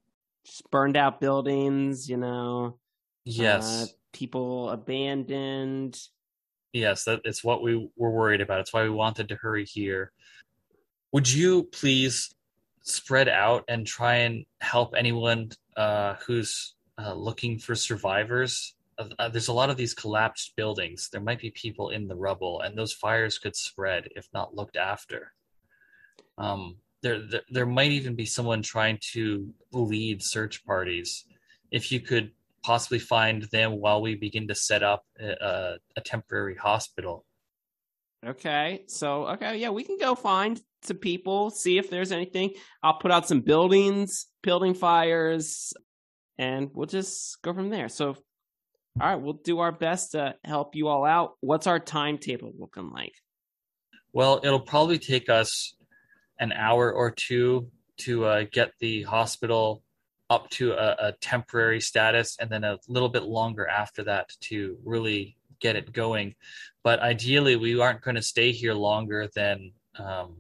Just 0.47 0.69
burned 0.71 0.97
out 0.97 1.21
buildings, 1.21 2.09
you 2.09 2.17
know. 2.17 2.79
Yes. 3.25 3.65
Uh, 3.65 3.87
people 4.13 4.71
abandoned. 4.71 5.99
Yes, 6.73 7.05
that 7.05 7.21
it's 7.25 7.45
what 7.45 7.63
we 7.63 7.89
were 7.97 8.11
worried 8.11 8.41
about. 8.41 8.61
It's 8.61 8.73
why 8.73 8.83
we 8.83 8.91
wanted 8.91 9.29
to 9.29 9.37
hurry 9.37 9.65
here. 9.65 10.11
Would 11.13 11.31
you 11.31 11.65
please 11.65 12.35
spread 12.83 13.29
out 13.29 13.65
and 13.69 13.87
try 13.87 14.17
and 14.17 14.45
help 14.61 14.95
anyone 14.97 15.51
uh, 15.77 16.15
who's 16.27 16.75
uh, 16.99 17.15
looking 17.15 17.59
for 17.59 17.75
survivors. 17.75 18.75
Uh, 18.99 19.07
uh, 19.19 19.29
there's 19.29 19.49
a 19.49 19.53
lot 19.53 19.71
of 19.71 19.77
these 19.77 19.95
collapsed 19.95 20.55
buildings. 20.57 21.09
There 21.11 21.21
might 21.21 21.41
be 21.41 21.51
people 21.51 21.91
in 21.91 22.07
the 22.07 22.17
rubble, 22.17 22.61
and 22.61 22.77
those 22.77 22.93
fires 22.93 23.39
could 23.39 23.57
spread 23.57 24.09
if 24.15 24.29
not 24.35 24.55
looked 24.55 24.77
after. 24.77 25.33
Um, 26.39 26.77
there, 27.03 27.21
there, 27.21 27.43
there 27.51 27.67
might 27.67 27.93
even 27.93 28.15
be 28.15 28.27
someone 28.27 28.63
trying 28.63 28.99
to 29.13 29.53
lead 29.73 30.23
search 30.23 30.65
parties. 30.65 31.25
If 31.71 31.91
you 31.91 32.01
could 32.01 32.33
possibly 32.63 32.99
find 32.99 33.43
them 33.45 33.81
while 33.81 34.03
we 34.03 34.15
begin 34.15 34.47
to 34.49 34.55
set 34.55 34.83
up 34.83 35.05
a, 35.19 35.79
a 35.97 36.01
temporary 36.01 36.55
hospital. 36.55 37.25
Okay, 38.25 38.85
so 38.87 39.27
okay, 39.29 39.59
yeah, 39.59 39.71
we 39.71 39.83
can 39.83 39.99
go 39.99 40.15
find 40.15 40.63
some 40.85 40.99
people, 40.99 41.51
see 41.51 41.79
if 41.79 41.91
there's 41.91 42.13
anything. 42.13 42.55
I'll 42.83 42.99
put 42.99 43.11
out 43.11 43.29
some 43.29 43.41
buildings, 43.41 44.27
building 44.43 44.75
fires, 44.75 45.73
and 46.39 46.71
we'll 46.73 46.87
just 46.87 47.41
go 47.43 47.53
from 47.55 47.71
there. 47.71 47.89
So, 47.89 48.09
all 48.09 48.17
right, 49.09 49.17
we'll 49.17 49.35
do 49.35 49.61
our 49.61 49.73
best 49.73 50.13
to 50.13 50.35
help 50.45 50.75
you 50.75 50.89
all 50.89 51.05
out. 51.05 51.35
What's 51.41 51.67
our 51.67 51.79
timetable 51.79 52.53
looking 52.59 52.91
like? 52.91 53.15
Well, 54.13 54.41
it'll 54.43 54.61
probably 54.61 54.99
take 54.99 55.29
us 55.29 55.75
an 56.39 56.53
hour 56.53 56.93
or 56.93 57.11
two 57.11 57.71
to 57.99 58.25
uh, 58.25 58.45
get 58.51 58.73
the 58.81 59.03
hospital 59.03 59.83
up 60.29 60.49
to 60.51 60.73
a, 60.73 61.09
a 61.09 61.13
temporary 61.21 61.81
status, 61.81 62.37
and 62.41 62.51
then 62.51 62.65
a 62.65 62.79
little 62.89 63.09
bit 63.09 63.23
longer 63.23 63.67
after 63.67 64.03
that 64.05 64.31
to 64.41 64.79
really 64.85 65.37
get 65.61 65.77
it 65.77 65.93
going. 65.93 66.35
But 66.83 67.01
ideally, 67.01 67.57
we 67.57 67.79
aren't 67.81 68.01
going 68.01 68.17
to 68.17 68.23
stay 68.23 68.51
here 68.51 68.75
longer 68.75 69.29
than 69.35 69.73
um, 69.99 70.37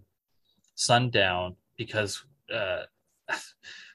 sundown 0.84 1.56
because 1.76 2.22
uh, 2.54 2.82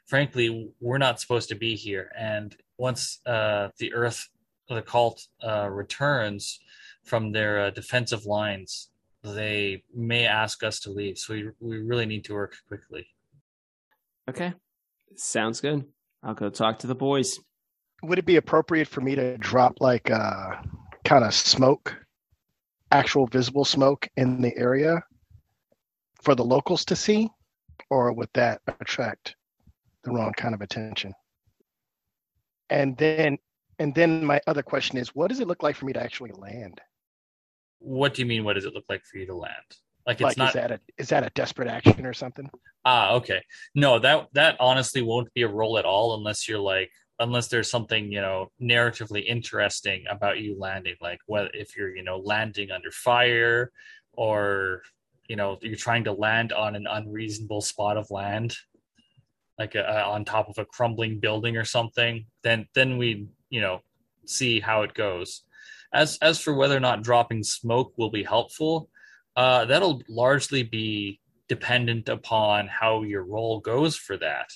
frankly 0.05 0.71
we're 0.79 0.97
not 0.97 1.19
supposed 1.19 1.49
to 1.49 1.55
be 1.55 1.75
here. 1.75 2.11
And 2.17 2.55
once 2.77 3.19
uh, 3.25 3.69
the 3.77 3.93
earth 3.93 4.27
the 4.69 4.81
cult 4.81 5.25
uh, 5.41 5.69
returns 5.69 6.59
from 7.03 7.31
their 7.31 7.65
uh, 7.65 7.69
defensive 7.69 8.25
lines 8.25 8.89
they 9.23 9.83
may 9.93 10.25
ask 10.25 10.63
us 10.63 10.79
to 10.81 10.91
leave. 10.91 11.17
So 11.17 11.33
we, 11.33 11.49
we 11.59 11.77
really 11.79 12.05
need 12.05 12.23
to 12.25 12.33
work 12.33 12.55
quickly. 12.67 13.07
Okay. 14.29 14.53
Sounds 15.15 15.59
good. 15.59 15.85
I'll 16.23 16.33
go 16.33 16.49
talk 16.49 16.79
to 16.79 16.87
the 16.87 16.95
boys. 16.95 17.39
Would 18.03 18.19
it 18.19 18.25
be 18.25 18.35
appropriate 18.35 18.87
for 18.87 19.01
me 19.01 19.15
to 19.15 19.37
drop 19.37 19.79
like 19.79 20.11
uh 20.11 20.57
kind 21.03 21.23
of 21.23 21.33
smoke 21.33 21.95
actual 22.91 23.27
visible 23.27 23.65
smoke 23.65 24.07
in 24.17 24.41
the 24.41 24.55
area 24.57 25.01
for 26.21 26.35
the 26.35 26.43
locals 26.43 26.85
to 26.85 26.95
see, 26.95 27.29
or 27.89 28.11
would 28.13 28.29
that 28.33 28.61
attract 28.79 29.35
the 30.03 30.11
wrong 30.11 30.33
kind 30.33 30.53
of 30.53 30.61
attention? 30.61 31.13
And 32.69 32.97
then, 32.97 33.37
and 33.79 33.93
then 33.93 34.25
my 34.25 34.41
other 34.47 34.63
question 34.63 34.97
is, 34.97 35.15
what 35.15 35.29
does 35.29 35.39
it 35.39 35.47
look 35.47 35.63
like 35.63 35.75
for 35.75 35.85
me 35.85 35.93
to 35.93 36.01
actually 36.01 36.31
land? 36.31 36.81
What 37.79 38.13
do 38.13 38.21
you 38.21 38.25
mean? 38.27 38.43
What 38.43 38.53
does 38.53 38.65
it 38.65 38.73
look 38.73 38.85
like 38.89 39.03
for 39.05 39.17
you 39.17 39.27
to 39.27 39.35
land? 39.35 39.53
Like 40.05 40.21
it's 40.21 40.23
like, 40.23 40.37
not. 40.37 40.47
Is 40.49 40.53
that 40.53 40.71
a 40.71 40.79
is 40.97 41.09
that 41.09 41.25
a 41.25 41.29
desperate 41.35 41.67
action 41.67 42.05
or 42.05 42.13
something? 42.13 42.49
Ah, 42.85 43.11
okay. 43.15 43.43
No, 43.75 43.99
that 43.99 44.27
that 44.33 44.55
honestly 44.59 45.01
won't 45.01 45.31
be 45.33 45.41
a 45.41 45.47
role 45.49 45.77
at 45.77 45.85
all 45.85 46.15
unless 46.15 46.47
you're 46.47 46.59
like 46.59 46.89
unless 47.19 47.47
there's 47.49 47.69
something 47.69 48.11
you 48.11 48.21
know 48.21 48.51
narratively 48.61 49.25
interesting 49.25 50.05
about 50.09 50.39
you 50.39 50.57
landing 50.57 50.95
like 51.01 51.19
what 51.25 51.51
if 51.53 51.75
you're 51.75 51.95
you 51.95 52.03
know 52.03 52.17
landing 52.17 52.71
under 52.71 52.91
fire 52.91 53.71
or 54.13 54.81
you 55.27 55.35
know 55.35 55.57
you're 55.61 55.75
trying 55.75 56.03
to 56.03 56.13
land 56.13 56.51
on 56.53 56.75
an 56.75 56.87
unreasonable 56.89 57.61
spot 57.61 57.97
of 57.97 58.09
land 58.11 58.55
like 59.59 59.75
a, 59.75 59.83
uh, 59.83 60.09
on 60.09 60.23
top 60.23 60.49
of 60.49 60.57
a 60.57 60.65
crumbling 60.65 61.19
building 61.19 61.57
or 61.57 61.65
something 61.65 62.25
then 62.43 62.67
then 62.73 62.97
we 62.97 63.27
you 63.49 63.61
know 63.61 63.81
see 64.29 64.59
how 64.59 64.83
it 64.83 64.93
goes. 64.93 65.43
As 65.93 66.17
as 66.21 66.39
for 66.39 66.53
whether 66.53 66.75
or 66.75 66.81
not 66.81 67.03
dropping 67.03 67.43
smoke 67.43 67.93
will 67.97 68.09
be 68.09 68.23
helpful, 68.23 68.89
uh, 69.35 69.65
that'll 69.65 70.01
largely 70.09 70.63
be 70.63 71.19
dependent 71.47 72.09
upon 72.09 72.67
how 72.67 73.03
your 73.03 73.23
roll 73.23 73.59
goes 73.59 73.95
for 73.95 74.17
that, 74.17 74.49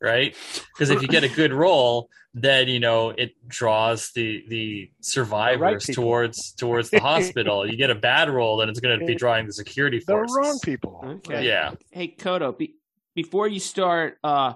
right? 0.00 0.36
Because 0.74 0.90
if 0.90 1.02
you 1.02 1.08
get 1.08 1.24
a 1.24 1.28
good 1.28 1.52
roll, 1.52 2.08
then 2.34 2.68
you 2.68 2.80
know 2.80 3.10
it 3.10 3.32
draws 3.48 4.10
the 4.12 4.44
the 4.48 4.90
survivors 5.00 5.86
people. 5.86 6.04
towards 6.04 6.52
towards 6.52 6.90
the 6.90 7.00
hospital. 7.00 7.66
You 7.66 7.76
get 7.76 7.90
a 7.90 7.94
bad 7.94 8.28
roll, 8.28 8.58
then 8.58 8.68
it's 8.68 8.80
going 8.80 8.98
to 8.98 9.06
be 9.06 9.14
drawing 9.14 9.46
the 9.46 9.52
security 9.52 10.02
The 10.06 10.16
wrong 10.16 10.58
people. 10.62 11.02
Okay. 11.04 11.46
Yeah. 11.46 11.72
Hey, 11.90 12.14
Kodo, 12.16 12.56
be, 12.56 12.74
before 13.14 13.48
you 13.48 13.58
start, 13.58 14.18
uh, 14.22 14.54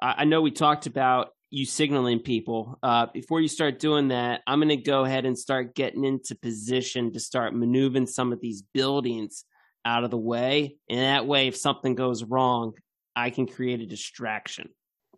I, 0.00 0.14
I 0.18 0.24
know 0.24 0.40
we 0.40 0.50
talked 0.50 0.86
about 0.86 1.30
you 1.50 1.64
signaling 1.64 2.20
people. 2.20 2.78
Uh, 2.82 3.06
before 3.12 3.40
you 3.40 3.48
start 3.48 3.78
doing 3.78 4.08
that, 4.08 4.42
I'm 4.46 4.58
going 4.58 4.70
to 4.70 4.76
go 4.76 5.04
ahead 5.04 5.26
and 5.26 5.38
start 5.38 5.74
getting 5.74 6.04
into 6.04 6.34
position 6.34 7.12
to 7.12 7.20
start 7.20 7.54
maneuvering 7.54 8.06
some 8.06 8.32
of 8.32 8.40
these 8.40 8.62
buildings 8.74 9.44
out 9.84 10.02
of 10.02 10.10
the 10.10 10.18
way. 10.18 10.76
And 10.90 11.00
that 11.00 11.26
way, 11.26 11.46
if 11.46 11.56
something 11.56 11.94
goes 11.94 12.24
wrong, 12.24 12.72
I 13.16 13.30
can 13.30 13.46
create 13.46 13.80
a 13.80 13.86
distraction. 13.86 14.68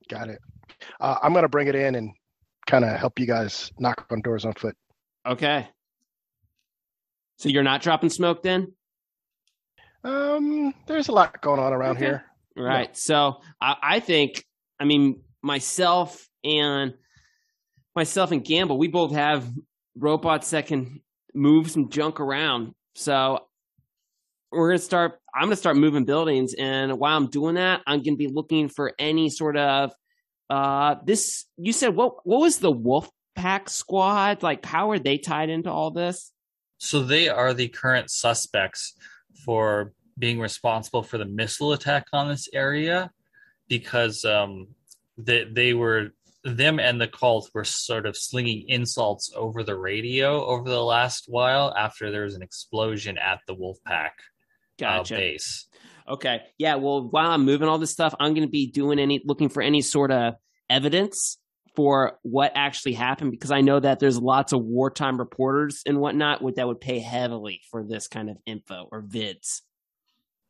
Got 0.08 0.30
it. 0.30 0.38
Uh, 1.00 1.16
I'm 1.22 1.34
gonna 1.34 1.48
bring 1.48 1.68
it 1.68 1.74
in 1.74 1.96
and 1.96 2.12
kind 2.66 2.84
of 2.84 2.96
help 2.98 3.18
you 3.18 3.26
guys 3.26 3.72
knock 3.78 4.06
on 4.10 4.20
doors 4.22 4.44
on 4.44 4.54
foot. 4.54 4.76
Okay. 5.26 5.68
So 7.36 7.48
you're 7.48 7.62
not 7.62 7.82
dropping 7.82 8.10
smoke 8.10 8.42
then? 8.42 8.72
Um, 10.04 10.72
there's 10.86 11.08
a 11.08 11.12
lot 11.12 11.40
going 11.40 11.60
on 11.60 11.72
around 11.72 11.96
Okay. 11.96 12.06
here. 12.06 12.24
Right. 12.56 12.96
So 12.96 13.40
I, 13.60 13.76
I 13.82 14.00
think, 14.00 14.44
I 14.80 14.84
mean, 14.84 15.22
myself 15.42 16.28
and 16.44 16.94
myself 17.94 18.32
and 18.32 18.44
Gamble, 18.44 18.78
we 18.78 18.88
both 18.88 19.12
have 19.12 19.48
robots 19.96 20.50
that 20.50 20.66
can 20.66 21.00
move 21.34 21.70
some 21.70 21.90
junk 21.90 22.20
around. 22.20 22.74
So 22.94 23.40
we're 24.50 24.70
gonna 24.70 24.78
start. 24.78 25.20
I'm 25.34 25.44
gonna 25.44 25.56
start 25.56 25.76
moving 25.76 26.04
buildings, 26.04 26.54
and 26.54 26.98
while 26.98 27.16
I'm 27.16 27.28
doing 27.28 27.56
that, 27.56 27.82
I'm 27.86 28.02
gonna 28.02 28.16
be 28.16 28.28
looking 28.28 28.68
for 28.68 28.92
any 28.98 29.30
sort 29.30 29.56
of 29.56 29.92
uh 30.50 30.96
this. 31.04 31.44
You 31.56 31.72
said 31.72 31.94
what? 31.94 32.26
What 32.26 32.40
was 32.40 32.58
the 32.58 32.70
Wolf 32.70 33.10
Pack 33.34 33.68
squad 33.68 34.42
like? 34.42 34.64
How 34.64 34.90
are 34.90 34.98
they 34.98 35.18
tied 35.18 35.50
into 35.50 35.70
all 35.70 35.90
this? 35.90 36.32
So 36.78 37.02
they 37.02 37.28
are 37.28 37.54
the 37.54 37.68
current 37.68 38.10
suspects 38.10 38.94
for 39.44 39.92
being 40.18 40.40
responsible 40.40 41.02
for 41.02 41.18
the 41.18 41.24
missile 41.24 41.72
attack 41.72 42.06
on 42.12 42.28
this 42.28 42.48
area 42.52 43.10
because 43.68 44.24
um, 44.24 44.68
they, 45.16 45.44
they 45.44 45.74
were 45.74 46.10
them 46.44 46.80
and 46.80 47.00
the 47.00 47.08
cult 47.08 47.50
were 47.52 47.64
sort 47.64 48.06
of 48.06 48.16
slinging 48.16 48.64
insults 48.68 49.32
over 49.36 49.62
the 49.62 49.76
radio 49.76 50.44
over 50.44 50.68
the 50.68 50.82
last 50.82 51.24
while 51.28 51.74
after 51.76 52.10
there 52.10 52.24
was 52.24 52.34
an 52.34 52.42
explosion 52.42 53.18
at 53.18 53.40
the 53.46 53.54
Wolfpack 53.54 54.10
uh, 54.10 54.10
Gotcha. 54.78 55.16
base. 55.16 55.66
Okay. 56.08 56.40
Yeah. 56.56 56.76
Well, 56.76 57.08
while 57.08 57.30
I'm 57.30 57.44
moving 57.44 57.68
all 57.68 57.78
this 57.78 57.92
stuff, 57.92 58.14
I'm 58.18 58.32
going 58.34 58.46
to 58.46 58.50
be 58.50 58.70
doing 58.70 58.98
any, 58.98 59.20
looking 59.24 59.48
for 59.48 59.62
any 59.62 59.82
sort 59.82 60.10
of 60.10 60.34
evidence 60.70 61.38
for 61.76 62.18
what 62.22 62.52
actually 62.54 62.94
happened 62.94 63.30
because 63.30 63.50
I 63.50 63.60
know 63.60 63.78
that 63.78 64.00
there's 64.00 64.18
lots 64.18 64.52
of 64.52 64.64
wartime 64.64 65.18
reporters 65.18 65.82
and 65.86 66.00
whatnot 66.00 66.42
would, 66.42 66.56
that 66.56 66.66
would 66.66 66.80
pay 66.80 66.98
heavily 66.98 67.60
for 67.70 67.84
this 67.84 68.08
kind 68.08 68.30
of 68.30 68.36
info 68.46 68.88
or 68.90 69.02
vids. 69.02 69.60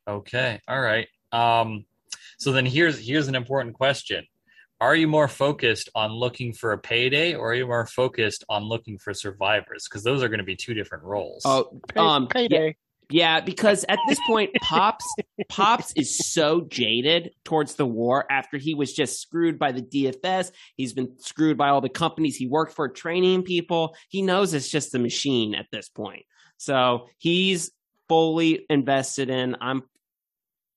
Okay, 0.09 0.59
all 0.67 0.81
right. 0.81 1.07
Um, 1.33 1.85
so 2.39 2.53
then 2.53 2.65
here's 2.65 3.07
here's 3.07 3.29
an 3.29 3.35
important 3.35 3.75
question: 3.75 4.25
Are 4.81 4.97
you 4.97 5.07
more 5.07 5.29
focused 5.29 5.91
on 5.95 6.13
looking 6.13 6.55
for 6.55 6.73
a 6.73 6.79
payday, 6.79 7.35
or 7.35 7.51
are 7.51 7.55
you 7.55 7.67
more 7.67 7.85
focused 7.85 8.45
on 8.49 8.63
looking 8.63 8.99
for 8.99 9.13
survivors? 9.13 9.87
Because 9.87 10.03
those 10.03 10.23
are 10.23 10.29
going 10.29 10.39
to 10.39 10.45
be 10.45 10.57
two 10.57 10.73
different 10.73 11.05
roles. 11.05 11.43
Oh, 11.45 11.79
Pay, 11.89 12.01
um, 12.01 12.27
payday. 12.27 12.69
yeah, 12.69 12.73
because 13.09 13.85
at 13.89 13.99
this 14.09 14.19
point, 14.27 14.51
Pops 14.61 15.07
Pops 15.49 15.93
is 15.97 16.19
so 16.19 16.63
jaded 16.63 17.31
towards 17.45 17.75
the 17.75 17.87
war 17.87 18.31
after 18.31 18.59
he 18.59 18.75
was 18.75 18.93
just 18.93 19.21
screwed 19.21 19.59
by 19.59 19.73
the 19.73 19.83
DFS. 19.83 20.53
He's 20.77 20.93
been 20.93 21.19
screwed 21.19 21.57
by 21.57 21.69
all 21.71 21.81
the 21.81 21.89
companies 21.89 22.37
he 22.37 22.47
worked 22.47 22.75
for, 22.75 22.89
training 22.89 23.43
people. 23.43 23.97
He 24.09 24.23
knows 24.23 24.55
it's 24.55 24.69
just 24.69 24.95
a 24.95 24.99
machine 24.99 25.55
at 25.55 25.67
this 25.73 25.89
point. 25.89 26.25
So 26.59 27.07
he's 27.19 27.71
fully 28.09 28.67
invested 28.69 29.31
in. 29.31 29.57
I'm. 29.61 29.83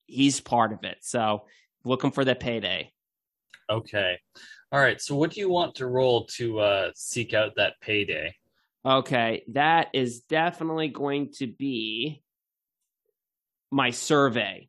He's 0.06 0.40
part 0.40 0.72
of 0.72 0.84
it. 0.84 0.98
So 1.00 1.44
looking 1.84 2.10
for 2.10 2.24
that 2.24 2.40
payday. 2.40 2.92
Okay. 3.70 4.18
All 4.70 4.80
right. 4.80 5.00
So 5.00 5.14
what 5.14 5.30
do 5.32 5.40
you 5.40 5.48
want 5.48 5.76
to 5.76 5.86
roll 5.86 6.26
to 6.36 6.60
uh, 6.60 6.90
seek 6.94 7.32
out 7.32 7.52
that 7.56 7.74
payday? 7.80 8.34
Okay, 8.84 9.44
that 9.52 9.88
is 9.92 10.20
definitely 10.20 10.88
going 10.88 11.32
to 11.38 11.46
be 11.46 12.22
my 13.70 13.90
survey. 13.90 14.68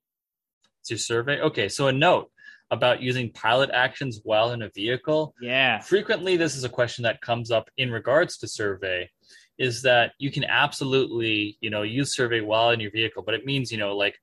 It's 0.82 0.92
your 0.92 1.00
survey. 1.00 1.40
Okay. 1.42 1.70
So 1.70 1.88
a 1.88 1.92
note 1.92 2.30
about 2.70 3.02
using 3.02 3.32
pilot 3.32 3.70
actions 3.74 4.20
while 4.24 4.52
in 4.52 4.62
a 4.62 4.70
vehicle. 4.70 5.34
Yeah. 5.42 5.80
Frequently, 5.80 6.38
this 6.38 6.56
is 6.56 6.64
a 6.64 6.70
question 6.70 7.04
that 7.04 7.22
comes 7.22 7.52
up 7.52 7.70
in 7.78 7.92
regards 7.92 8.38
to 8.40 8.48
survey. 8.48 9.10
Is 9.58 9.84
that 9.84 10.14
you 10.18 10.32
can 10.32 10.44
absolutely, 10.44 11.58
you 11.62 11.70
know, 11.70 11.84
use 11.84 12.16
survey 12.16 12.42
while 12.42 12.72
in 12.72 12.80
your 12.80 12.92
vehicle, 12.92 13.22
but 13.24 13.36
it 13.36 13.46
means, 13.46 13.72
you 13.72 13.78
know, 13.78 13.96
like 13.96 14.16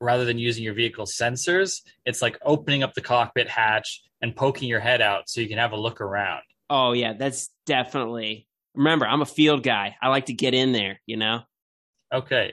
rather 0.00 0.24
than 0.24 0.38
using 0.38 0.64
your 0.64 0.74
vehicle 0.74 1.06
sensors, 1.06 1.80
it's 2.04 2.20
like 2.20 2.36
opening 2.44 2.82
up 2.82 2.92
the 2.94 3.00
cockpit 3.00 3.48
hatch 3.48 4.02
and 4.20 4.34
poking 4.34 4.68
your 4.68 4.80
head 4.80 5.00
out 5.00 5.28
so 5.28 5.40
you 5.40 5.48
can 5.48 5.58
have 5.58 5.72
a 5.72 5.76
look 5.76 6.00
around. 6.00 6.42
Oh 6.68 6.92
yeah, 6.92 7.12
that's 7.12 7.50
definitely. 7.66 8.48
Remember, 8.74 9.06
I'm 9.06 9.22
a 9.22 9.26
field 9.26 9.62
guy. 9.62 9.96
I 10.02 10.08
like 10.08 10.26
to 10.26 10.32
get 10.32 10.54
in 10.54 10.72
there, 10.72 11.00
you 11.06 11.16
know. 11.16 11.42
Okay. 12.12 12.52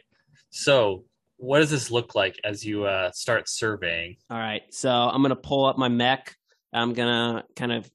So, 0.50 1.06
what 1.38 1.60
does 1.60 1.72
this 1.72 1.90
look 1.90 2.14
like 2.14 2.40
as 2.44 2.64
you 2.64 2.86
uh, 2.86 3.12
start 3.12 3.50
surveying? 3.50 4.18
All 4.30 4.38
right, 4.38 4.62
so 4.70 4.90
I'm 4.90 5.22
gonna 5.22 5.36
pull 5.36 5.66
up 5.66 5.78
my 5.78 5.88
mech. 5.90 6.36
I'm 6.72 6.94
gonna 6.94 7.44
kind 7.56 7.72
of 7.72 7.90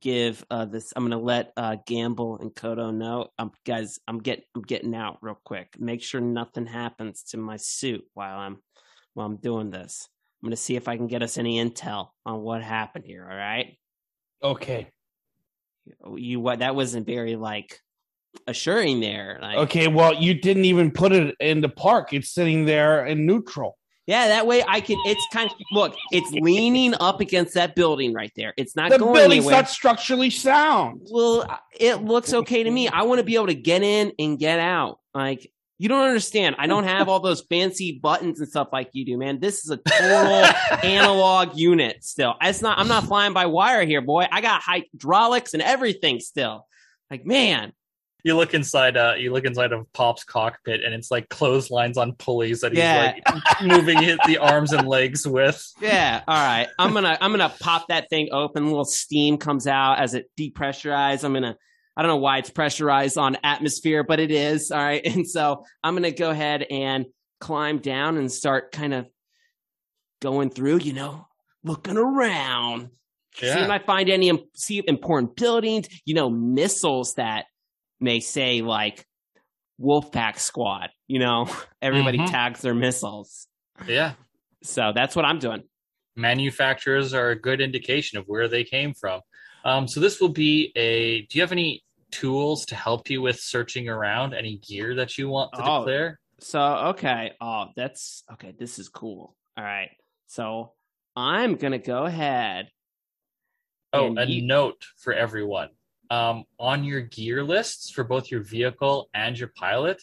give 0.00 0.44
uh, 0.50 0.64
this. 0.64 0.92
I'm 0.94 1.04
gonna 1.04 1.22
let 1.22 1.52
uh, 1.56 1.76
Gamble 1.86 2.38
and 2.38 2.54
Kodo 2.54 2.92
know. 2.92 3.28
Um, 3.38 3.52
guys, 3.64 3.98
I'm 4.08 4.18
get 4.18 4.44
I'm 4.54 4.62
getting 4.62 4.94
out 4.94 5.18
real 5.22 5.38
quick. 5.44 5.76
Make 5.78 6.02
sure 6.02 6.20
nothing 6.20 6.66
happens 6.66 7.22
to 7.30 7.36
my 7.36 7.56
suit 7.56 8.04
while 8.14 8.38
I'm 8.38 8.58
while 9.14 9.26
I'm 9.26 9.36
doing 9.36 9.70
this. 9.70 10.08
I'm 10.42 10.48
gonna 10.48 10.56
see 10.56 10.76
if 10.76 10.88
I 10.88 10.96
can 10.96 11.06
get 11.06 11.22
us 11.22 11.38
any 11.38 11.64
intel 11.64 12.08
on 12.26 12.40
what 12.40 12.62
happened 12.62 13.04
here. 13.06 13.26
All 13.28 13.36
right. 13.36 13.78
Okay. 14.42 14.88
You 16.16 16.40
what? 16.40 16.60
That 16.60 16.74
wasn't 16.74 17.06
very 17.06 17.36
like 17.36 17.80
assuring 18.46 19.00
there. 19.00 19.38
Like, 19.40 19.56
Okay. 19.58 19.88
Well, 19.88 20.14
you 20.14 20.34
didn't 20.34 20.64
even 20.64 20.90
put 20.90 21.12
it 21.12 21.34
in 21.40 21.60
the 21.60 21.68
park. 21.68 22.12
It's 22.12 22.30
sitting 22.30 22.64
there 22.64 23.06
in 23.06 23.26
neutral. 23.26 23.76
Yeah, 24.06 24.28
that 24.28 24.46
way 24.46 24.62
I 24.68 24.80
can. 24.80 24.98
It's 25.06 25.26
kind 25.32 25.50
of 25.50 25.56
look. 25.72 25.94
It's 26.12 26.30
leaning 26.32 26.94
up 27.00 27.20
against 27.20 27.54
that 27.54 27.74
building 27.74 28.12
right 28.12 28.30
there. 28.36 28.52
It's 28.58 28.76
not 28.76 28.90
The 28.90 28.98
going 28.98 29.14
building's 29.14 29.44
anywhere. 29.46 29.62
not 29.62 29.70
structurally 29.70 30.28
sound. 30.28 31.00
Well, 31.10 31.46
it 31.80 32.02
looks 32.02 32.34
okay 32.34 32.62
to 32.64 32.70
me. 32.70 32.86
I 32.88 33.02
want 33.04 33.20
to 33.20 33.24
be 33.24 33.34
able 33.36 33.46
to 33.46 33.54
get 33.54 33.82
in 33.82 34.12
and 34.18 34.38
get 34.38 34.58
out. 34.58 34.98
Like 35.14 35.50
you 35.78 35.88
don't 35.88 36.06
understand. 36.06 36.56
I 36.58 36.66
don't 36.66 36.84
have 36.84 37.08
all 37.08 37.20
those 37.20 37.42
fancy 37.50 37.98
buttons 38.00 38.38
and 38.40 38.48
stuff 38.48 38.68
like 38.72 38.90
you 38.92 39.04
do, 39.04 39.18
man. 39.18 39.40
This 39.40 39.64
is 39.64 39.70
a 39.70 39.76
total 39.76 40.44
analog 40.84 41.56
unit. 41.56 42.04
Still, 42.04 42.34
it's 42.40 42.62
not. 42.62 42.78
I'm 42.78 42.88
not 42.88 43.04
flying 43.04 43.32
by 43.32 43.46
wire 43.46 43.84
here, 43.84 44.00
boy. 44.00 44.26
I 44.30 44.40
got 44.40 44.62
hydraulics 44.62 45.52
and 45.54 45.62
everything 45.62 46.20
still. 46.20 46.66
Like 47.10 47.26
man, 47.26 47.72
You 48.24 48.36
look 48.36 48.54
inside. 48.54 48.96
Uh, 48.96 49.14
you 49.18 49.32
look 49.32 49.44
inside 49.44 49.72
of 49.72 49.92
Pop's 49.92 50.24
cockpit, 50.24 50.82
and 50.84 50.94
it's 50.94 51.10
like 51.10 51.28
clotheslines 51.28 51.98
on 51.98 52.12
pulleys 52.14 52.60
that 52.60 52.72
he's 52.72 52.78
Yeah. 52.78 53.14
like 53.26 53.62
moving 53.62 54.00
his, 54.02 54.16
the 54.26 54.38
arms 54.38 54.72
and 54.72 54.86
legs 54.88 55.26
with. 55.26 55.62
Yeah. 55.80 56.22
All 56.26 56.34
right. 56.34 56.68
I'm 56.78 56.92
gonna 56.94 57.18
I'm 57.20 57.30
gonna 57.32 57.52
pop 57.60 57.88
that 57.88 58.08
thing 58.10 58.28
open. 58.32 58.62
A 58.62 58.66
little 58.66 58.84
steam 58.84 59.36
comes 59.38 59.66
out 59.66 59.98
as 59.98 60.14
it 60.14 60.30
depressurizes. 60.38 61.24
I'm 61.24 61.34
gonna 61.34 61.56
I 61.96 62.02
don't 62.02 62.08
know 62.10 62.16
why 62.16 62.38
it's 62.38 62.50
pressurized 62.50 63.16
on 63.18 63.36
atmosphere, 63.44 64.02
but 64.02 64.18
it 64.20 64.30
is. 64.30 64.70
All 64.70 64.78
right. 64.82 65.02
And 65.06 65.28
so 65.28 65.64
I'm 65.82 65.94
gonna 65.94 66.10
go 66.10 66.30
ahead 66.30 66.66
and 66.70 67.06
climb 67.40 67.78
down 67.78 68.16
and 68.16 68.30
start 68.32 68.72
kind 68.72 68.94
of 68.94 69.06
going 70.22 70.50
through, 70.50 70.78
you 70.78 70.92
know, 70.92 71.26
looking 71.62 71.96
around. 71.96 72.90
yeah. 73.42 73.54
See 73.54 73.60
if 73.60 73.70
I 73.70 73.78
find 73.78 74.08
any 74.10 74.32
see 74.54 74.82
important 74.86 75.36
buildings, 75.36 75.88
you 76.04 76.14
know, 76.14 76.30
missiles 76.30 77.14
that 77.14 77.46
may 78.00 78.20
say 78.20 78.60
like 78.62 79.04
Wolfpack 79.80 80.38
Squad. 80.38 80.90
You 81.08 81.18
know, 81.18 81.48
everybody 81.82 82.18
Mhm. 82.18 82.30
tags 82.30 82.60
their 82.62 82.74
missiles. 82.74 83.46
Yeah. 83.86 84.14
So 84.62 84.92
that's 84.94 85.14
what 85.14 85.24
I'm 85.24 85.38
doing. 85.38 85.62
manufacturers 86.16 87.12
are 87.12 87.30
a 87.30 87.40
good 87.40 87.60
indication 87.60 88.18
of 88.18 88.24
where 88.26 88.46
they 88.48 88.62
came 88.64 88.94
from. 88.94 89.20
Um, 89.64 89.88
so 89.88 90.00
this 90.00 90.20
will 90.20 90.28
be 90.28 90.72
a. 90.76 91.22
Do 91.22 91.38
you 91.38 91.42
have 91.42 91.52
any 91.52 91.82
tools 92.10 92.66
to 92.66 92.74
help 92.74 93.08
you 93.10 93.22
with 93.22 93.40
searching 93.40 93.88
around? 93.88 94.34
Any 94.34 94.58
gear 94.58 94.94
that 94.96 95.16
you 95.18 95.28
want 95.28 95.52
to 95.54 95.62
Oh. 95.64 95.78
declare? 95.80 96.20
So 96.40 96.60
okay, 96.88 97.32
oh 97.40 97.66
that's 97.76 98.24
okay. 98.32 98.52
This 98.58 98.78
is 98.78 98.88
cool. 98.88 99.34
All 99.56 99.64
right, 99.64 99.90
so 100.26 100.72
I'm 101.16 101.54
gonna 101.56 101.78
go 101.78 102.04
ahead. 102.04 102.68
Oh, 103.92 104.14
a 104.18 104.26
you- 104.26 104.42
note 104.42 104.84
for 104.96 105.12
everyone. 105.12 105.70
um, 106.10 106.44
on 106.60 106.84
your 106.84 107.00
gear 107.00 107.42
lists 107.42 107.90
for 107.90 108.04
both 108.04 108.30
your 108.30 108.42
vehicle 108.42 109.08
and 109.14 109.38
your 109.38 109.48
pilot, 109.56 110.02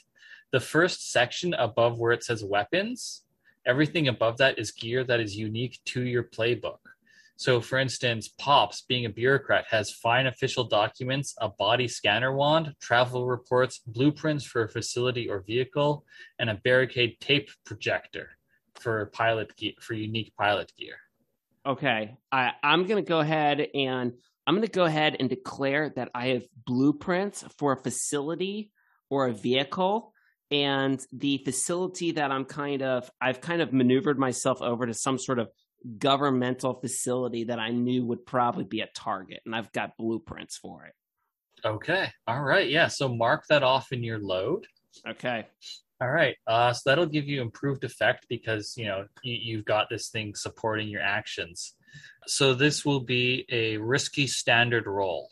the 0.52 0.60
first 0.60 1.12
section 1.12 1.54
above 1.54 2.00
where 2.00 2.12
it 2.12 2.24
says 2.24 2.44
weapons, 2.44 3.24
everything 3.68 4.08
above 4.08 4.38
that 4.38 4.58
is 4.58 4.72
gear 4.72 5.04
that 5.04 5.20
is 5.20 5.38
unique 5.38 5.80
to 5.86 6.02
your 6.02 6.24
playbook. 6.24 6.80
So, 7.42 7.60
for 7.60 7.80
instance, 7.80 8.28
Pops, 8.28 8.84
being 8.84 9.08
a 9.08 9.10
bureaucrat, 9.10 9.66
has 9.72 9.90
fine 9.90 10.28
official 10.28 10.64
documents, 10.64 11.34
a 11.42 11.50
body 11.50 11.88
scanner 11.88 12.32
wand, 12.36 12.76
travel 12.80 13.26
reports, 13.26 13.82
blueprints 13.88 14.46
for 14.46 14.66
a 14.66 14.70
facility 14.70 15.28
or 15.28 15.40
vehicle, 15.40 16.06
and 16.38 16.52
a 16.52 16.62
barricade 16.64 17.20
tape 17.20 17.50
projector 17.66 18.30
for 18.76 19.08
pilot 19.08 19.56
gear, 19.56 19.72
for 19.80 19.96
unique 19.96 20.32
pilot 20.38 20.72
gear. 20.78 20.98
Okay, 21.66 22.16
I, 22.32 22.52
I'm 22.62 22.86
going 22.86 23.04
to 23.04 23.10
go 23.10 23.22
ahead 23.22 23.70
and 23.74 24.14
I'm 24.46 24.54
going 24.54 24.68
to 24.68 24.72
go 24.72 24.86
ahead 24.86 25.16
and 25.20 25.28
declare 25.28 25.90
that 25.96 26.12
I 26.14 26.28
have 26.28 26.44
blueprints 26.68 27.44
for 27.58 27.72
a 27.72 27.78
facility 27.78 28.70
or 29.10 29.26
a 29.26 29.34
vehicle. 29.34 30.14
And 30.52 31.04
the 31.12 31.40
facility 31.40 32.12
that 32.12 32.30
I'm 32.30 32.46
kind 32.46 32.84
of, 32.84 33.10
I've 33.20 33.42
kind 33.42 33.64
of 33.64 33.74
maneuvered 33.74 34.20
myself 34.20 34.62
over 34.62 34.86
to 34.86 34.94
some 34.94 35.18
sort 35.18 35.40
of 35.40 35.50
governmental 35.98 36.74
facility 36.74 37.46
that 37.46 37.60
I 37.60 37.70
knew 37.70 38.06
would 38.06 38.26
probably 38.26 38.64
be 38.64 38.82
a 38.82 38.90
target. 38.94 39.42
And 39.46 39.56
I've 39.56 39.72
got 39.72 39.98
blueprints 39.98 40.58
for 40.58 40.86
it. 40.86 40.94
Okay. 41.66 42.10
All 42.28 42.42
right. 42.42 42.70
Yeah. 42.70 42.88
So 42.88 43.08
mark 43.08 43.46
that 43.50 43.64
off 43.64 43.92
in 43.92 44.04
your 44.04 44.20
load. 44.20 44.66
Okay. 45.08 45.46
All 46.02 46.10
right. 46.10 46.36
Uh, 46.48 46.74
so 46.74 46.90
that'll 46.90 47.06
give 47.06 47.28
you 47.28 47.42
improved 47.42 47.84
effect 47.84 48.26
because 48.30 48.74
you 48.76 48.86
know 48.86 49.06
you, 49.24 49.38
you've 49.42 49.66
got 49.66 49.88
this 49.90 50.10
thing 50.10 50.34
supporting 50.36 50.88
your 50.88 51.02
actions. 51.02 51.76
So 52.26 52.54
this 52.54 52.86
will 52.86 53.02
be 53.02 53.46
a 53.50 53.78
risky 53.78 54.28
standard 54.28 54.88
roll. 54.88 55.30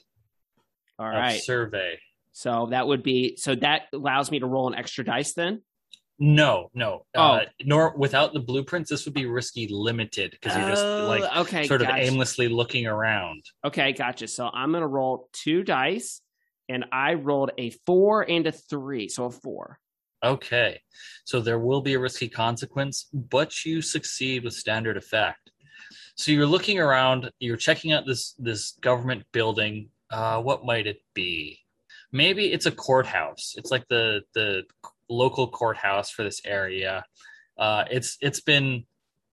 All 0.98 1.08
right. 1.08 1.42
Survey. 1.42 2.00
So 2.32 2.68
that 2.72 2.88
would 2.88 3.04
be, 3.04 3.36
so 3.38 3.56
that 3.56 3.84
allows 3.94 4.32
me 4.32 4.40
to 4.40 4.46
roll 4.46 4.68
an 4.68 4.76
extra 4.76 5.04
dice 5.04 5.34
then? 5.34 5.62
No, 6.20 6.70
no. 6.74 7.06
Oh. 7.16 7.22
Uh, 7.22 7.46
nor 7.64 7.96
without 7.98 8.34
the 8.34 8.42
blueprints, 8.42 8.90
this 8.90 9.06
would 9.06 9.14
be 9.14 9.26
risky 9.26 9.70
limited 9.72 10.32
because 10.32 10.58
you're 10.58 10.70
just 10.70 10.84
Oh, 10.84 11.08
like 11.08 11.38
okay, 11.38 11.66
sort 11.66 11.82
of 11.82 11.88
aimlessly 11.90 12.50
looking 12.50 12.86
around. 12.88 13.44
Okay, 13.64 13.94
gotcha. 13.94 14.28
So 14.28 14.48
I'm 14.48 14.72
going 14.72 14.82
to 14.82 14.88
roll 14.88 15.30
two 15.32 15.64
dice 15.64 16.22
and 16.68 16.86
I 16.92 17.14
rolled 17.14 17.52
a 17.58 17.70
four 17.86 18.30
and 18.30 18.46
a 18.48 18.52
three. 18.52 19.08
So 19.08 19.26
a 19.26 19.32
four. 19.32 19.80
Okay. 20.22 20.82
So 21.24 21.40
there 21.40 21.60
will 21.60 21.82
be 21.82 21.94
a 21.94 22.00
risky 22.00 22.28
consequence, 22.28 23.08
but 23.14 23.66
you 23.66 23.82
succeed 23.82 24.44
with 24.44 24.54
standard 24.54 24.98
effect. 24.98 25.52
So 26.16 26.34
you're 26.34 26.46
looking 26.46 26.80
around, 26.80 27.32
you're 27.40 27.56
checking 27.56 27.94
out 27.94 28.06
this 28.06 28.34
this 28.38 28.74
government 28.82 29.24
building. 29.32 29.90
Uh, 30.12 30.42
what 30.42 30.66
might 30.66 30.86
it 30.86 31.02
be? 31.14 31.60
Maybe 32.12 32.52
it's 32.52 32.66
a 32.66 32.72
courthouse. 32.72 33.56
It's 33.58 33.72
like 33.72 33.88
the 33.88 34.24
the 34.34 34.64
local 35.10 35.48
courthouse 35.48 36.10
for 36.10 36.24
this 36.24 36.42
area. 36.46 37.04
Uh, 37.58 37.84
it's 37.90 38.18
it's 38.22 38.42
been 38.42 38.86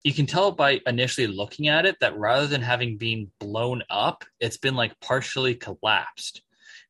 you 0.03 0.12
can 0.12 0.27
tell 0.27 0.53
by 0.53 0.81
initially 0.87 1.27
looking 1.27 1.69
at 1.69 1.85
it 1.85 1.97
that 2.01 2.17
rather 2.17 2.47
than 2.47 2.62
having 2.62 2.97
been 2.97 3.29
blown 3.41 3.83
up, 3.91 4.25
it's 4.39 4.57
been 4.57 4.77
like 4.77 4.99
partially 5.01 5.55
collapsed. 5.55 6.43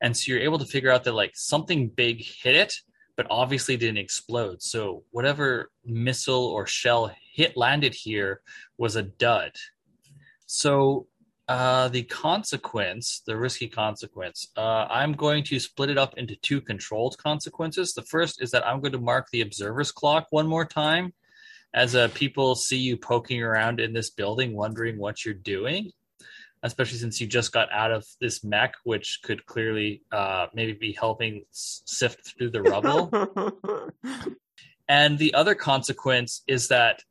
And 0.02 0.14
so 0.14 0.30
you're 0.30 0.42
able 0.42 0.58
to 0.58 0.66
figure 0.66 0.90
out 0.90 1.04
that 1.04 1.14
like 1.14 1.32
something 1.34 1.88
big 1.88 2.22
hit 2.22 2.54
it, 2.54 2.74
but 3.16 3.26
obviously 3.30 3.78
didn't 3.78 3.96
explode. 3.96 4.60
So 4.62 5.04
whatever 5.12 5.70
missile 5.82 6.44
or 6.44 6.66
shell 6.66 7.10
hit 7.32 7.56
landed 7.56 7.94
here 7.94 8.42
was 8.76 8.96
a 8.96 9.02
dud. 9.02 9.52
So 10.44 11.06
uh, 11.48 11.88
the 11.88 12.02
consequence, 12.04 13.22
the 13.26 13.36
risky 13.36 13.68
consequence, 13.68 14.48
uh, 14.56 14.86
I'm 14.90 15.12
going 15.12 15.44
to 15.44 15.60
split 15.60 15.90
it 15.90 15.98
up 15.98 16.18
into 16.18 16.36
two 16.36 16.60
controlled 16.60 17.16
consequences. 17.18 17.92
The 17.92 18.02
first 18.02 18.42
is 18.42 18.50
that 18.50 18.66
I'm 18.66 18.80
going 18.80 18.92
to 18.92 18.98
mark 18.98 19.28
the 19.30 19.42
observer's 19.42 19.92
clock 19.92 20.26
one 20.30 20.46
more 20.46 20.64
time 20.64 21.12
as 21.74 21.94
uh, 21.94 22.08
people 22.14 22.54
see 22.54 22.78
you 22.78 22.96
poking 22.96 23.42
around 23.42 23.80
in 23.80 23.92
this 23.92 24.10
building, 24.10 24.56
wondering 24.56 24.98
what 24.98 25.24
you're 25.24 25.34
doing. 25.34 25.92
Especially 26.62 26.98
since 26.98 27.20
you 27.20 27.26
just 27.26 27.52
got 27.52 27.70
out 27.70 27.92
of 27.92 28.04
this 28.20 28.42
mech, 28.42 28.74
which 28.84 29.20
could 29.22 29.44
clearly 29.46 30.02
uh, 30.10 30.46
maybe 30.54 30.72
be 30.72 30.92
helping 30.92 31.44
s- 31.52 31.82
sift 31.84 32.34
through 32.36 32.50
the 32.50 32.62
rubble. 32.62 33.10
And 34.88 35.18
the 35.18 35.34
other 35.34 35.54
consequence 35.54 36.42
is 36.46 36.68
that 36.68 37.02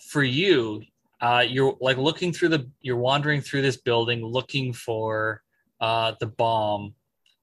for 0.00 0.22
you, 0.22 0.82
uh, 1.20 1.44
you're 1.46 1.76
like 1.80 1.96
looking 1.96 2.32
through 2.32 2.48
the, 2.48 2.70
you're 2.80 2.96
wandering 2.96 3.40
through 3.40 3.62
this 3.62 3.76
building 3.76 4.24
looking 4.24 4.72
for 4.72 5.42
uh, 5.80 6.12
the 6.20 6.26
bomb 6.26 6.94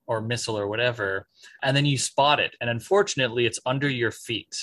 or 0.07 0.21
missile 0.21 0.57
or 0.57 0.67
whatever, 0.67 1.27
and 1.61 1.75
then 1.75 1.85
you 1.85 1.97
spot 1.97 2.39
it. 2.39 2.55
And 2.61 2.69
unfortunately, 2.69 3.45
it's 3.45 3.59
under 3.65 3.89
your 3.89 4.11
feet. 4.11 4.57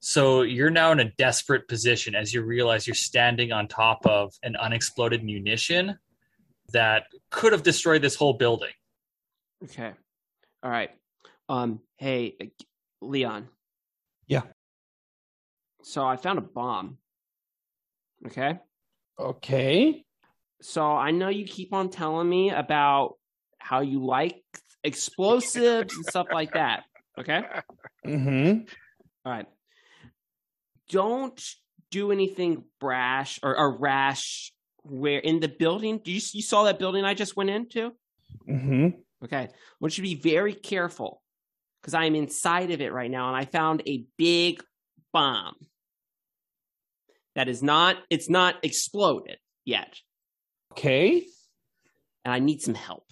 So 0.00 0.42
you're 0.42 0.70
now 0.70 0.90
in 0.90 1.00
a 1.00 1.12
desperate 1.12 1.68
position 1.68 2.14
as 2.14 2.34
you 2.34 2.42
realize 2.42 2.86
you're 2.86 2.94
standing 2.94 3.52
on 3.52 3.68
top 3.68 4.04
of 4.04 4.34
an 4.42 4.56
unexploded 4.56 5.22
munition 5.22 5.96
that 6.72 7.04
could 7.30 7.52
have 7.52 7.62
destroyed 7.62 8.02
this 8.02 8.16
whole 8.16 8.32
building. 8.32 8.72
okay. 9.62 9.92
All 10.62 10.70
right. 10.70 10.90
Um, 11.48 11.80
hey, 11.98 12.34
uh, 12.40 12.46
Leon. 13.00 13.48
Yeah. 14.26 14.42
So 15.82 16.04
I 16.04 16.16
found 16.16 16.38
a 16.38 16.42
bomb. 16.42 16.98
Okay. 18.26 18.58
Okay. 19.18 20.04
So 20.60 20.84
I 20.84 21.10
know 21.10 21.28
you 21.28 21.44
keep 21.44 21.72
on 21.72 21.90
telling 21.90 22.28
me 22.28 22.50
about 22.50 23.14
how 23.58 23.80
you 23.80 24.04
like 24.04 24.42
explosives 24.84 25.94
and 25.94 26.06
stuff 26.06 26.28
like 26.32 26.52
that. 26.54 26.84
Okay. 27.18 27.42
Mm-hmm. 28.06 28.60
All 29.24 29.32
right. 29.32 29.46
Don't 30.88 31.40
do 31.90 32.12
anything 32.12 32.64
brash 32.80 33.38
or, 33.42 33.56
or 33.56 33.76
rash 33.76 34.52
where 34.82 35.18
in 35.18 35.40
the 35.40 35.48
building. 35.48 36.00
Do 36.02 36.10
you 36.10 36.20
you 36.32 36.42
saw 36.42 36.64
that 36.64 36.78
building 36.78 37.04
I 37.04 37.14
just 37.14 37.36
went 37.36 37.50
into? 37.50 37.92
Mm-hmm. 38.48 38.88
Okay. 39.24 39.48
You 39.80 39.88
to 39.90 40.02
be 40.02 40.14
very 40.14 40.54
careful 40.54 41.22
because 41.80 41.94
I 41.94 42.04
am 42.04 42.14
inside 42.14 42.70
of 42.70 42.80
it 42.80 42.92
right 42.92 43.10
now 43.10 43.28
and 43.28 43.36
I 43.36 43.44
found 43.44 43.82
a 43.86 44.04
big 44.16 44.62
bomb 45.12 45.54
that 47.34 47.48
is 47.48 47.62
not 47.62 47.96
it's 48.10 48.28
not 48.28 48.56
exploded 48.62 49.38
yet. 49.64 49.94
Okay. 50.72 51.24
And 52.24 52.32
I 52.32 52.38
need 52.38 52.62
some 52.62 52.74
help. 52.74 53.04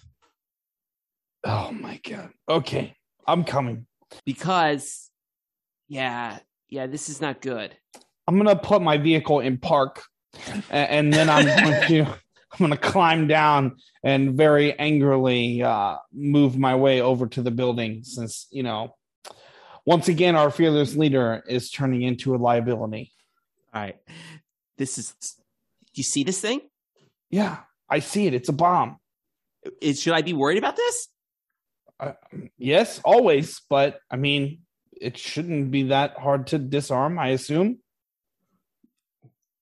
Oh 1.43 1.71
my 1.71 1.99
god. 2.07 2.29
Okay. 2.49 2.95
I'm 3.27 3.43
coming. 3.43 3.85
because 4.25 5.09
yeah 5.87 6.39
yeah 6.69 6.87
this 6.87 7.09
is 7.09 7.21
not 7.21 7.41
good 7.41 7.75
I'm 8.27 8.37
gonna 8.37 8.55
put 8.55 8.81
my 8.81 8.97
vehicle 8.97 9.39
in 9.39 9.57
park, 9.57 10.03
and, 10.69 11.11
then 11.13 11.29
I'm 11.29 11.45
going 11.63 11.87
to 11.87 12.01
I'm 12.05 12.59
gonna 12.59 12.77
climb 12.77 13.27
down 13.27 13.77
and 14.03 14.35
very 14.35 14.77
angrily 14.77 15.61
uh, 15.63 15.97
move 16.13 16.57
my 16.57 16.75
way 16.75 17.01
over 17.01 17.27
to 17.27 17.41
the 17.41 17.51
building, 17.51 18.03
since 18.03 18.47
you 18.51 18.63
know, 18.63 18.95
once 19.85 20.07
again, 20.07 20.35
our 20.35 20.51
fearless 20.51 20.95
leader 20.95 21.43
is 21.47 21.71
turning 21.71 22.03
into 22.03 22.35
a 22.35 22.37
liability. 22.37 23.11
All 23.73 23.81
right 23.81 23.97
this 24.77 24.97
is 24.97 25.13
do 25.21 25.95
you 25.95 26.03
see 26.03 26.23
this 26.23 26.39
thing 26.41 26.61
Yeah, 27.29 27.57
I 27.89 27.99
see 27.99 28.27
it. 28.27 28.33
It's 28.33 28.49
a 28.49 28.53
bomb. 28.53 28.97
is, 29.81 30.01
should 30.01 30.13
i 30.13 30.21
be 30.21 30.33
worried 30.33 30.57
about 30.57 30.75
this 30.75 31.07
Uh, 31.99 32.13
yes, 32.57 32.99
always, 33.05 33.61
but 33.69 33.99
I 34.09 34.15
mean, 34.17 34.61
it 34.99 35.17
shouldn't 35.19 35.69
be 35.69 35.83
that 35.93 36.17
hard 36.17 36.47
to 36.47 36.57
disarm. 36.57 37.19
I 37.19 37.29
assume. 37.37 37.77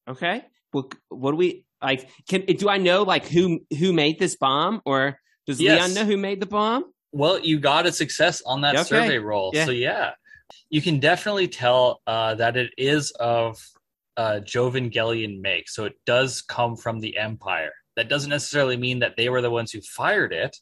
okay 0.07 0.45
well 0.73 0.89
what 1.09 1.31
do 1.31 1.37
we 1.37 1.65
like 1.81 2.09
can 2.27 2.45
do 2.45 2.69
i 2.69 2.77
know 2.77 3.03
like 3.03 3.25
who 3.27 3.59
who 3.77 3.91
made 3.93 4.19
this 4.19 4.35
bomb 4.35 4.81
or 4.85 5.19
does 5.45 5.59
Yes. 5.59 5.75
leon 5.81 5.93
know 5.93 6.05
who 6.05 6.17
made 6.17 6.39
the 6.41 6.45
bomb 6.45 6.83
Well, 7.11 7.39
you 7.39 7.59
got 7.59 7.85
a 7.87 7.91
success 7.91 8.41
on 8.45 8.61
that 8.61 8.75
Okay. 8.75 8.85
survey 8.85 9.17
roll. 9.17 9.49
Yeah. 9.53 9.65
So 9.65 9.71
yeah, 9.71 10.11
you 10.69 10.81
can 10.81 10.99
definitely 10.99 11.47
tell 11.47 12.01
uh, 12.05 12.35
that 12.35 12.55
it 12.55 12.71
is 12.77 13.09
of 13.19 13.57
uh, 14.19 14.41
make. 15.41 15.69
So 15.69 15.86
it 15.86 15.95
does 16.05 16.41
come 16.41 16.75
from 16.75 16.99
the 16.99 17.17
Empire. 17.17 17.71
That 17.95 18.10
doesn't 18.10 18.29
necessarily 18.29 18.75
mean 18.75 18.99
that 18.99 19.15
they 19.15 19.29
were 19.29 19.41
the 19.41 19.49
ones 19.49 19.71
who 19.71 19.79
fired 19.79 20.34
it, 20.34 20.58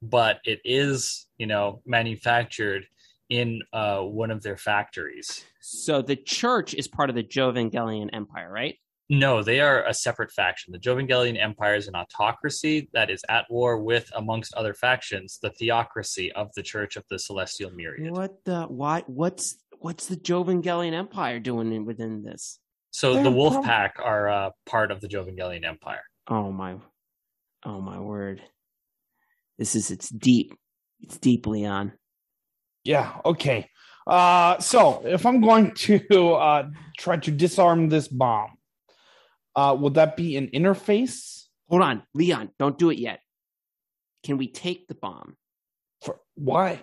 but 0.00 0.40
it 0.44 0.60
is, 0.64 1.26
you 1.36 1.46
know, 1.46 1.82
manufactured 1.84 2.86
in 3.28 3.60
uh, 3.74 4.00
one 4.00 4.30
of 4.30 4.42
their 4.42 4.56
factories. 4.56 5.44
so 5.60 6.02
the 6.02 6.16
church 6.16 6.74
is 6.74 6.88
part 6.88 7.10
of 7.10 7.16
the 7.16 7.22
jovangelian 7.22 8.08
empire 8.12 8.50
right 8.50 8.76
No, 9.10 9.42
they 9.42 9.60
are 9.60 9.84
a 9.86 9.92
separate 9.92 10.32
faction. 10.32 10.72
The 10.72 10.78
Jovangelian 10.78 11.38
Empire 11.38 11.74
is 11.74 11.88
an 11.88 11.94
autocracy 11.94 12.88
that 12.94 13.10
is 13.10 13.22
at 13.28 13.44
war 13.50 13.76
with, 13.76 14.10
amongst 14.16 14.54
other 14.54 14.72
factions, 14.72 15.38
the 15.42 15.50
theocracy 15.50 16.32
of 16.32 16.48
the 16.56 16.62
Church 16.62 16.96
of 16.96 17.04
the 17.10 17.18
Celestial 17.18 17.70
Myriad. 17.70 18.12
what 18.12 18.42
the 18.46 18.62
why 18.64 19.04
what's 19.06 19.58
what's 19.78 20.06
the 20.06 20.16
jovangelian 20.16 20.94
empire 20.94 21.38
doing 21.38 21.84
within 21.84 22.22
this 22.22 22.60
So 22.94 23.14
They're 23.14 23.24
the 23.24 23.30
Wolf 23.32 23.54
prob- 23.54 23.64
Pack 23.64 23.96
are 23.98 24.28
uh, 24.28 24.50
part 24.66 24.92
of 24.92 25.00
the 25.00 25.08
Jovangelian 25.08 25.64
Empire. 25.66 26.04
oh 26.28 26.52
my 26.52 26.76
oh 27.66 27.80
my 27.80 27.98
word 27.98 28.40
This 29.58 29.74
is 29.74 29.90
it's 29.90 30.08
deep. 30.08 30.54
It's 31.00 31.18
deep, 31.18 31.46
Leon. 31.48 31.92
Yeah. 32.84 33.18
Okay. 33.24 33.68
Uh, 34.06 34.58
so 34.60 35.02
if 35.04 35.26
I'm 35.26 35.40
going 35.40 35.72
to 35.86 36.34
uh, 36.34 36.68
try 36.96 37.16
to 37.16 37.30
disarm 37.32 37.88
this 37.88 38.06
bomb, 38.06 38.52
uh, 39.56 39.76
would 39.78 39.94
that 39.94 40.16
be 40.16 40.36
an 40.36 40.48
interface? 40.54 41.46
Hold 41.68 41.82
on, 41.82 42.02
Leon. 42.14 42.50
Don't 42.60 42.78
do 42.78 42.90
it 42.90 42.98
yet. 42.98 43.18
Can 44.22 44.38
we 44.38 44.46
take 44.52 44.86
the 44.86 44.94
bomb? 44.94 45.36
For 46.04 46.20
why? 46.36 46.80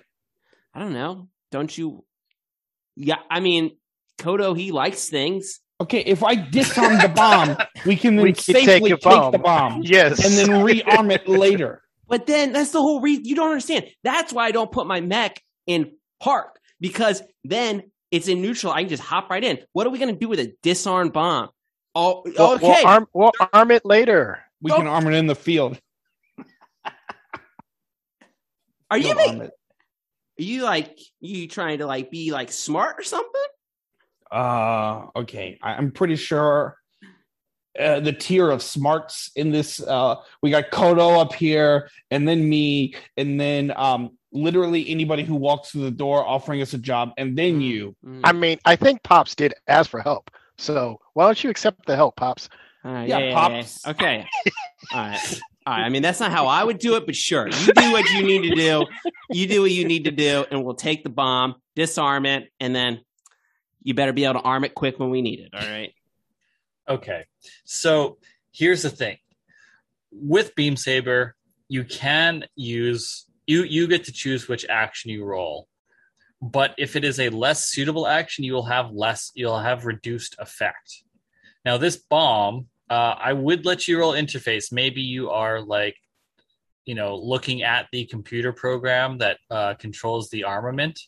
I 0.74 0.80
don't 0.80 0.94
know. 0.94 1.30
Don't 1.52 1.72
you? 1.78 2.04
Yeah, 2.98 3.22
I 3.30 3.40
mean, 3.40 3.78
Kodo 4.20 4.58
he 4.58 4.72
likes 4.72 5.08
things. 5.08 5.62
Okay, 5.82 6.02
if 6.02 6.24
I 6.24 6.36
disarm 6.36 7.00
the 7.00 7.10
bomb, 7.10 7.58
we 7.88 7.96
can 7.96 8.16
then 8.16 8.26
We 8.26 8.34
can 8.34 8.44
safely 8.44 8.92
take 8.92 9.02
take, 9.02 9.32
the 9.32 9.40
bomb 9.40 9.82
Yes. 9.84 10.24
and 10.24 10.34
then 10.38 10.64
rearm 10.64 11.12
it 11.12 11.28
later. 11.46 11.82
But 12.08 12.28
then 12.28 12.54
that's 12.54 12.70
the 12.70 12.82
whole 12.82 13.02
reason 13.02 13.26
you 13.26 13.34
don't 13.36 13.50
understand. 13.50 13.88
That's 14.04 14.32
why 14.32 14.46
I 14.46 14.52
don't 14.52 14.72
put 14.72 14.86
my 14.86 15.02
mech 15.02 15.42
in 15.66 15.94
park 16.22 16.60
because 16.80 17.24
then 17.44 17.90
it's 18.12 18.28
in 18.28 18.44
neutral. 18.44 18.72
I 18.72 18.82
can 18.84 18.90
just 18.90 19.02
hop 19.02 19.32
right 19.32 19.44
in. 19.44 19.58
What 19.74 19.88
are 19.88 19.90
we 19.90 19.98
going 19.98 20.14
to 20.14 20.20
do 20.20 20.28
with 20.30 20.40
a 20.40 20.54
disarmed 20.62 21.14
bomb? 21.14 21.50
Oh, 21.96 22.22
We'll, 22.26 22.54
okay. 22.54 22.68
we'll 22.68 22.88
arm, 22.88 23.08
we'll 23.14 23.32
arm 23.52 23.72
it 23.72 23.84
later. 23.84 24.40
We 24.62 24.72
Oh. 24.72 24.76
can 24.78 24.86
arm 24.88 25.08
it 25.08 25.14
in 25.16 25.26
the 25.26 25.34
field. 25.36 25.80
are 28.92 28.98
you 29.00 29.16
make, 29.16 29.42
are 29.42 29.50
you 30.38 30.64
like 30.64 31.00
you 31.22 31.48
trying 31.48 31.80
to 31.80 31.88
like 31.88 32.12
be 32.12 32.32
like 32.32 32.52
smart 32.52 33.00
or 33.00 33.04
something? 33.04 33.42
Uh, 34.32 35.08
okay. 35.16 35.60
I, 35.62 35.74
I'm 35.74 35.92
pretty 35.92 36.16
sure 36.16 36.78
uh, 37.80 38.00
the 38.00 38.14
tier 38.14 38.50
of 38.50 38.62
smarts 38.62 39.32
in 39.36 39.52
this. 39.52 39.80
Uh, 39.82 40.16
we 40.42 40.50
got 40.50 40.72
Kodo 40.72 41.20
up 41.20 41.34
here, 41.34 41.90
and 42.10 42.28
then 42.28 42.48
me, 42.48 42.96
and 43.18 43.40
then 43.40 43.72
um, 43.76 44.18
literally 44.32 44.90
anybody 44.90 45.24
who 45.24 45.36
walks 45.36 45.72
through 45.72 45.84
the 45.84 45.92
door 45.92 46.26
offering 46.26 46.62
us 46.62 46.74
a 46.74 46.78
job, 46.78 47.12
and 47.18 47.38
then 47.38 47.62
you. 47.62 47.96
Mm. 48.06 48.22
I 48.24 48.32
mean, 48.32 48.60
I 48.66 48.76
think 48.76 49.04
Pops 49.04 49.36
did 49.36 49.54
ask 49.68 49.90
for 49.90 50.02
help. 50.02 50.32
So 50.58 51.00
why 51.14 51.26
don't 51.26 51.44
you 51.44 51.50
accept 51.50 51.86
the 51.86 51.96
help, 51.96 52.16
Pops? 52.18 52.50
All 52.84 52.92
right, 52.92 53.08
Yeah, 53.08 53.20
yeah, 53.20 53.26
yeah, 53.28 53.34
pops. 53.34 53.82
yeah. 53.86 53.92
Okay. 53.92 54.26
All 54.94 55.00
right. 55.00 55.40
All 55.68 55.74
right. 55.76 55.84
I 55.84 55.90
mean, 55.90 56.02
that's 56.02 56.20
not 56.20 56.32
how 56.32 56.48
I 56.48 56.64
would 56.64 56.80
do 56.80 56.96
it, 56.96 57.06
but 57.06 57.16
sure. 57.16 57.48
You 57.48 57.74
do 57.74 57.92
what 57.92 58.10
you 58.12 58.24
need 58.24 58.50
to 58.50 58.56
do. 58.56 58.86
You 59.30 59.48
do 59.48 59.62
what 59.62 59.72
you 59.72 59.86
need 59.86 60.06
to 60.06 60.12
do, 60.12 60.44
and 60.50 60.64
we'll 60.66 60.74
take 60.76 61.04
the 61.04 61.10
bomb, 61.10 61.56
disarm 61.76 62.26
it, 62.26 62.50
and 62.60 62.76
then 62.76 63.02
you 63.84 63.94
better 63.94 64.14
be 64.14 64.26
able 64.26 64.36
to 64.36 64.42
arm 64.42 64.64
it 64.64 64.76
quick 64.76 65.00
when 65.00 65.10
we 65.10 65.22
need 65.22 65.40
it. 65.40 65.50
All 65.54 65.68
right. 65.68 65.94
Okay. 66.88 67.26
So 67.64 68.18
here's 68.52 68.84
the 68.84 68.90
thing. 68.90 69.18
With 70.12 70.56
Beam 70.56 70.76
Saber, 70.76 71.36
you 71.68 71.84
can 71.84 72.46
use 72.56 73.26
you 73.48 73.64
you 73.64 73.88
get 73.88 74.06
to 74.06 74.12
choose 74.12 74.48
which 74.48 74.66
action 74.70 75.12
you 75.12 75.24
roll. 75.24 75.68
But 76.42 76.74
if 76.78 76.96
it 76.96 77.04
is 77.04 77.20
a 77.20 77.30
less 77.30 77.70
suitable 77.70 78.08
action, 78.08 78.44
you 78.44 78.54
will 78.54 78.66
have 78.66 78.92
less 78.92 79.32
you'll 79.36 79.60
have 79.60 79.86
reduced 79.86 80.36
effect. 80.40 81.04
Now 81.64 81.78
this 81.78 81.98
bomb, 81.98 82.68
uh, 82.90 83.16
I 83.18 83.34
would 83.34 83.66
let 83.66 83.88
you 83.88 84.00
roll 84.00 84.14
interface. 84.14 84.72
Maybe 84.72 85.02
you 85.02 85.30
are 85.30 85.62
like 85.62 85.96
you 86.86 86.96
know 86.96 87.16
looking 87.16 87.64
at 87.64 87.88
the 87.92 88.06
computer 88.06 88.52
program 88.52 89.20
that 89.20 89.38
uh, 89.50 89.76
controls 89.76 90.30
the 90.30 90.44
armament 90.44 91.00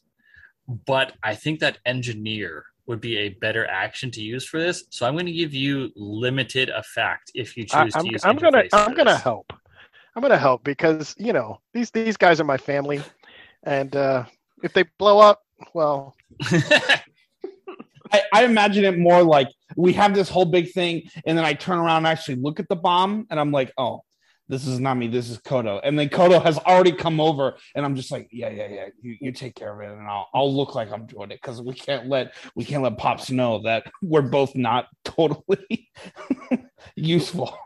but 0.67 1.13
I 1.23 1.35
think 1.35 1.59
that 1.59 1.79
engineer 1.85 2.65
would 2.85 2.99
be 2.99 3.17
a 3.17 3.29
better 3.29 3.65
action 3.67 4.11
to 4.11 4.21
use 4.21 4.45
for 4.45 4.59
this. 4.59 4.83
So 4.89 5.05
I'm 5.05 5.13
going 5.13 5.25
to 5.25 5.31
give 5.31 5.53
you 5.53 5.91
limited 5.95 6.69
effect 6.69 7.31
if 7.33 7.55
you 7.55 7.65
I, 7.73 7.85
choose 7.85 7.95
I'm, 7.95 8.03
to 8.03 8.11
use. 8.11 8.25
I'm 8.25 8.35
gonna 8.35 8.63
I'm 8.73 8.93
gonna 8.93 9.13
this. 9.13 9.21
help. 9.21 9.53
I'm 10.15 10.21
gonna 10.21 10.37
help 10.37 10.63
because 10.63 11.15
you 11.17 11.33
know 11.33 11.59
these 11.73 11.91
these 11.91 12.17
guys 12.17 12.39
are 12.39 12.45
my 12.45 12.57
family, 12.57 13.01
and 13.63 13.95
uh, 13.95 14.25
if 14.61 14.73
they 14.73 14.83
blow 14.99 15.19
up, 15.19 15.41
well, 15.73 16.15
I, 18.13 18.21
I 18.31 18.45
imagine 18.45 18.85
it 18.85 18.97
more 18.97 19.23
like 19.23 19.47
we 19.75 19.93
have 19.93 20.13
this 20.13 20.29
whole 20.29 20.45
big 20.45 20.71
thing, 20.71 21.03
and 21.25 21.37
then 21.37 21.45
I 21.45 21.53
turn 21.53 21.79
around 21.79 21.97
and 21.97 22.07
actually 22.07 22.35
look 22.35 22.59
at 22.59 22.69
the 22.69 22.75
bomb, 22.75 23.25
and 23.31 23.39
I'm 23.39 23.51
like, 23.51 23.71
oh, 23.77 24.03
this 24.53 24.67
is 24.67 24.79
not 24.79 24.97
me, 24.97 25.07
this 25.07 25.31
is 25.31 25.39
Kodo. 25.39 25.79
And 25.83 25.97
then 25.97 26.09
Kodo 26.09 26.41
has 26.43 26.59
already 26.59 26.91
come 26.91 27.19
over, 27.19 27.55
and 27.73 27.83
I'm 27.83 27.95
just 27.95 28.11
like, 28.11 28.29
yeah, 28.31 28.49
yeah, 28.49 28.67
yeah, 28.67 28.85
you, 29.01 29.17
you 29.19 29.31
take 29.31 29.55
care 29.55 29.73
of 29.73 29.81
it, 29.81 29.91
and 29.91 30.07
I'll 30.07 30.29
I'll 30.31 30.55
look 30.55 30.75
like 30.75 30.91
I'm 30.91 31.07
doing 31.07 31.31
it 31.31 31.39
because 31.41 31.59
we 31.59 31.73
can't 31.73 32.07
let 32.07 32.33
we 32.55 32.63
can't 32.63 32.83
let 32.83 32.97
Pops 32.99 33.31
know 33.31 33.63
that 33.63 33.91
we're 34.03 34.21
both 34.21 34.55
not 34.55 34.87
totally 35.03 35.89
useful. 36.95 37.57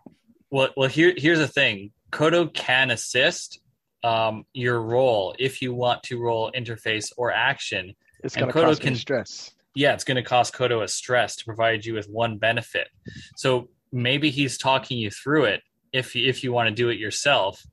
well, 0.49 0.69
well, 0.77 0.87
here 0.89 1.13
here's 1.17 1.39
the 1.39 1.47
thing. 1.47 1.91
Kodo 2.11 2.51
can 2.53 2.91
assist 2.91 3.59
um, 4.05 4.45
your 4.53 4.81
roll 4.81 5.35
if 5.37 5.61
you 5.61 5.73
want 5.73 6.03
to 6.03 6.21
roll 6.21 6.51
interface 6.53 7.11
or 7.17 7.33
action. 7.33 7.93
it's 8.23 8.35
gonna 8.37 8.53
Kodo 8.53 8.63
cause 8.63 8.79
me 8.79 8.85
can- 8.85 8.95
stress. 8.95 9.51
Yeah, 9.75 9.93
it's 9.93 10.03
going 10.05 10.15
to 10.15 10.23
cost 10.23 10.55
Kodo 10.55 10.81
a 10.81 10.87
stress 10.87 11.35
to 11.35 11.45
provide 11.45 11.85
you 11.85 11.93
with 11.93 12.07
one 12.09 12.39
benefit. 12.39 12.87
So 13.35 13.69
maybe 13.91 14.31
he's 14.31 14.57
talking 14.57 14.97
you 14.97 15.11
through 15.11 15.45
it 15.45 15.61
if 15.93 16.15
you, 16.15 16.27
if 16.27 16.43
you 16.43 16.51
want 16.51 16.69
to 16.69 16.75
do 16.75 16.89
it 16.89 16.97
yourself. 16.97 17.65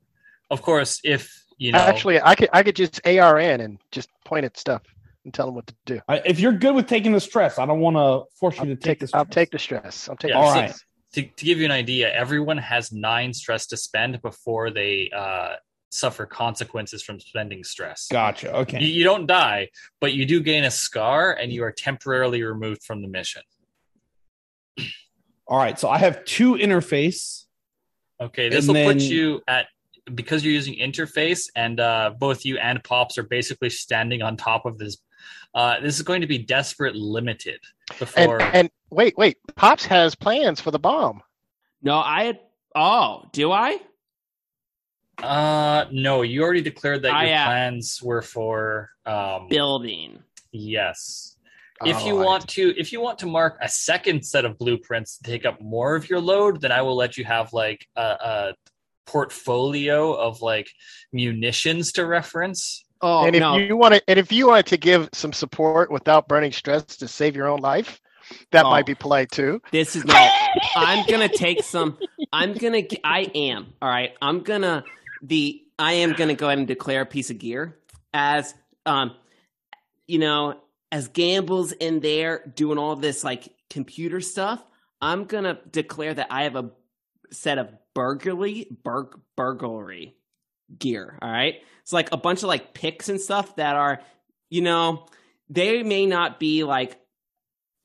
Of 0.49 0.61
course, 0.61 1.01
if 1.03 1.43
you 1.57 1.71
know 1.71 1.79
Actually, 1.79 2.21
I 2.21 2.35
could 2.35 2.49
I 2.53 2.63
could 2.63 2.75
just 2.75 3.05
ARN 3.05 3.61
and 3.61 3.79
just 3.91 4.09
point 4.25 4.45
at 4.45 4.57
stuff 4.57 4.83
and 5.23 5.33
tell 5.33 5.47
them 5.47 5.55
what 5.55 5.67
to 5.67 5.75
do. 5.85 5.99
I, 6.07 6.21
if 6.25 6.39
you're 6.39 6.53
good 6.53 6.75
with 6.75 6.87
taking 6.87 7.11
the 7.11 7.19
stress, 7.19 7.59
I 7.59 7.65
don't 7.65 7.79
want 7.79 7.97
to 7.97 8.31
force 8.37 8.55
you 8.55 8.61
I'll 8.61 8.67
to 8.67 8.75
take 8.75 8.83
take 8.83 8.99
this. 8.99 9.13
I'll 9.13 9.25
take 9.25 9.51
the 9.51 9.59
stress. 9.59 10.07
I'll 10.07 10.15
take. 10.15 10.29
Yeah, 10.29 10.37
All 10.37 10.53
the 10.53 10.59
right. 10.59 10.75
to, 11.13 11.23
to 11.23 11.45
give 11.45 11.57
you 11.57 11.65
an 11.65 11.71
idea, 11.71 12.13
everyone 12.13 12.57
has 12.57 12.91
nine 12.91 13.33
stress 13.33 13.65
to 13.67 13.77
spend 13.77 14.21
before 14.21 14.69
they 14.69 15.11
uh, 15.15 15.55
suffer 15.89 16.25
consequences 16.25 17.01
from 17.01 17.19
spending 17.19 17.63
stress. 17.63 18.07
Gotcha. 18.11 18.55
Okay. 18.55 18.81
You, 18.81 18.87
you 18.87 19.03
don't 19.03 19.25
die, 19.25 19.69
but 19.99 20.13
you 20.13 20.25
do 20.25 20.41
gain 20.41 20.63
a 20.63 20.71
scar 20.71 21.33
and 21.33 21.51
you 21.51 21.63
are 21.63 21.71
temporarily 21.71 22.43
removed 22.43 22.83
from 22.83 23.01
the 23.01 23.07
mission. 23.07 23.41
All 25.47 25.57
right. 25.57 25.79
So 25.79 25.89
I 25.89 25.97
have 25.97 26.23
two 26.25 26.53
interface. 26.53 27.44
Okay, 28.21 28.49
this 28.49 28.67
And 28.67 28.77
will 28.77 28.85
put 28.93 29.01
you 29.01 29.41
at 29.47 29.67
because 30.13 30.45
you're 30.45 30.53
using 30.53 30.75
interface 30.75 31.49
and 31.55 31.79
uh, 31.79 32.11
both 32.19 32.45
you 32.45 32.57
and 32.59 32.83
Pops 32.83 33.17
are 33.17 33.23
basically 33.23 33.69
standing 33.69 34.21
on 34.21 34.37
top 34.37 34.65
of 34.65 34.77
this. 34.77 34.97
Uh, 35.53 35.79
this 35.79 35.95
is 35.95 36.01
going 36.03 36.21
to 36.21 36.27
be 36.27 36.37
desperate 36.37 36.95
limited 36.95 37.59
And 37.89 37.99
before. 37.99 38.41
and 38.41 38.69
wait 38.89 39.17
wait, 39.17 39.37
Pops 39.55 39.85
has 39.85 40.13
plans 40.15 40.61
for 40.61 40.71
the 40.71 40.79
bomb. 40.79 41.21
No, 41.81 41.97
I 41.97 42.23
had. 42.25 42.39
Oh, 42.75 43.23
do 43.31 43.51
I? 43.51 43.79
uh, 45.23 45.85
no, 45.91 46.21
you 46.23 46.43
already 46.43 46.61
declared 46.61 47.01
that 47.03 47.13
I, 47.13 47.25
your 47.27 47.37
uh, 47.37 47.45
plans 47.45 48.01
were 48.03 48.21
for. 48.21 48.89
Um, 49.05 49.47
Building. 49.49 50.19
yes. 50.51 51.34
If 51.85 52.05
you 52.05 52.19
I- 52.21 52.25
want 52.25 52.47
to 52.49 52.73
if 52.79 52.91
you 52.93 53.01
want 53.01 53.19
to 53.19 53.25
mark 53.25 53.57
a 53.61 53.67
second 53.69 54.25
set 54.25 54.45
of 54.45 54.57
blueprints 54.57 55.17
to 55.17 55.23
take 55.23 55.45
up 55.45 55.59
more 55.61 55.95
of 55.95 56.09
your 56.09 56.19
load 56.21 56.61
then 56.61 56.71
i 56.71 56.81
will 56.81 56.95
let 56.95 57.17
you 57.17 57.25
have 57.25 57.51
like 57.53 57.85
a, 57.97 58.01
a 58.01 58.53
portfolio 59.05 60.13
of 60.13 60.41
like 60.41 60.69
munitions 61.13 61.91
to 61.93 62.05
reference 62.05 62.83
Oh 63.01 63.25
and 63.25 63.35
if 63.35 63.41
no. 63.41 63.57
you 63.57 63.75
want 63.75 63.93
to, 63.95 64.01
and 64.07 64.17
if 64.17 64.31
you 64.31 64.47
wanted 64.47 64.67
to 64.67 64.77
give 64.77 65.09
some 65.11 65.33
support 65.33 65.91
without 65.91 66.27
burning 66.29 66.53
stress 66.53 66.83
to 66.97 67.07
save 67.09 67.35
your 67.35 67.47
own 67.49 67.59
life, 67.59 67.99
that 68.51 68.65
Oh. 68.65 68.69
might 68.69 68.85
be 68.85 68.95
polite 68.95 69.29
too. 69.29 69.61
This 69.71 69.97
is 69.97 70.05
not 70.05 70.31
I'm 70.77 71.05
gonna 71.05 71.27
take 71.27 71.61
some. 71.61 71.97
I'm 72.31 72.53
gonna. 72.53 72.83
I 73.03 73.29
am. 73.35 73.73
All 73.81 73.89
right. 73.89 74.13
I'm 74.21 74.39
gonna. 74.41 74.85
The. 75.21 75.61
I 75.77 75.93
am 75.93 76.13
gonna 76.13 76.33
go 76.35 76.47
ahead 76.47 76.57
and 76.57 76.67
declare 76.67 77.01
a 77.01 77.05
piece 77.05 77.29
of 77.29 77.37
gear 77.37 77.77
as 78.13 78.55
um, 78.85 79.11
you 80.07 80.17
know, 80.17 80.55
as 80.95 81.09
Gamble's 81.09 81.73
in 81.73 81.99
there 81.99 82.41
doing 82.55 82.77
all 82.77 82.95
this 82.95 83.21
like 83.21 83.53
computer 83.69 84.21
stuff. 84.21 84.65
I'm 85.01 85.25
gonna 85.25 85.59
declare 85.69 86.13
that 86.13 86.27
I 86.29 86.43
have 86.43 86.55
a 86.55 86.71
set 87.31 87.57
of 87.57 87.67
burglary 87.93 88.67
bur- 88.81 89.19
burglary 89.35 90.15
gear. 90.79 91.19
All 91.21 91.29
right. 91.29 91.55
It's 91.81 91.91
like 91.91 92.13
a 92.13 92.17
bunch 92.17 92.43
of 92.43 92.47
like 92.47 92.73
picks 92.73 93.09
and 93.09 93.19
stuff 93.19 93.57
that 93.57 93.75
are, 93.75 94.03
you 94.49 94.61
know, 94.61 95.05
they 95.49 95.83
may 95.83 96.05
not 96.05 96.39
be 96.39 96.63
like 96.63 96.97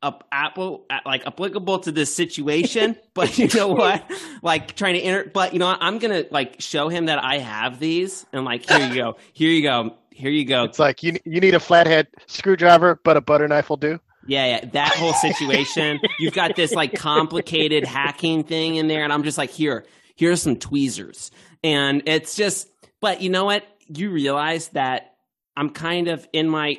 up 0.02 0.26
apple 0.32 0.86
like 1.04 1.26
applicable 1.26 1.80
to 1.80 1.92
this 1.92 2.14
situation 2.14 2.96
but 3.14 3.36
you 3.36 3.46
know 3.54 3.68
what 3.68 4.02
like 4.42 4.74
trying 4.74 4.94
to 4.94 5.00
enter 5.00 5.28
but 5.28 5.52
you 5.52 5.58
know 5.58 5.66
what? 5.66 5.76
i'm 5.82 5.98
gonna 5.98 6.24
like 6.30 6.58
show 6.58 6.88
him 6.88 7.04
that 7.04 7.22
i 7.22 7.36
have 7.36 7.78
these 7.78 8.24
and 8.32 8.46
like 8.46 8.66
here 8.66 8.88
you 8.88 8.94
go 8.94 9.16
here 9.34 9.50
you 9.50 9.62
go 9.62 9.94
here 10.20 10.30
you 10.30 10.44
go 10.44 10.64
It's 10.64 10.78
like 10.78 11.02
you 11.02 11.16
you 11.24 11.40
need 11.40 11.54
a 11.54 11.60
flathead 11.60 12.06
screwdriver, 12.26 13.00
but 13.04 13.16
a 13.16 13.20
butter 13.20 13.48
knife 13.48 13.68
will 13.70 13.76
do. 13.78 13.98
yeah 14.26 14.46
yeah 14.46 14.64
that 14.72 14.94
whole 14.96 15.14
situation 15.14 15.98
you've 16.18 16.34
got 16.34 16.54
this 16.56 16.72
like 16.72 16.94
complicated 16.94 17.84
hacking 17.84 18.44
thing 18.44 18.76
in 18.76 18.86
there 18.86 19.02
and 19.02 19.12
i'm 19.12 19.22
just 19.22 19.38
like 19.38 19.50
here 19.50 19.84
here's 20.16 20.42
some 20.42 20.56
tweezers 20.56 21.30
and 21.64 22.02
it's 22.06 22.36
just 22.36 22.68
but 23.00 23.22
you 23.22 23.30
know 23.30 23.46
what 23.46 23.64
you 23.88 24.10
realize 24.10 24.68
that 24.68 25.14
i'm 25.56 25.70
kind 25.70 26.08
of 26.08 26.28
in 26.34 26.48
my 26.48 26.76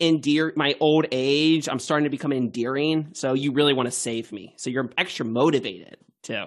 endear 0.00 0.52
my 0.56 0.74
old 0.80 1.06
age 1.12 1.68
i'm 1.68 1.78
starting 1.78 2.04
to 2.04 2.10
become 2.10 2.32
endearing 2.32 3.08
so 3.12 3.34
you 3.34 3.52
really 3.52 3.74
want 3.74 3.86
to 3.86 3.92
save 3.92 4.32
me 4.32 4.54
so 4.56 4.70
you're 4.70 4.90
extra 4.96 5.24
motivated 5.26 5.98
too 6.22 6.44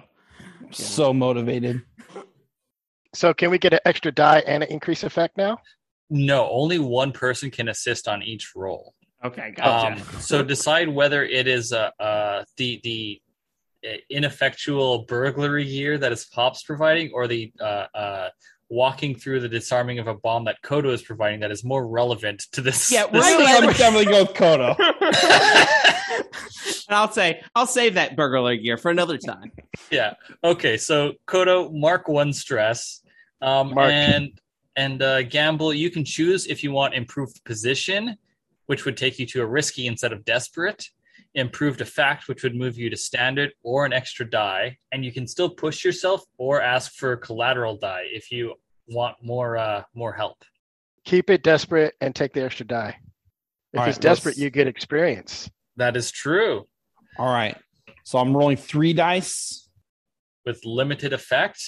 So 0.72 1.12
motivated. 1.14 1.82
So 3.14 3.32
can 3.32 3.50
we 3.50 3.58
get 3.58 3.72
an 3.72 3.80
extra 3.86 4.10
die 4.12 4.42
and 4.46 4.62
an 4.62 4.68
increase 4.70 5.02
effect 5.04 5.36
now? 5.38 5.58
No, 6.08 6.48
only 6.50 6.78
one 6.78 7.12
person 7.12 7.50
can 7.50 7.68
assist 7.68 8.06
on 8.08 8.22
each 8.22 8.52
roll. 8.54 8.94
Okay, 9.24 9.52
gotcha. 9.56 10.00
Um, 10.00 10.20
so 10.20 10.42
decide 10.42 10.88
whether 10.88 11.24
it 11.24 11.48
is 11.48 11.72
uh, 11.72 11.90
uh, 11.98 12.44
the 12.56 12.80
the 12.84 13.20
uh, 13.86 13.96
ineffectual 14.08 15.00
burglary 15.04 15.64
gear 15.64 15.98
that 15.98 16.12
is 16.12 16.26
Pops 16.26 16.62
providing, 16.62 17.10
or 17.12 17.26
the 17.26 17.52
uh, 17.60 17.86
uh, 17.94 18.28
walking 18.68 19.16
through 19.16 19.40
the 19.40 19.48
disarming 19.48 19.98
of 19.98 20.06
a 20.06 20.14
bomb 20.14 20.44
that 20.44 20.60
Kodo 20.62 20.92
is 20.92 21.02
providing 21.02 21.40
that 21.40 21.50
is 21.50 21.64
more 21.64 21.86
relevant 21.86 22.46
to 22.52 22.60
this. 22.60 22.92
Yeah, 22.92 23.06
this- 23.12 23.24
I 23.24 23.36
think 23.36 23.48
I 23.48 23.66
would 23.66 23.76
definitely 23.76 24.12
go 24.12 24.22
with 24.22 24.34
Kodo. 24.34 24.76
and 26.88 26.96
I'll 26.96 27.10
say 27.10 27.42
I'll 27.54 27.66
save 27.66 27.94
that 27.94 28.16
burglar 28.16 28.56
gear 28.56 28.76
for 28.76 28.90
another 28.90 29.18
time. 29.18 29.52
yeah. 29.90 30.14
Okay. 30.42 30.76
So 30.76 31.14
Kodo, 31.26 31.72
mark 31.72 32.08
one 32.08 32.32
stress, 32.32 33.02
um, 33.40 33.74
Mark. 33.74 33.90
and 33.92 34.30
and 34.76 35.02
uh, 35.02 35.22
gamble. 35.22 35.72
You 35.72 35.90
can 35.90 36.04
choose 36.04 36.46
if 36.46 36.62
you 36.62 36.70
want 36.70 36.94
improved 36.94 37.42
position, 37.44 38.16
which 38.66 38.84
would 38.84 38.96
take 38.96 39.18
you 39.18 39.26
to 39.26 39.42
a 39.42 39.46
risky 39.46 39.86
instead 39.86 40.12
of 40.12 40.24
desperate. 40.24 40.88
Improved 41.34 41.80
effect, 41.80 42.28
which 42.28 42.42
would 42.42 42.54
move 42.54 42.78
you 42.78 42.88
to 42.88 42.96
standard 42.96 43.52
or 43.62 43.84
an 43.84 43.92
extra 43.92 44.28
die, 44.28 44.78
and 44.92 45.04
you 45.04 45.12
can 45.12 45.26
still 45.26 45.50
push 45.50 45.84
yourself 45.84 46.22
or 46.38 46.62
ask 46.62 46.92
for 46.94 47.16
collateral 47.16 47.76
die 47.76 48.04
if 48.06 48.30
you 48.30 48.54
want 48.88 49.16
more 49.22 49.58
uh, 49.58 49.82
more 49.94 50.12
help. 50.12 50.42
Keep 51.04 51.28
it 51.30 51.42
desperate 51.42 51.94
and 52.00 52.14
take 52.14 52.32
the 52.32 52.42
extra 52.42 52.66
die. 52.66 52.96
If 53.72 53.80
All 53.80 53.86
it's 53.86 53.96
right, 53.96 54.02
desperate, 54.02 54.38
you 54.38 54.48
get 54.48 54.66
experience. 54.66 55.50
That 55.76 55.94
is 55.94 56.10
true. 56.10 56.66
All 57.18 57.26
right. 57.32 57.56
So 58.04 58.18
I'm 58.18 58.34
rolling 58.34 58.56
three 58.56 58.94
dice. 58.94 59.68
With 60.46 60.64
limited 60.64 61.12
effect 61.12 61.60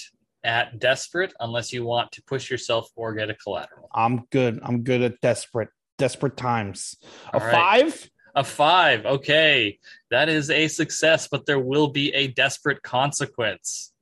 at 0.43 0.79
desperate, 0.79 1.33
unless 1.39 1.73
you 1.73 1.83
want 1.83 2.11
to 2.13 2.23
push 2.23 2.49
yourself 2.49 2.89
or 2.95 3.13
get 3.13 3.29
a 3.29 3.33
collateral. 3.33 3.89
I'm 3.93 4.25
good. 4.31 4.59
I'm 4.63 4.83
good 4.83 5.01
at 5.01 5.19
desperate, 5.21 5.69
desperate 5.97 6.37
times. 6.37 6.95
A 7.33 7.39
All 7.39 7.45
right. 7.45 7.51
five? 7.51 8.09
A 8.35 8.43
five. 8.43 9.05
Okay. 9.05 9.79
That 10.11 10.29
is 10.29 10.49
a 10.49 10.67
success, 10.67 11.27
but 11.29 11.45
there 11.45 11.59
will 11.59 11.89
be 11.89 12.13
a 12.13 12.27
desperate 12.27 12.81
consequence. 12.83 13.93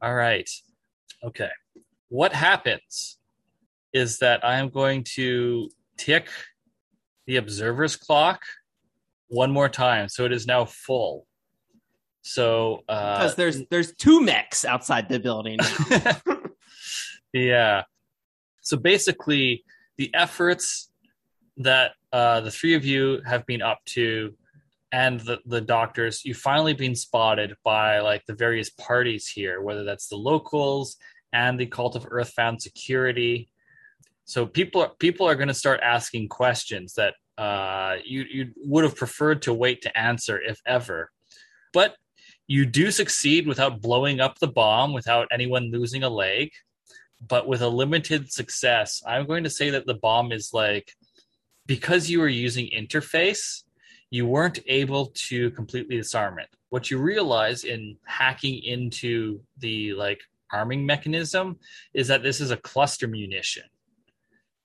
All 0.00 0.14
right. 0.14 0.48
Okay. 1.24 1.50
What 2.08 2.32
happens 2.32 3.18
is 3.92 4.18
that 4.18 4.44
I 4.44 4.58
am 4.58 4.68
going 4.68 5.04
to 5.14 5.70
tick 5.96 6.28
the 7.26 7.36
observer's 7.36 7.96
clock 7.96 8.42
one 9.28 9.50
more 9.50 9.68
time. 9.68 10.08
So 10.08 10.24
it 10.24 10.32
is 10.32 10.46
now 10.46 10.64
full. 10.64 11.26
So, 12.26 12.82
uh, 12.88 13.18
Because 13.18 13.36
there's 13.36 13.62
there's 13.70 13.94
two 13.94 14.20
mechs 14.20 14.64
outside 14.64 15.08
the 15.08 15.20
building. 15.20 15.60
yeah. 17.32 17.84
So 18.62 18.76
basically, 18.76 19.62
the 19.96 20.12
efforts 20.12 20.90
that 21.58 21.92
uh, 22.12 22.40
the 22.40 22.50
three 22.50 22.74
of 22.74 22.84
you 22.84 23.22
have 23.24 23.46
been 23.46 23.62
up 23.62 23.78
to, 23.94 24.34
and 24.90 25.20
the 25.20 25.38
the 25.46 25.60
doctors, 25.60 26.24
you've 26.24 26.36
finally 26.38 26.74
been 26.74 26.96
spotted 26.96 27.54
by 27.62 28.00
like 28.00 28.26
the 28.26 28.34
various 28.34 28.70
parties 28.70 29.28
here, 29.28 29.62
whether 29.62 29.84
that's 29.84 30.08
the 30.08 30.16
locals 30.16 30.96
and 31.32 31.60
the 31.60 31.66
Cult 31.66 31.94
of 31.94 32.08
Earthbound 32.10 32.60
Security. 32.60 33.48
So 34.24 34.46
people 34.46 34.88
people 34.98 35.28
are 35.28 35.36
going 35.36 35.46
to 35.46 35.54
start 35.54 35.78
asking 35.80 36.28
questions 36.28 36.94
that 36.94 37.14
uh, 37.38 37.98
you 38.04 38.24
you 38.28 38.50
would 38.64 38.82
have 38.82 38.96
preferred 38.96 39.42
to 39.42 39.54
wait 39.54 39.82
to 39.82 39.96
answer 39.96 40.40
if 40.42 40.60
ever, 40.66 41.12
but 41.72 41.94
you 42.46 42.66
do 42.66 42.90
succeed 42.90 43.46
without 43.46 43.80
blowing 43.80 44.20
up 44.20 44.38
the 44.38 44.48
bomb, 44.48 44.92
without 44.92 45.28
anyone 45.32 45.70
losing 45.70 46.02
a 46.02 46.08
leg. 46.08 46.50
But 47.26 47.48
with 47.48 47.62
a 47.62 47.68
limited 47.68 48.30
success, 48.30 49.02
I'm 49.06 49.26
going 49.26 49.44
to 49.44 49.50
say 49.50 49.70
that 49.70 49.86
the 49.86 49.94
bomb 49.94 50.32
is 50.32 50.50
like 50.52 50.92
because 51.66 52.08
you 52.08 52.20
were 52.20 52.28
using 52.28 52.68
interface, 52.68 53.64
you 54.10 54.26
weren't 54.26 54.60
able 54.66 55.06
to 55.06 55.50
completely 55.52 55.96
disarm 55.96 56.38
it. 56.38 56.48
What 56.68 56.90
you 56.90 56.98
realize 56.98 57.64
in 57.64 57.96
hacking 58.04 58.62
into 58.62 59.40
the 59.58 59.94
like 59.94 60.20
arming 60.52 60.86
mechanism 60.86 61.58
is 61.94 62.08
that 62.08 62.22
this 62.22 62.40
is 62.40 62.50
a 62.50 62.56
cluster 62.56 63.08
munition. 63.08 63.64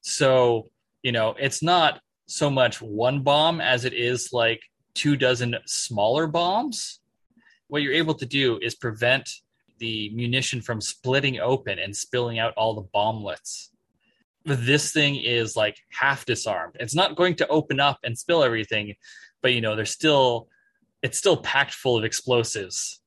So, 0.01 0.69
you 1.03 1.11
know, 1.11 1.35
it's 1.39 1.63
not 1.63 2.01
so 2.27 2.49
much 2.49 2.81
one 2.81 3.23
bomb 3.23 3.61
as 3.61 3.85
it 3.85 3.93
is 3.93 4.29
like 4.31 4.61
two 4.93 5.15
dozen 5.15 5.55
smaller 5.65 6.27
bombs. 6.27 7.00
What 7.71 7.83
you're 7.83 7.93
able 7.93 8.15
to 8.15 8.25
do 8.25 8.59
is 8.61 8.75
prevent 8.75 9.29
the 9.79 10.09
munition 10.13 10.61
from 10.61 10.81
splitting 10.81 11.39
open 11.39 11.79
and 11.79 11.95
spilling 11.95 12.37
out 12.37 12.53
all 12.57 12.73
the 12.75 12.83
bomblets. 12.93 13.69
But 14.45 14.65
this 14.65 14.91
thing 14.91 15.15
is 15.15 15.55
like 15.55 15.77
half 15.89 16.25
disarmed. 16.25 16.75
It's 16.81 16.93
not 16.93 17.15
going 17.15 17.35
to 17.35 17.47
open 17.47 17.79
up 17.79 17.99
and 18.03 18.17
spill 18.17 18.43
everything, 18.43 18.95
but 19.41 19.53
you 19.53 19.61
know, 19.61 19.77
there's 19.77 19.91
still 19.91 20.49
it's 21.01 21.17
still 21.17 21.37
packed 21.37 21.73
full 21.73 21.97
of 21.97 22.03
explosives. 22.03 22.99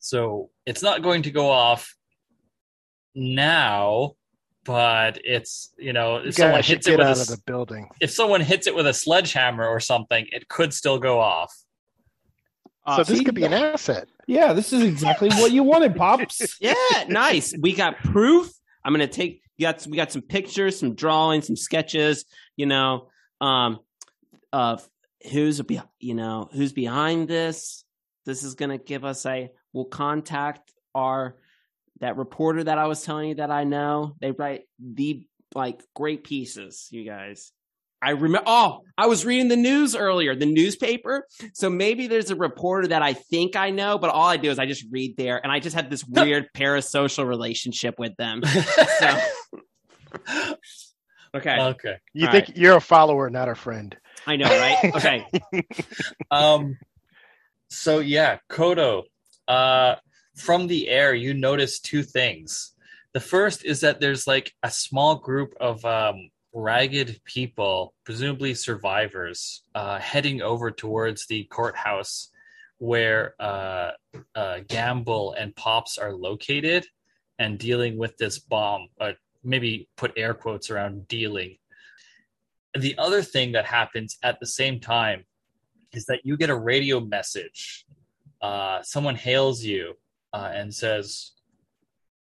So 0.00 0.50
it's 0.66 0.82
not 0.82 1.02
going 1.04 1.22
to 1.22 1.30
go 1.30 1.48
off 1.48 1.94
now, 3.14 4.16
but 4.64 5.20
it's 5.24 5.72
you 5.78 5.92
know, 5.92 6.16
if 6.16 6.24
You 6.26 6.32
someone 6.32 6.62
hits 6.64 6.88
it 6.88 6.98
with 6.98 7.06
a 7.06 7.10
out 7.10 7.16
s- 7.18 7.30
of 7.30 7.36
the 7.36 7.42
building. 7.46 7.88
if 8.00 8.10
someone 8.10 8.40
hits 8.40 8.66
it 8.66 8.74
with 8.74 8.88
a 8.88 8.94
sledgehammer 8.94 9.68
or 9.68 9.78
something, 9.78 10.26
it 10.32 10.48
could 10.48 10.74
still 10.74 10.98
go 10.98 11.20
off. 11.20 11.54
Uh, 12.84 12.96
so 12.96 13.04
this 13.04 13.18
see, 13.18 13.24
could 13.24 13.34
be 13.34 13.44
an 13.44 13.52
asset. 13.52 14.08
Yeah, 14.26 14.52
this 14.52 14.72
is 14.72 14.82
exactly 14.82 15.28
what 15.28 15.52
you 15.52 15.62
wanted, 15.62 15.96
Pops. 15.96 16.56
yeah, 16.60 16.74
nice. 17.08 17.54
We 17.58 17.74
got 17.74 17.98
proof. 18.02 18.52
I'm 18.84 18.92
gonna 18.92 19.06
take. 19.06 19.42
We 19.58 19.62
got 19.62 19.86
we 19.86 19.96
got 19.96 20.10
some 20.10 20.22
pictures, 20.22 20.78
some 20.78 20.94
drawings, 20.94 21.46
some 21.46 21.56
sketches. 21.56 22.24
You 22.56 22.66
know, 22.66 23.08
um, 23.40 23.80
of 24.52 24.86
who's 25.30 25.60
be 25.62 25.80
you 26.00 26.14
know 26.14 26.48
who's 26.52 26.72
behind 26.72 27.28
this. 27.28 27.84
This 28.24 28.42
is 28.42 28.54
gonna 28.54 28.78
give 28.78 29.04
us 29.04 29.24
a. 29.26 29.50
We'll 29.72 29.84
contact 29.86 30.72
our 30.94 31.36
that 32.00 32.16
reporter 32.16 32.64
that 32.64 32.78
I 32.78 32.86
was 32.86 33.02
telling 33.02 33.28
you 33.30 33.34
that 33.36 33.50
I 33.50 33.64
know. 33.64 34.16
They 34.20 34.32
write 34.32 34.64
the 34.80 35.26
like 35.54 35.82
great 35.94 36.24
pieces. 36.24 36.88
You 36.90 37.04
guys. 37.04 37.52
I 38.02 38.10
remember. 38.10 38.42
Oh, 38.46 38.80
I 38.98 39.06
was 39.06 39.24
reading 39.24 39.46
the 39.48 39.56
news 39.56 39.94
earlier, 39.94 40.34
the 40.34 40.46
newspaper. 40.46 41.26
So 41.54 41.70
maybe 41.70 42.08
there's 42.08 42.30
a 42.30 42.36
reporter 42.36 42.88
that 42.88 43.00
I 43.02 43.12
think 43.12 43.54
I 43.54 43.70
know, 43.70 43.96
but 43.96 44.10
all 44.10 44.26
I 44.26 44.36
do 44.36 44.50
is 44.50 44.58
I 44.58 44.66
just 44.66 44.84
read 44.90 45.16
there, 45.16 45.40
and 45.42 45.52
I 45.52 45.60
just 45.60 45.76
have 45.76 45.88
this 45.88 46.04
weird 46.04 46.48
parasocial 46.56 47.26
relationship 47.26 47.94
with 47.98 48.16
them. 48.16 48.42
So, 48.98 50.56
okay, 51.34 51.58
Okay. 51.60 51.96
You 52.12 52.26
All 52.26 52.32
think 52.32 52.52
you're 52.54 52.76
a 52.76 52.80
follower, 52.80 53.30
not 53.30 53.48
a 53.48 53.54
friend. 53.54 53.96
I 54.26 54.36
know, 54.36 54.46
right? 54.46 54.94
Okay, 54.94 55.26
Um 56.30 56.76
so 57.68 58.00
yeah, 58.00 58.38
Kodo, 58.50 59.04
uh 59.48 59.96
from 60.36 60.66
the 60.66 60.88
air 60.88 61.14
you 61.14 61.34
notice 61.34 61.80
two 61.80 62.02
things. 62.02 62.74
The 63.14 63.20
first 63.20 63.64
is 63.64 63.80
that 63.80 64.00
there's 64.00 64.26
like 64.26 64.52
a 64.62 64.70
small 64.70 65.16
group 65.16 65.54
of 65.60 65.84
um 65.84 66.30
ragged 66.52 67.20
people, 67.24 67.94
presumably 68.04 68.54
survivors, 68.54 69.62
uh 69.74 69.98
heading 69.98 70.42
over 70.42 70.70
towards 70.70 71.26
the 71.26 71.44
courthouse 71.44 72.30
where 72.78 73.34
uh, 73.38 73.92
uh 74.34 74.58
Gamble 74.68 75.34
and 75.38 75.54
Pops 75.54 75.98
are 75.98 76.12
located 76.12 76.84
and 77.38 77.58
dealing 77.58 77.96
with 77.96 78.16
this 78.16 78.38
bomb. 78.38 78.88
Uh, 79.00 79.12
maybe 79.44 79.88
put 79.96 80.12
air 80.16 80.34
quotes 80.34 80.70
around 80.70 81.08
dealing. 81.08 81.56
The 82.78 82.96
other 82.98 83.22
thing 83.22 83.52
that 83.52 83.66
happens 83.66 84.18
at 84.22 84.40
the 84.40 84.46
same 84.46 84.80
time 84.80 85.24
is 85.92 86.06
that 86.06 86.20
you 86.24 86.36
get 86.36 86.50
a 86.50 86.58
radio 86.58 87.00
message. 87.00 87.84
Uh, 88.40 88.82
someone 88.82 89.14
hails 89.14 89.62
you 89.62 89.94
uh, 90.32 90.50
and 90.52 90.74
says, 90.74 91.32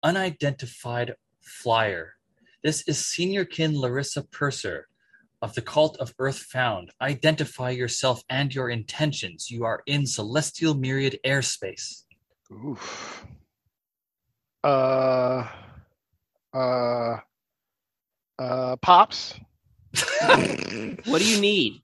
Unidentified 0.03 1.15
flyer. 1.41 2.15
This 2.63 2.87
is 2.87 3.03
Senior 3.03 3.43
Kin 3.43 3.75
Larissa 3.75 4.21
Purser 4.21 4.87
of 5.41 5.55
the 5.55 5.63
Cult 5.63 5.97
of 5.97 6.13
Earth 6.19 6.37
Found. 6.51 6.91
Identify 7.01 7.71
yourself 7.71 8.21
and 8.29 8.53
your 8.53 8.69
intentions. 8.69 9.49
You 9.49 9.65
are 9.65 9.81
in 9.87 10.05
Celestial 10.05 10.75
Myriad 10.75 11.17
airspace. 11.25 12.03
Oof. 12.51 13.25
Uh, 14.63 15.47
uh, 16.53 17.17
uh, 18.37 18.75
pops. 18.75 19.33
what 20.25 21.19
do 21.19 21.25
you 21.25 21.41
need? 21.41 21.81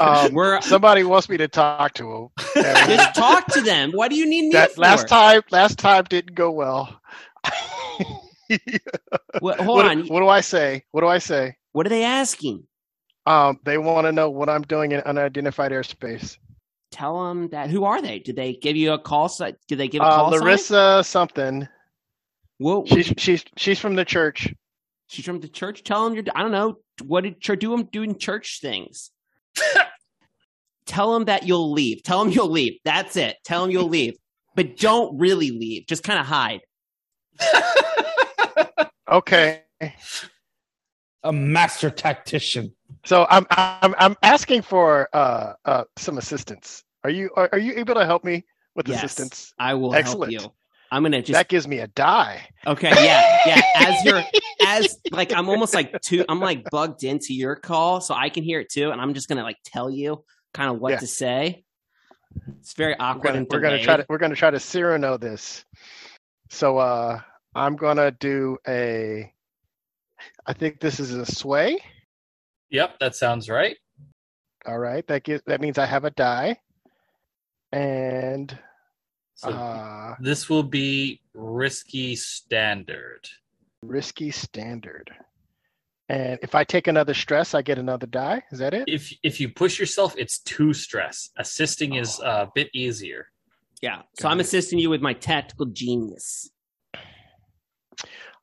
Um, 0.00 0.32
We're 0.32 0.60
somebody 0.60 1.02
wants 1.02 1.28
me 1.28 1.38
to 1.38 1.48
talk 1.48 1.94
to 1.94 2.12
him. 2.12 2.28
Just 2.54 3.16
talk 3.16 3.46
to 3.48 3.60
them. 3.60 3.90
What 3.90 4.10
do 4.10 4.16
you 4.16 4.26
need 4.26 4.42
me 4.46 4.52
that 4.52 4.74
for? 4.74 4.80
last 4.80 5.08
time, 5.08 5.42
last 5.50 5.78
time 5.78 6.04
didn't 6.08 6.34
go 6.36 6.52
well. 6.52 6.99
What, 9.40 9.60
hold 9.60 9.76
what, 9.78 9.86
on. 9.86 10.06
what 10.08 10.20
do 10.20 10.28
I 10.28 10.40
say? 10.40 10.84
What 10.90 11.00
do 11.02 11.06
I 11.08 11.18
say? 11.18 11.56
What 11.72 11.86
are 11.86 11.90
they 11.90 12.04
asking? 12.04 12.64
Um, 13.26 13.58
they 13.64 13.78
want 13.78 14.06
to 14.06 14.12
know 14.12 14.28
what 14.30 14.48
I'm 14.48 14.62
doing 14.62 14.92
in 14.92 15.00
unidentified 15.00 15.72
airspace. 15.72 16.36
Tell 16.90 17.28
them 17.28 17.48
that. 17.50 17.70
Who 17.70 17.84
are 17.84 18.02
they? 18.02 18.18
Did 18.18 18.36
they 18.36 18.54
give 18.54 18.76
you 18.76 18.92
a 18.92 18.98
call? 18.98 19.28
si- 19.28 19.54
Did 19.68 19.78
they 19.78 19.88
give 19.88 20.02
a 20.02 20.04
Uh, 20.06 20.16
call? 20.16 20.32
sign? 20.32 20.40
Larissa 20.40 21.02
something. 21.04 21.68
Well, 22.58 22.84
She's 22.86 23.12
she's 23.16 23.44
she's 23.56 23.78
from 23.78 23.94
the 23.94 24.04
church. 24.04 24.52
she's 25.06 25.24
from 25.24 25.40
the 25.40 25.48
church. 25.48 25.84
Tell 25.84 26.04
them 26.04 26.14
you're. 26.14 26.24
I 26.34 26.42
don't 26.42 26.50
know 26.52 26.78
what 27.04 27.22
did 27.24 27.40
church 27.40 27.60
do. 27.60 27.72
Him 27.72 27.84
doing 27.92 28.18
church 28.18 28.58
things. 28.60 29.10
Tell 30.86 31.12
them 31.14 31.26
that 31.26 31.46
you'll 31.46 31.70
leave. 31.72 32.02
Tell 32.02 32.22
them 32.24 32.32
you'll 32.32 32.50
leave. 32.50 32.78
That's 32.84 33.16
it. 33.16 33.36
Tell 33.44 33.62
them 33.62 33.70
you'll 33.70 33.88
leave, 33.88 34.14
but 34.56 34.76
don't 34.76 35.18
really 35.18 35.50
leave. 35.52 35.86
Just 35.86 36.02
kind 36.02 36.18
of 36.18 36.26
hide. 36.26 36.60
Okay. 39.10 39.62
A 41.22 41.32
master 41.32 41.90
tactician. 41.90 42.74
So 43.04 43.26
I'm 43.28 43.46
I'm 43.50 43.94
I'm 43.98 44.16
asking 44.22 44.62
for 44.62 45.08
uh 45.12 45.54
uh 45.64 45.84
some 45.96 46.18
assistance. 46.18 46.84
Are 47.04 47.10
you 47.10 47.30
are, 47.36 47.48
are 47.52 47.58
you 47.58 47.74
able 47.76 47.94
to 47.94 48.06
help 48.06 48.24
me 48.24 48.44
with 48.74 48.88
Yes. 48.88 48.98
assistance? 48.98 49.52
I 49.58 49.74
will 49.74 49.94
Excellent. 49.94 50.32
help 50.32 50.44
you. 50.44 50.52
I'm 50.92 51.02
gonna 51.02 51.20
just 51.22 51.32
that 51.32 51.48
gives 51.48 51.68
me 51.68 51.78
a 51.78 51.86
die. 51.88 52.48
Okay, 52.66 52.90
yeah, 53.04 53.38
yeah. 53.46 53.62
As 53.76 54.04
you're 54.04 54.22
as 54.66 54.98
like 55.12 55.32
I'm 55.32 55.48
almost 55.48 55.74
like 55.74 56.00
too 56.00 56.24
I'm 56.28 56.40
like 56.40 56.68
bugged 56.70 57.04
into 57.04 57.32
your 57.34 57.56
call, 57.56 58.00
so 58.00 58.14
I 58.14 58.28
can 58.28 58.42
hear 58.42 58.60
it 58.60 58.70
too, 58.70 58.90
and 58.90 59.00
I'm 59.00 59.14
just 59.14 59.28
gonna 59.28 59.42
like 59.42 59.58
tell 59.64 59.90
you 59.90 60.24
kind 60.52 60.70
of 60.70 60.80
what 60.80 60.90
Yeah. 60.90 60.98
to 60.98 61.06
say. 61.06 61.64
It's 62.60 62.74
very 62.74 62.94
We're 62.94 63.04
awkward 63.04 63.24
gonna, 63.24 63.38
and 63.38 63.46
we're 63.50 63.60
gonna 63.60 63.78
try 63.78 63.96
to 63.98 64.06
we're 64.08 64.18
gonna 64.18 64.34
try 64.34 64.50
to 64.50 64.60
Cyrano 64.60 65.16
this. 65.16 65.64
So 66.48 66.78
uh 66.78 67.20
I'm 67.54 67.76
gonna 67.76 68.10
do 68.12 68.58
a 68.68 69.32
I 70.46 70.52
think 70.52 70.80
this 70.80 71.00
is 71.00 71.14
a 71.14 71.26
sway. 71.26 71.78
Yep, 72.70 72.98
that 73.00 73.16
sounds 73.16 73.48
right. 73.48 73.76
All 74.66 74.78
right. 74.78 75.06
That 75.08 75.24
gives 75.24 75.42
that 75.46 75.60
means 75.60 75.78
I 75.78 75.86
have 75.86 76.04
a 76.04 76.10
die. 76.10 76.56
And 77.72 78.56
So 79.34 79.50
uh 79.50 80.14
this 80.20 80.48
will 80.48 80.62
be 80.62 81.20
risky 81.34 82.16
standard. 82.16 83.28
risky 83.82 84.30
standard. 84.30 85.10
And 86.08 86.38
if 86.42 86.56
I 86.56 86.64
take 86.64 86.88
another 86.88 87.14
stress, 87.14 87.54
I 87.54 87.62
get 87.62 87.78
another 87.78 88.06
die. 88.06 88.42
Is 88.50 88.58
that 88.58 88.74
it? 88.74 88.84
If 88.88 89.12
if 89.22 89.40
you 89.40 89.48
push 89.48 89.78
yourself, 89.78 90.14
it's 90.18 90.40
two 90.40 90.72
stress. 90.72 91.30
Assisting 91.38 91.94
is 91.94 92.20
Oh. 92.20 92.24
a 92.42 92.50
bit 92.54 92.68
easier. 92.74 93.28
yeah. 93.82 94.02
So 94.18 94.24
Got 94.24 94.32
I'm 94.32 94.40
it. 94.40 94.46
assisting 94.46 94.78
you 94.78 94.90
with 94.90 95.00
my 95.00 95.14
tactical 95.14 95.66
genius. 95.66 96.50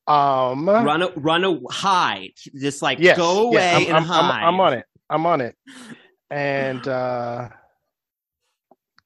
Um 0.07 0.69
Run, 0.69 1.03
a, 1.03 1.09
run, 1.17 1.43
a, 1.43 1.59
hide. 1.69 2.31
Just 2.55 2.81
like 2.81 2.99
yes, 2.99 3.17
go 3.17 3.47
away 3.47 3.53
yes, 3.53 3.75
I'm, 3.75 3.87
and 3.87 3.97
I'm, 3.97 4.03
hide. 4.03 4.43
I'm, 4.43 4.47
I'm 4.47 4.59
on 4.59 4.73
it. 4.73 4.85
I'm 5.09 5.25
on 5.25 5.41
it. 5.41 5.55
And 6.29 6.87
uh 6.87 7.49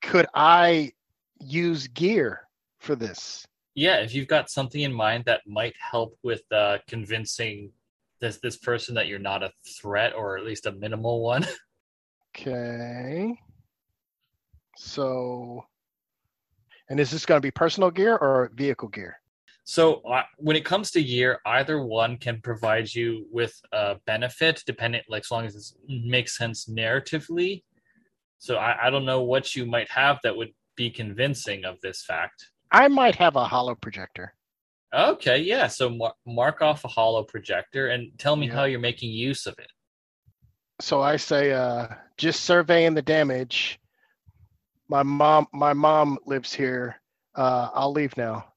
could 0.01 0.27
I 0.33 0.91
use 1.39 1.87
gear 1.87 2.41
for 2.79 2.95
this? 2.95 3.45
Yeah, 3.75 3.97
if 3.97 4.13
you've 4.13 4.27
got 4.27 4.49
something 4.49 4.81
in 4.81 4.91
mind 4.91 5.25
that 5.25 5.41
might 5.47 5.75
help 5.79 6.17
with 6.23 6.41
uh, 6.51 6.79
convincing 6.87 7.71
this 8.19 8.37
this 8.37 8.57
person 8.57 8.95
that 8.95 9.07
you're 9.07 9.19
not 9.19 9.43
a 9.43 9.51
threat 9.65 10.13
or 10.13 10.37
at 10.37 10.45
least 10.45 10.65
a 10.65 10.71
minimal 10.71 11.21
one. 11.21 11.45
Okay. 12.37 13.37
So 14.77 15.65
and 16.89 16.97
is 16.97 17.11
this 17.11 17.25
going 17.25 17.35
to 17.35 17.45
be 17.45 17.51
personal 17.51 17.91
gear 17.91 18.15
or 18.15 18.51
vehicle 18.55 18.87
gear? 18.87 19.20
So 19.71 20.01
uh, 20.01 20.23
when 20.35 20.57
it 20.57 20.65
comes 20.65 20.91
to 20.91 21.01
year, 21.01 21.39
either 21.45 21.81
one 21.81 22.17
can 22.17 22.41
provide 22.41 22.93
you 22.93 23.25
with 23.31 23.57
a 23.71 23.95
benefit, 24.05 24.61
depending 24.65 25.01
like 25.07 25.21
as 25.21 25.31
long 25.31 25.45
as 25.45 25.55
it 25.87 26.01
makes 26.05 26.37
sense 26.37 26.65
narratively. 26.65 27.63
So 28.37 28.57
I, 28.57 28.87
I 28.87 28.89
don't 28.89 29.05
know 29.05 29.21
what 29.21 29.55
you 29.55 29.65
might 29.65 29.89
have 29.89 30.19
that 30.23 30.35
would 30.35 30.51
be 30.75 30.89
convincing 30.89 31.63
of 31.63 31.79
this 31.79 32.03
fact. 32.03 32.51
I 32.73 32.89
might 32.89 33.15
have 33.15 33.37
a 33.37 33.47
holo 33.47 33.75
projector. 33.75 34.33
Okay, 34.93 35.37
yeah. 35.37 35.67
So 35.67 35.89
mar- 35.89 36.15
mark 36.27 36.61
off 36.61 36.83
a 36.83 36.89
holo 36.89 37.23
projector 37.23 37.87
and 37.91 38.11
tell 38.19 38.35
me 38.35 38.47
Yeah. 38.47 38.55
how 38.55 38.63
you're 38.65 38.77
making 38.81 39.11
use 39.11 39.45
of 39.45 39.57
it. 39.57 39.71
so 40.81 41.01
I 41.01 41.15
say, 41.15 41.53
uh, 41.53 41.87
just 42.17 42.41
surveying 42.43 42.93
the 42.93 43.01
damage. 43.01 43.79
My 44.89 45.03
mom, 45.03 45.47
my 45.53 45.71
mom 45.71 46.17
lives 46.25 46.53
here. 46.53 46.99
Uh, 47.35 47.69
I'll 47.73 47.93
leave 47.93 48.17
now. 48.17 48.50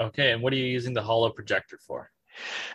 Okay, 0.00 0.32
and 0.32 0.42
what 0.42 0.52
are 0.52 0.56
you 0.56 0.64
using 0.64 0.94
the 0.94 1.02
holo 1.02 1.30
projector 1.30 1.78
for? 1.78 2.10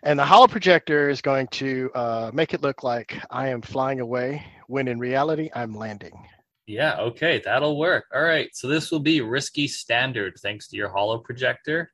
And 0.03 0.17
the 0.17 0.25
holo 0.25 0.47
projector 0.47 1.09
is 1.09 1.21
going 1.21 1.47
to 1.49 1.91
uh, 1.93 2.31
make 2.33 2.53
it 2.53 2.61
look 2.61 2.83
like 2.83 3.21
I 3.29 3.49
am 3.49 3.61
flying 3.61 3.99
away, 3.99 4.43
when 4.67 4.87
in 4.87 4.99
reality 4.99 5.49
I'm 5.53 5.75
landing. 5.75 6.13
Yeah, 6.65 6.97
okay, 6.99 7.41
that'll 7.43 7.77
work. 7.77 8.05
All 8.13 8.21
right, 8.21 8.49
so 8.55 8.67
this 8.67 8.91
will 8.91 8.99
be 8.99 9.21
risky 9.21 9.67
standard 9.67 10.35
thanks 10.39 10.67
to 10.69 10.77
your 10.77 10.89
holo 10.89 11.19
projector. 11.19 11.91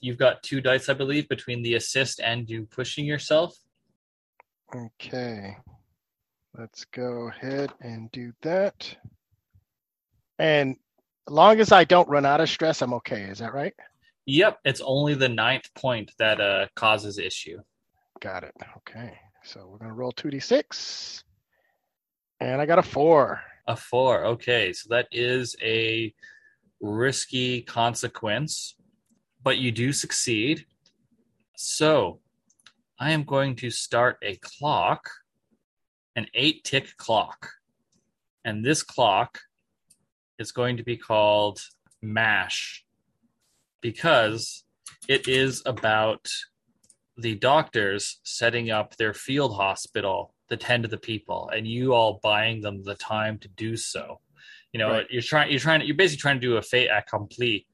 You've 0.00 0.18
got 0.18 0.42
two 0.42 0.60
dice, 0.60 0.88
I 0.88 0.94
believe, 0.94 1.28
between 1.28 1.62
the 1.62 1.74
assist 1.74 2.20
and 2.20 2.48
you 2.50 2.66
pushing 2.66 3.06
yourself. 3.06 3.56
Okay, 4.74 5.56
let's 6.58 6.84
go 6.86 7.28
ahead 7.28 7.72
and 7.80 8.10
do 8.10 8.32
that. 8.42 8.94
And 10.38 10.76
as 11.28 11.32
long 11.32 11.60
as 11.60 11.72
I 11.72 11.84
don't 11.84 12.08
run 12.08 12.26
out 12.26 12.40
of 12.40 12.50
stress, 12.50 12.82
I'm 12.82 12.94
okay. 12.94 13.22
Is 13.22 13.38
that 13.38 13.54
right? 13.54 13.74
Yep, 14.26 14.58
it's 14.64 14.80
only 14.80 15.14
the 15.14 15.28
ninth 15.28 15.72
point 15.74 16.10
that 16.18 16.40
uh, 16.40 16.66
causes 16.74 17.18
issue. 17.18 17.58
Got 18.20 18.44
it. 18.44 18.54
Okay, 18.78 19.16
so 19.44 19.68
we're 19.68 19.78
gonna 19.78 19.92
roll 19.92 20.12
two 20.12 20.30
d 20.30 20.40
six, 20.40 21.24
and 22.40 22.60
I 22.60 22.66
got 22.66 22.78
a 22.78 22.82
four. 22.82 23.40
A 23.68 23.76
four. 23.76 24.24
Okay, 24.24 24.72
so 24.72 24.88
that 24.90 25.08
is 25.12 25.56
a 25.62 26.14
risky 26.80 27.62
consequence, 27.62 28.76
but 29.42 29.58
you 29.58 29.72
do 29.72 29.92
succeed. 29.92 30.64
So 31.56 32.20
I 32.98 33.10
am 33.10 33.24
going 33.24 33.56
to 33.56 33.70
start 33.70 34.18
a 34.22 34.36
clock, 34.36 35.08
an 36.16 36.26
eight 36.34 36.64
tick 36.64 36.96
clock. 36.96 37.50
And 38.44 38.64
this 38.64 38.82
clock 38.82 39.40
is 40.38 40.52
going 40.52 40.76
to 40.76 40.84
be 40.84 40.96
called 40.96 41.60
MASH 42.00 42.85
because 43.90 44.64
it 45.08 45.28
is 45.28 45.62
about 45.64 46.28
the 47.16 47.36
doctors 47.36 48.18
setting 48.24 48.68
up 48.70 48.96
their 48.96 49.14
field 49.14 49.54
hospital 49.54 50.34
to 50.50 50.56
tend 50.56 50.82
to 50.82 50.88
the 50.88 50.98
people 51.12 51.50
and 51.54 51.68
you 51.68 51.94
all 51.94 52.18
buying 52.20 52.60
them 52.60 52.82
the 52.82 52.96
time 52.96 53.38
to 53.38 53.48
do 53.48 53.76
so. 53.76 54.20
You 54.72 54.80
know 54.80 54.90
Right. 54.90 55.06
you're 55.08 55.22
trying 55.22 55.50
you're 55.52 55.60
trying 55.60 55.80
you're 55.86 55.96
basically 56.02 56.20
trying 56.26 56.40
to 56.40 56.46
do 56.48 56.56
a 56.56 56.62
fait 56.62 56.88
accompli 56.88 57.66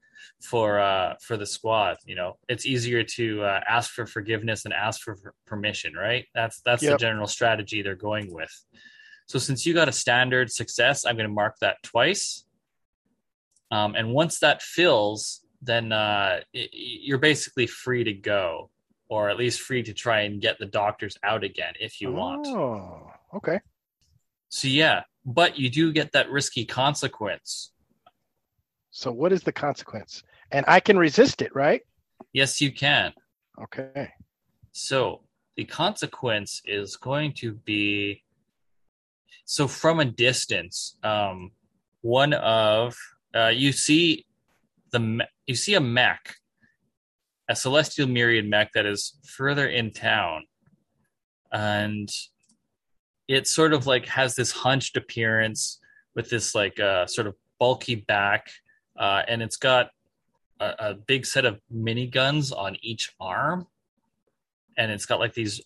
for 0.49 0.79
uh 0.79 1.15
for 1.25 1.35
the 1.35 1.47
squad 1.47 1.97
you 2.05 2.15
know. 2.15 2.37
It's 2.47 2.65
easier 2.67 3.03
to 3.17 3.25
uh, 3.43 3.61
ask 3.67 3.91
for 3.91 4.05
forgiveness 4.05 4.63
than 4.63 4.71
ask 4.71 5.01
for 5.01 5.13
permission 5.47 5.93
right? 5.95 6.25
That's 6.35 6.61
that's 6.67 6.83
the 6.83 6.97
general 7.07 7.27
strategy 7.27 7.81
they're 7.81 7.95
going 7.95 8.31
with. 8.31 8.53
So 9.25 9.39
since 9.39 9.65
you 9.65 9.73
got 9.73 9.89
a 9.89 9.97
standard 10.05 10.51
success 10.51 11.05
i'm 11.05 11.15
going 11.17 11.27
to 11.31 11.33
mark 11.43 11.55
that 11.61 11.77
twice. 11.81 12.45
Um, 13.71 13.95
and 13.95 14.13
once 14.13 14.37
that 14.39 14.61
fills 14.61 15.42
then 15.65 15.91
uh, 15.91 16.39
you're 16.51 17.17
basically 17.19 17.67
free 17.67 18.03
to 18.03 18.13
go 18.13 18.69
or 19.09 19.29
at 19.29 19.37
least 19.37 19.61
free 19.61 19.83
to 19.83 19.93
try 19.93 20.21
and 20.21 20.41
get 20.41 20.57
the 20.59 20.65
doctors 20.65 21.17
out 21.23 21.43
again 21.43 21.73
if 21.79 22.01
you 22.01 22.11
want 22.11 22.45
Oh, 22.47 23.11
okay. 23.37 23.59
so 24.49 24.67
yeah 24.67 25.03
but 25.25 25.57
you 25.57 25.69
do 25.69 25.93
get 25.93 26.11
that 26.11 26.29
risky 26.29 26.65
consequence 26.65 27.71
So 28.91 29.11
what 29.11 29.31
is 29.31 29.41
the 29.43 29.51
consequence? 29.51 30.21
And 30.51 30.65
I 30.67 30.79
can 30.79 30.97
resist 30.97 31.41
it, 31.41 31.51
right? 31.55 31.81
yes 32.33 32.61
you 32.61 32.71
can 32.71 33.13
Okay. 33.61 34.09
So 34.71 35.21
the 35.55 35.65
consequence 35.65 36.61
is 36.65 36.95
going 36.97 37.33
to 37.41 37.53
be 37.53 38.23
so 39.45 39.67
from 39.67 39.99
a 39.99 40.05
distance, 40.05 40.97
um, 41.03 41.51
one 42.01 42.33
of 42.33 42.95
uh, 43.35 43.51
you 43.53 43.71
see 43.71 44.25
the 44.93 45.27
you 45.45 45.55
see 45.55 45.73
a 45.73 45.81
mech, 45.81 46.35
a 47.49 47.55
celestial 47.55 48.07
myriad 48.07 48.49
mech 48.49 48.71
that 48.73 48.85
is 48.85 49.19
further 49.25 49.67
in 49.67 49.91
town, 49.91 50.45
and 51.51 52.09
it 53.27 53.47
sort 53.47 53.73
of 53.73 53.85
like 53.85 54.07
has 54.07 54.35
this 54.35 54.51
hunched 54.51 54.95
appearance 54.95 55.79
with 56.15 56.29
this 56.29 56.55
like 56.55 56.79
uh, 56.79 57.05
sort 57.07 57.27
of 57.27 57.35
bulky 57.59 57.95
back, 57.95 58.47
uh, 58.97 59.23
and 59.27 59.41
it's 59.43 59.57
got 59.57 59.89
a, 60.61 60.73
a 60.79 60.93
big 60.93 61.25
set 61.25 61.43
of 61.43 61.59
miniguns 61.69 62.55
on 62.55 62.77
each 62.81 63.13
arm 63.19 63.67
and 64.77 64.91
it's 64.91 65.05
got 65.05 65.19
like 65.19 65.33
these 65.33 65.61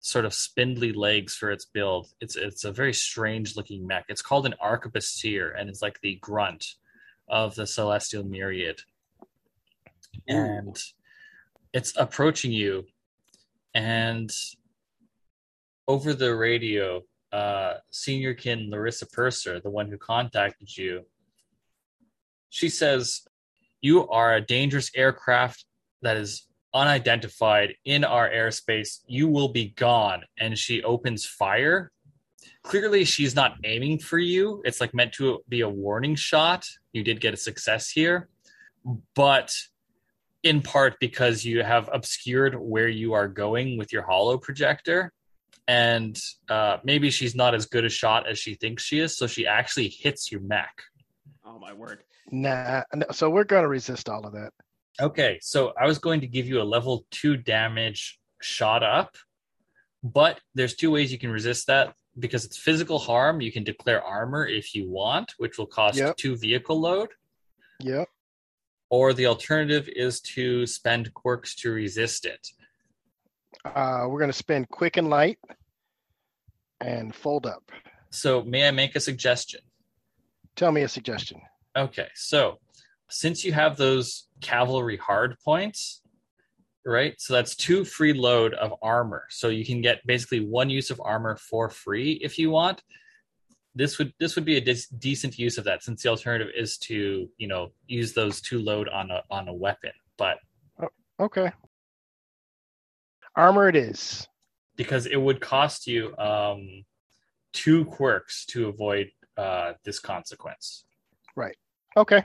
sort 0.00 0.24
of 0.24 0.32
spindly 0.32 0.92
legs 0.92 1.34
for 1.34 1.50
its 1.50 1.64
build. 1.64 2.08
It's 2.20 2.36
it's 2.36 2.64
a 2.64 2.72
very 2.72 2.92
strange 2.92 3.56
looking 3.56 3.86
mech. 3.86 4.06
It's 4.08 4.22
called 4.22 4.46
an 4.46 4.54
arquebusier, 4.62 5.58
and 5.58 5.68
it's 5.68 5.82
like 5.82 6.00
the 6.00 6.16
grunt 6.16 6.64
of 7.30 7.54
the 7.54 7.66
celestial 7.66 8.24
myriad. 8.24 8.80
And 10.28 10.76
it's 11.72 11.96
approaching 11.96 12.52
you, 12.52 12.84
and 13.74 14.30
over 15.88 16.12
the 16.12 16.34
radio, 16.34 17.02
uh, 17.32 17.74
senior 17.90 18.34
kin 18.34 18.68
Larissa 18.70 19.06
Purser, 19.06 19.60
the 19.60 19.70
one 19.70 19.88
who 19.88 19.96
contacted 19.96 20.76
you, 20.76 21.06
she 22.50 22.68
says, 22.68 23.22
"You 23.80 24.08
are 24.08 24.34
a 24.34 24.40
dangerous 24.40 24.90
aircraft 24.94 25.64
that 26.02 26.16
is 26.16 26.46
unidentified 26.72 27.74
in 27.84 28.04
our 28.04 28.28
airspace. 28.30 29.00
You 29.06 29.28
will 29.28 29.48
be 29.48 29.70
gone. 29.70 30.24
And 30.38 30.58
she 30.58 30.82
opens 30.82 31.26
fire. 31.26 31.90
Clearly, 32.62 33.04
she's 33.04 33.34
not 33.34 33.56
aiming 33.64 33.98
for 33.98 34.18
you. 34.18 34.62
It's 34.64 34.80
like 34.80 34.94
meant 34.94 35.12
to 35.14 35.40
be 35.48 35.60
a 35.62 35.68
warning 35.68 36.14
shot. 36.14 36.66
You 36.92 37.02
did 37.02 37.20
get 37.20 37.34
a 37.34 37.36
success 37.36 37.90
here, 37.90 38.28
but 39.14 39.54
in 40.42 40.62
part 40.62 40.98
because 41.00 41.44
you 41.44 41.62
have 41.62 41.88
obscured 41.92 42.54
where 42.54 42.88
you 42.88 43.12
are 43.12 43.28
going 43.28 43.76
with 43.76 43.92
your 43.92 44.02
holo 44.02 44.38
projector. 44.38 45.12
And 45.68 46.18
uh, 46.48 46.78
maybe 46.82 47.10
she's 47.10 47.34
not 47.34 47.54
as 47.54 47.66
good 47.66 47.84
a 47.84 47.88
shot 47.88 48.28
as 48.28 48.38
she 48.38 48.54
thinks 48.54 48.82
she 48.82 48.98
is. 48.98 49.16
So 49.16 49.26
she 49.26 49.46
actually 49.46 49.88
hits 49.88 50.32
your 50.32 50.40
mech. 50.40 50.72
Oh 51.44 51.58
my 51.58 51.72
word. 51.72 52.02
Nah. 52.30 52.82
no, 52.94 53.06
So 53.12 53.30
we're 53.30 53.44
going 53.44 53.62
to 53.62 53.68
resist 53.68 54.08
all 54.08 54.26
of 54.26 54.32
that. 54.32 54.52
Okay, 55.00 55.38
so 55.40 55.72
I 55.80 55.86
was 55.86 55.98
going 55.98 56.20
to 56.20 56.26
give 56.26 56.46
you 56.46 56.60
a 56.60 56.64
level 56.64 57.06
two 57.10 57.36
damage 57.36 58.18
shot 58.42 58.82
up, 58.82 59.16
but 60.02 60.40
there's 60.54 60.74
two 60.74 60.90
ways 60.90 61.12
you 61.12 61.18
can 61.18 61.30
resist 61.30 61.68
that 61.68 61.94
because 62.18 62.44
it's 62.44 62.56
physical 62.58 62.98
harm. 62.98 63.40
You 63.40 63.52
can 63.52 63.64
declare 63.64 64.02
armor 64.02 64.46
if 64.46 64.74
you 64.74 64.88
want, 64.90 65.32
which 65.38 65.58
will 65.58 65.66
cost 65.66 65.98
Yep. 65.98 66.16
two 66.16 66.36
vehicle 66.36 66.78
load, 66.80 67.10
Yep. 67.80 68.08
or 68.88 69.12
the 69.12 69.26
alternative 69.26 69.88
is 69.88 70.20
to 70.22 70.66
spend 70.66 71.14
quirks 71.14 71.54
to 71.56 71.70
resist 71.70 72.24
it. 72.24 72.48
Uh, 73.64 74.06
we're 74.08 74.18
going 74.18 74.30
to 74.30 74.36
spend 74.36 74.68
quick 74.68 74.96
and 74.96 75.08
light 75.10 75.38
and 76.80 77.14
fold 77.14 77.46
up. 77.46 77.70
So, 78.10 78.42
may 78.42 78.66
I 78.66 78.70
make 78.70 78.96
a 78.96 79.00
suggestion? 79.00 79.60
Tell 80.56 80.72
me 80.72 80.82
a 80.82 80.88
suggestion. 80.88 81.40
Okay, 81.76 82.08
so 82.14 82.58
since 83.08 83.44
you 83.44 83.52
have 83.52 83.76
those 83.76 84.28
cavalry 84.40 84.96
hard 84.96 85.36
points, 85.44 85.99
right? 86.84 87.14
So 87.18 87.34
that's 87.34 87.54
two 87.56 87.84
free 87.84 88.12
load 88.12 88.54
of 88.54 88.74
armor. 88.82 89.24
So 89.30 89.48
you 89.48 89.64
can 89.64 89.80
get 89.82 90.06
basically 90.06 90.40
one 90.40 90.70
use 90.70 90.90
of 90.90 91.00
armor 91.04 91.36
for 91.36 91.68
free 91.70 92.12
if 92.22 92.38
you 92.38 92.50
want. 92.50 92.82
This 93.74 93.98
would 93.98 94.12
this 94.18 94.34
would 94.34 94.44
be 94.44 94.56
a 94.56 94.60
dis- 94.60 94.88
decent 94.88 95.38
use 95.38 95.56
of 95.58 95.64
that 95.64 95.82
since 95.84 96.02
the 96.02 96.08
alternative 96.08 96.48
is 96.56 96.76
to 96.78 97.28
you 97.36 97.46
know 97.46 97.72
use 97.86 98.12
those 98.12 98.40
two 98.40 98.58
load 98.58 98.88
on 98.88 99.10
a 99.10 99.22
on 99.30 99.48
a 99.48 99.54
weapon, 99.54 99.92
but 100.16 100.38
Okay. 101.20 101.52
Armor 103.36 103.68
it 103.68 103.76
is. 103.76 104.26
because 104.76 105.04
it 105.06 105.16
would 105.20 105.40
cost 105.40 105.86
you 105.86 106.16
um, 106.16 106.84
two 107.52 107.84
quirks 107.84 108.46
to 108.46 108.68
avoid 108.68 109.10
uh, 109.36 109.74
this 109.84 109.98
consequence. 109.98 110.84
Right. 111.36 111.56
Okay. 111.96 112.24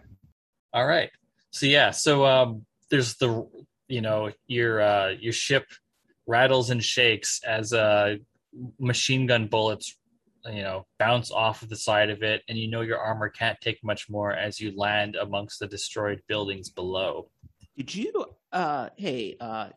All 0.74 0.86
right. 0.88 1.10
So 1.52 1.66
yeah, 1.66 1.92
so 1.92 2.26
um 2.26 2.66
there's 2.90 3.16
the 3.16 3.48
you 3.88 4.02
know, 4.02 4.32
your 4.48 4.82
uh 4.82 5.10
your 5.10 5.34
ship 5.34 5.66
rattles 6.28 6.70
and 6.70 6.84
shakes 6.84 7.42
as 7.46 7.74
uh 7.74 8.16
machine 8.80 9.28
gun 9.28 9.48
bullets 9.48 9.98
you 10.52 10.62
know 10.62 10.86
bounce 11.00 11.32
off 11.32 11.62
of 11.62 11.70
the 11.70 11.76
side 11.76 12.10
of 12.10 12.24
it 12.24 12.42
and 12.48 12.58
you 12.58 12.70
know 12.70 12.82
your 12.82 13.00
armor 13.00 13.30
can't 13.30 13.60
take 13.62 13.84
much 13.84 14.10
more 14.10 14.32
as 14.32 14.60
you 14.60 14.72
land 14.76 15.16
amongst 15.16 15.60
the 15.60 15.68
destroyed 15.68 16.22
buildings 16.28 16.70
below. 16.70 17.30
Did 17.76 17.94
you 17.94 18.26
uh 18.52 18.90
hey 18.96 19.36
uh 19.40 19.70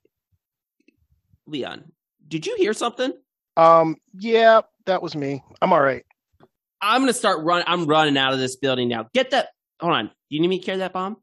Leon, 1.46 1.90
did 2.26 2.46
you 2.46 2.54
hear 2.56 2.72
something? 2.72 3.12
Um. 3.56 3.96
Yeah, 4.18 4.60
that 4.86 5.02
was 5.02 5.16
me. 5.16 5.42
I'm 5.60 5.72
all 5.72 5.80
right. 5.80 6.04
I'm 6.80 7.02
gonna 7.02 7.12
start 7.12 7.42
run 7.42 7.64
I'm 7.66 7.86
running 7.86 8.16
out 8.16 8.32
of 8.32 8.38
this 8.38 8.56
building 8.56 8.88
now. 8.88 9.08
Get 9.14 9.30
that 9.30 9.48
hold 9.80 9.94
on. 9.94 10.10
You 10.28 10.40
need 10.40 10.48
me 10.48 10.58
to 10.58 10.64
carry 10.64 10.78
that 10.78 10.92
bomb? 10.92 11.16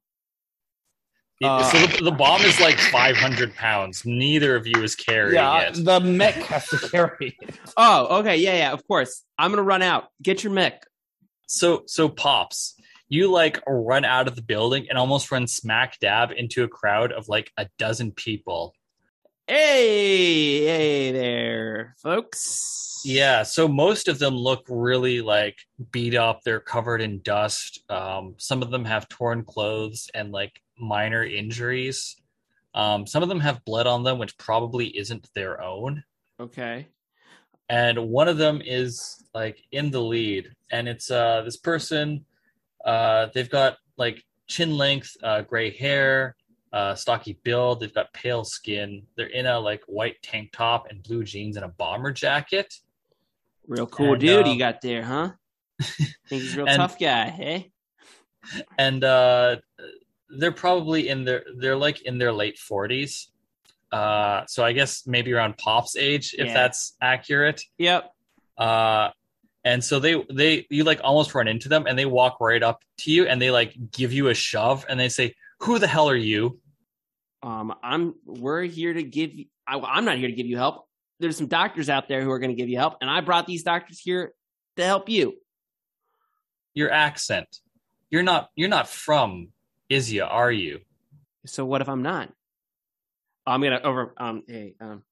It- 1.42 1.46
Uh, 1.46 1.64
so 1.64 1.86
the, 1.86 2.04
the 2.06 2.12
bomb 2.12 2.42
is 2.44 2.60
like 2.62 2.78
500 2.80 3.54
pounds. 3.56 4.04
Neither 4.06 4.56
of 4.56 4.66
you 4.66 4.82
is 4.84 4.96
carrying 4.96 5.36
yeah, 5.36 5.70
it. 5.70 5.84
the 5.84 6.00
mech 6.00 6.36
has 6.36 6.68
to 6.70 6.78
carry 6.90 7.38
it. 7.42 7.60
Oh, 7.78 8.20
okay, 8.20 8.38
yeah, 8.38 8.56
yeah, 8.56 8.72
of 8.72 8.88
course. 8.88 9.24
I'm 9.38 9.52
gonna 9.52 9.62
run 9.64 9.82
out. 9.82 10.06
Get 10.22 10.44
your 10.44 10.54
mech. 10.54 10.86
So 11.48 11.84
so 11.88 12.08
pops, 12.10 12.76
you 13.10 13.30
like 13.30 13.60
run 13.68 14.06
out 14.06 14.28
of 14.28 14.36
the 14.36 14.42
building 14.42 14.88
and 14.90 14.98
almost 14.98 15.30
run 15.32 15.46
smack 15.48 16.00
dab 16.00 16.32
into 16.32 16.64
a 16.64 16.68
crowd 16.70 17.12
of 17.12 17.28
like 17.28 17.52
a 17.58 17.68
dozen 17.78 18.12
people. 18.14 18.74
Hey, 19.48 20.66
hey 20.66 21.12
there, 21.12 21.96
folks. 22.00 23.02
Yeah, 23.04 23.44
so 23.44 23.68
most 23.68 24.08
of 24.08 24.18
them 24.20 24.36
look 24.36 24.66
really 24.68 25.22
like 25.22 25.58
beat 25.92 26.16
up. 26.16 26.42
They're 26.44 26.60
covered 26.60 27.02
in 27.02 27.22
dust. 27.22 27.84
Um, 27.90 28.36
some 28.38 28.62
of 28.64 28.72
them 28.72 28.84
have 28.86 29.08
torn 29.10 29.44
clothes 29.44 30.10
and 30.14 30.32
like 30.32 30.62
minor 30.78 31.24
injuries. 31.24 32.16
Um, 32.74 33.08
some 33.08 33.24
of 33.24 33.30
them 33.30 33.40
have 33.42 33.66
blood 33.66 33.88
on 33.88 34.04
them, 34.04 34.18
which 34.20 34.38
probably 34.38 34.88
isn't 34.98 35.30
their 35.36 35.62
own. 35.62 36.04
Okay. 36.40 36.90
and 37.70 37.98
one 38.10 38.28
of 38.28 38.38
them 38.38 38.62
is 38.64 39.24
like 39.34 39.62
in 39.72 39.92
the 39.92 40.02
lead 40.02 40.52
and 40.72 40.88
it's 40.88 41.10
uh 41.12 41.42
this 41.44 41.58
person 41.58 42.26
uh 42.86 43.28
they've 43.34 43.50
got 43.50 43.78
like 43.98 44.24
chin 44.48 44.78
length 44.78 45.12
uh 45.24 45.42
gray 45.42 45.72
hair 45.72 46.36
uh 46.74 46.96
stocky 46.96 47.38
build 47.44 47.80
they've 47.80 47.94
got 47.94 48.12
pale 48.14 48.44
skin 48.44 49.04
they're 49.16 49.28
in 49.28 49.46
a 49.46 49.60
like 49.60 49.84
white 49.88 50.16
tank 50.22 50.52
top 50.52 50.88
and 50.90 51.02
blue 51.04 51.24
jeans 51.24 51.56
and 51.56 51.66
a 51.66 51.70
bomber 51.70 52.12
jacket 52.12 52.74
Real 53.68 53.88
cool 53.88 54.12
And, 54.14 54.22
dude 54.22 54.48
you 54.48 54.60
got 54.60 54.82
there, 54.82 55.02
huh? 55.02 55.32
Think 55.82 56.44
he's 56.44 56.54
a 56.54 56.58
real 56.58 56.68
and- 56.68 56.78
tough 56.78 57.00
guy, 57.00 57.30
hey? 57.30 57.72
and 58.78 59.04
uh 59.04 59.56
they're 60.30 60.52
probably 60.52 61.10
in 61.10 61.24
their 61.26 61.44
they're 61.58 61.76
like 61.76 62.02
in 62.04 62.18
their 62.20 62.32
late 62.32 62.58
40s 62.58 63.28
uh 63.92 64.46
so 64.48 64.64
i 64.64 64.72
guess 64.72 65.08
maybe 65.08 65.34
around 65.34 65.58
pop's 65.58 65.96
age 65.96 66.36
if 66.38 66.48
Yeah. 66.48 66.54
that's 66.54 66.96
accurate 67.02 67.64
Yep. 67.80 68.12
uh 68.58 69.10
and 69.64 69.84
so 69.84 70.00
they 70.00 70.24
they 70.32 70.68
you 70.70 70.84
like 70.84 71.00
almost 71.04 71.34
run 71.34 71.48
into 71.48 71.70
them 71.70 71.86
and 71.88 71.98
they 71.98 72.06
walk 72.06 72.40
right 72.40 72.62
up 72.62 72.84
to 73.00 73.12
you 73.12 73.26
and 73.26 73.42
they 73.42 73.50
like 73.50 73.74
give 73.92 74.14
you 74.14 74.28
a 74.28 74.34
shove 74.36 74.86
and 74.88 75.00
they 75.00 75.10
say 75.10 75.34
who 75.62 75.80
the 75.80 75.88
hell 75.88 76.10
are 76.10 76.16
you 76.16 76.60
Um, 77.44 77.74
I'm 77.84 78.16
we're 78.26 78.64
here 78.64 78.94
to 78.94 79.04
give 79.04 79.34
you 79.34 79.46
I, 79.68 79.80
I'm 79.80 80.06
not 80.06 80.18
here 80.18 80.28
to 80.28 80.36
give 80.36 80.46
you 80.48 80.58
help. 80.58 80.86
There's 81.20 81.38
some 81.38 81.48
doctors 81.48 81.90
out 81.90 82.08
there 82.08 82.22
who 82.24 82.32
are 82.32 82.40
gonna 82.40 82.54
give 82.56 82.70
you 82.70 82.78
help, 82.78 82.96
and 83.02 83.10
I 83.10 83.22
brought 83.22 83.48
these 83.48 83.64
doctors 83.64 84.00
here 84.00 84.34
to 84.78 84.84
help 84.84 85.10
you. 85.10 85.34
your 86.74 86.92
accent 86.92 87.48
you're 88.10 88.24
not 88.24 88.50
you're 88.56 88.70
not 88.70 88.88
from 88.88 89.50
Izia, 89.90 90.28
are 90.30 90.52
you 90.52 90.80
So 91.46 91.66
what 91.66 91.82
if 91.82 91.90
I'm 91.90 92.02
not? 92.02 92.32
I'm 93.48 93.62
gonna 93.62 93.80
over 93.84 94.14
um 94.18 94.44
hey 94.48 94.76
um 94.82 95.04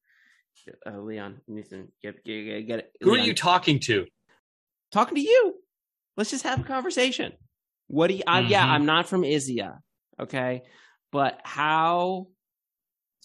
uh, 0.85 0.97
Leon 0.99 1.41
Nathan 1.47 1.91
get 2.01 2.23
get 2.23 2.67
get, 2.67 2.79
it. 2.79 2.91
who 3.01 3.13
are 3.13 3.17
you 3.17 3.33
talking 3.33 3.79
to 3.81 4.05
talking 4.91 5.15
to 5.15 5.21
you? 5.21 5.55
Let's 6.17 6.31
just 6.31 6.43
have 6.43 6.59
a 6.59 6.63
conversation. 6.63 7.33
What 7.87 8.07
do 8.07 8.15
you? 8.15 8.23
I, 8.27 8.41
Yeah, 8.41 8.65
Mhm. 8.65 8.69
I'm 8.69 8.85
not 8.85 9.07
from 9.07 9.21
Izia, 9.23 9.79
okay, 10.20 10.64
but 11.11 11.39
how? 11.43 12.28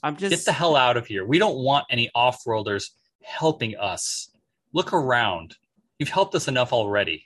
I'm 0.02 0.16
just 0.16 0.30
get 0.30 0.44
the 0.44 0.52
hell 0.52 0.76
out 0.76 0.96
of 0.96 1.06
here 1.06 1.24
we 1.26 1.38
don't 1.40 1.58
want 1.58 1.84
any 1.90 2.08
off-worlders 2.14 2.92
helping 3.24 3.76
us 3.76 4.30
look 4.72 4.92
around 4.92 5.56
you've 5.98 6.08
helped 6.08 6.34
us 6.36 6.46
enough 6.46 6.72
already 6.72 7.24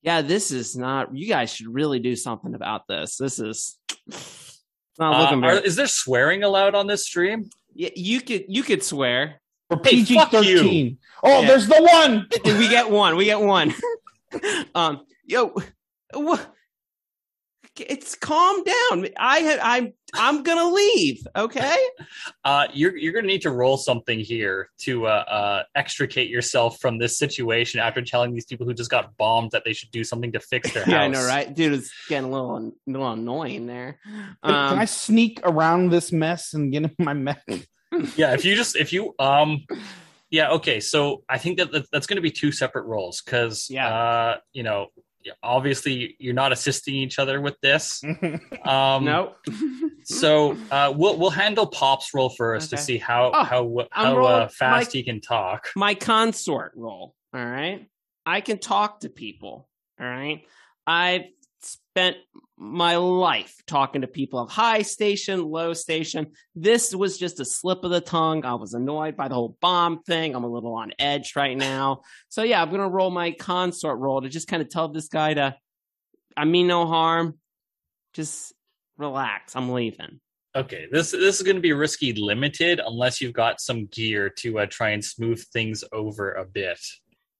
yeah. 0.00 0.22
This 0.22 0.52
is 0.52 0.76
not. 0.76 1.14
You 1.16 1.26
guys 1.26 1.52
should 1.52 1.66
really 1.74 1.98
do 1.98 2.14
something 2.14 2.54
about 2.54 2.86
this. 2.86 3.16
This 3.16 3.40
is 3.40 3.78
it's 4.06 4.62
not 4.98 5.14
Uh, 5.14 5.22
looking 5.22 5.44
are- 5.44 5.58
is 5.64 5.74
there 5.74 5.88
swearing 5.88 6.44
allowed 6.44 6.74
on 6.76 6.86
this 6.86 7.04
stream 7.04 7.50
Yeah, 7.74 7.90
you 7.96 8.20
could 8.20 8.44
you 8.48 8.62
could 8.62 8.82
swear. 8.84 9.40
For 9.68 9.76
Hey, 9.82 9.90
PG 9.90 10.14
fuck 10.14 10.30
thirteen. 10.30 10.98
Oh, 11.22 11.40
Yeah. 11.40 11.48
there's 11.48 11.66
the 11.66 11.82
one. 11.82 12.28
we 12.44 12.68
get 12.68 12.88
one. 12.90 13.16
We 13.16 13.24
get 13.24 13.40
one. 13.40 13.74
um, 14.74 15.00
yo, 15.24 15.52
what? 16.14 16.54
It's 17.80 18.14
calm 18.14 18.62
down. 18.64 19.06
I 19.18 19.38
had. 19.40 19.58
I'm. 19.60 19.92
I'm 20.14 20.42
gonna 20.42 20.72
leave. 20.72 21.18
Okay. 21.36 21.76
uh, 22.44 22.66
you're 22.72 22.96
you're 22.96 23.12
going 23.12 23.24
to 23.24 23.28
need 23.28 23.42
to 23.42 23.50
roll 23.50 23.76
something 23.76 24.18
here 24.20 24.70
to 24.80 25.06
uh, 25.06 25.10
uh, 25.10 25.62
extricate 25.74 26.30
yourself 26.30 26.78
from 26.80 26.98
this 26.98 27.18
situation 27.18 27.78
after 27.80 28.00
telling 28.00 28.32
these 28.32 28.46
people 28.46 28.64
who 28.66 28.72
just 28.72 28.90
got 28.90 29.14
bombed 29.18 29.50
that 29.50 29.64
they 29.66 29.74
should 29.74 29.90
do 29.90 30.02
something 30.04 30.32
to 30.32 30.40
fix 30.40 30.72
their 30.72 30.84
house. 30.84 30.92
Yeah, 30.94 31.02
I 31.02 31.08
know, 31.08 31.26
right, 31.26 31.54
dude? 31.54 31.74
It's 31.74 31.92
getting 32.08 32.30
a 32.30 32.32
little, 32.32 32.56
a 32.56 32.72
little 32.86 33.12
annoying 33.12 33.66
there. 33.66 33.98
Can, 34.42 34.54
Um, 34.54 34.68
can 34.70 34.78
I 34.78 34.86
sneak 34.86 35.40
around 35.44 35.90
this 35.90 36.10
mess 36.10 36.54
and 36.54 36.72
get 36.72 36.84
in 36.84 36.94
my 36.98 37.12
mech? 37.14 37.42
Yeah, 38.16 38.32
if 38.34 38.44
you 38.44 38.54
just 38.54 38.76
if 38.76 38.92
you 38.92 39.14
um, 39.18 39.64
yeah, 40.30 40.50
okay. 40.52 40.78
So 40.80 41.22
I 41.28 41.36
think 41.38 41.58
that 41.58 41.72
that- 41.72 41.86
that's 41.90 42.06
going 42.06 42.16
to 42.16 42.22
be 42.22 42.30
two 42.30 42.52
separate 42.52 42.84
rolls 42.84 43.20
because 43.24 43.68
Yeah. 43.70 43.88
uh, 43.88 44.36
you 44.54 44.62
know, 44.62 44.88
obviously 45.42 46.16
you're 46.18 46.34
not 46.34 46.52
assisting 46.52 46.94
each 46.94 47.18
other 47.18 47.40
with 47.40 47.56
this. 47.60 48.02
Um, 48.64 49.04
no. 49.04 49.34
So 50.04 50.56
uh, 50.70 50.92
we'll 50.96 51.16
we'll 51.18 51.30
handle 51.30 51.66
Pop's 51.66 52.12
roll 52.14 52.28
first 52.30 52.70
to 52.70 52.76
see 52.76 52.98
how 52.98 53.30
Oh, 53.34 53.44
how 53.44 53.86
how 53.90 54.24
uh, 54.24 54.48
fast 54.48 54.88
my- 54.88 54.92
he 54.92 55.02
can 55.02 55.20
talk. 55.20 55.68
my 55.76 55.94
consort 55.94 56.72
roll. 56.76 57.14
All 57.34 57.44
right. 57.44 57.86
I 58.26 58.40
can 58.42 58.58
talk 58.58 59.00
to 59.00 59.08
people. 59.08 59.68
All 60.00 60.06
right. 60.06 60.42
I've 60.86 61.24
spent 61.98 62.16
my 62.56 62.96
life 62.96 63.56
talking 63.66 64.02
to 64.02 64.06
people 64.06 64.38
of 64.38 64.50
high 64.50 64.82
station, 64.82 65.44
low 65.44 65.72
station. 65.72 66.28
This 66.54 66.94
was 66.94 67.18
just 67.18 67.40
a 67.40 67.44
slip 67.44 67.82
of 67.82 67.90
the 67.90 68.00
tongue. 68.00 68.44
I 68.44 68.54
was 68.54 68.72
annoyed 68.72 69.16
by 69.16 69.26
the 69.26 69.34
whole 69.34 69.56
bomb 69.60 70.02
thing. 70.02 70.34
I'm 70.34 70.44
a 70.44 70.48
little 70.48 70.74
on 70.74 70.92
edge 70.98 71.34
right 71.34 71.56
now. 71.56 72.02
So 72.28 72.44
yeah, 72.44 72.62
I'm 72.62 72.70
gonna 72.70 72.88
roll 72.88 73.10
my 73.10 73.32
consort 73.32 73.98
roll 73.98 74.22
to 74.22 74.28
just 74.28 74.46
kind 74.46 74.62
of 74.62 74.68
tell 74.68 74.88
this 74.88 75.08
guy 75.08 75.34
to 75.34 75.56
I 76.36 76.44
mean 76.44 76.68
no 76.68 76.86
harm. 76.86 77.38
Just 78.12 78.52
relax. 78.96 79.56
I'm 79.56 79.70
leaving. 79.70 80.20
Okay, 80.54 80.86
this 80.90 81.10
this 81.10 81.36
is 81.36 81.42
going 81.42 81.56
to 81.56 81.62
be 81.62 81.72
risky 81.72 82.12
limited 82.14 82.80
unless 82.84 83.20
you've 83.20 83.34
got 83.34 83.60
some 83.60 83.86
gear 83.86 84.30
to 84.38 84.60
uh, 84.60 84.66
try 84.66 84.90
and 84.90 85.04
smooth 85.04 85.42
things 85.52 85.84
over 85.92 86.32
a 86.32 86.44
bit. 86.44 86.80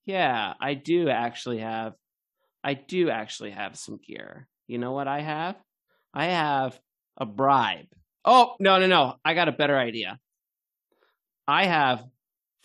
Yeah, 0.04 0.54
I 0.60 0.74
do 0.74 1.08
actually 1.08 1.58
have 1.58 1.94
I 2.62 2.74
do 2.74 3.10
actually 3.10 3.50
have 3.50 3.76
some 3.76 3.98
gear. 4.06 4.48
You 4.66 4.78
know 4.78 4.92
what 4.92 5.08
I 5.08 5.20
have? 5.20 5.56
I 6.12 6.26
have 6.26 6.78
a 7.16 7.26
bribe. 7.26 7.86
Oh, 8.24 8.56
no, 8.60 8.78
no, 8.78 8.86
no. 8.86 9.14
I 9.24 9.34
got 9.34 9.48
a 9.48 9.52
better 9.52 9.76
idea. 9.76 10.18
I 11.46 11.66
have 11.66 12.04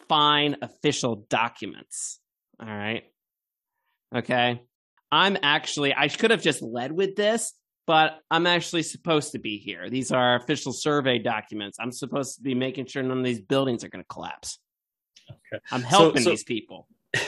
fine 0.09 0.57
official 0.61 1.25
documents. 1.29 2.19
All 2.59 2.67
right. 2.67 3.03
Okay. 4.15 4.61
I'm 5.11 5.37
actually, 5.41 5.93
I 5.95 6.07
could 6.07 6.31
have 6.31 6.41
just 6.41 6.61
led 6.61 6.91
with 6.91 7.15
this, 7.15 7.53
but 7.85 8.19
I'm 8.31 8.47
actually 8.47 8.83
supposed 8.83 9.33
to 9.33 9.39
be 9.39 9.57
here. 9.57 9.89
These 9.89 10.11
are 10.11 10.35
official 10.35 10.73
survey 10.73 11.19
documents. 11.19 11.77
I'm 11.79 11.91
supposed 11.91 12.35
to 12.37 12.41
be 12.41 12.55
making 12.55 12.87
sure 12.87 13.03
none 13.03 13.19
of 13.19 13.23
these 13.23 13.41
buildings 13.41 13.83
are 13.83 13.89
going 13.89 14.03
to 14.03 14.07
collapse. 14.07 14.59
Okay. 15.29 15.61
I'm 15.71 15.83
helping 15.83 16.23
so- 16.23 16.31
these 16.31 16.43
people. 16.43 16.87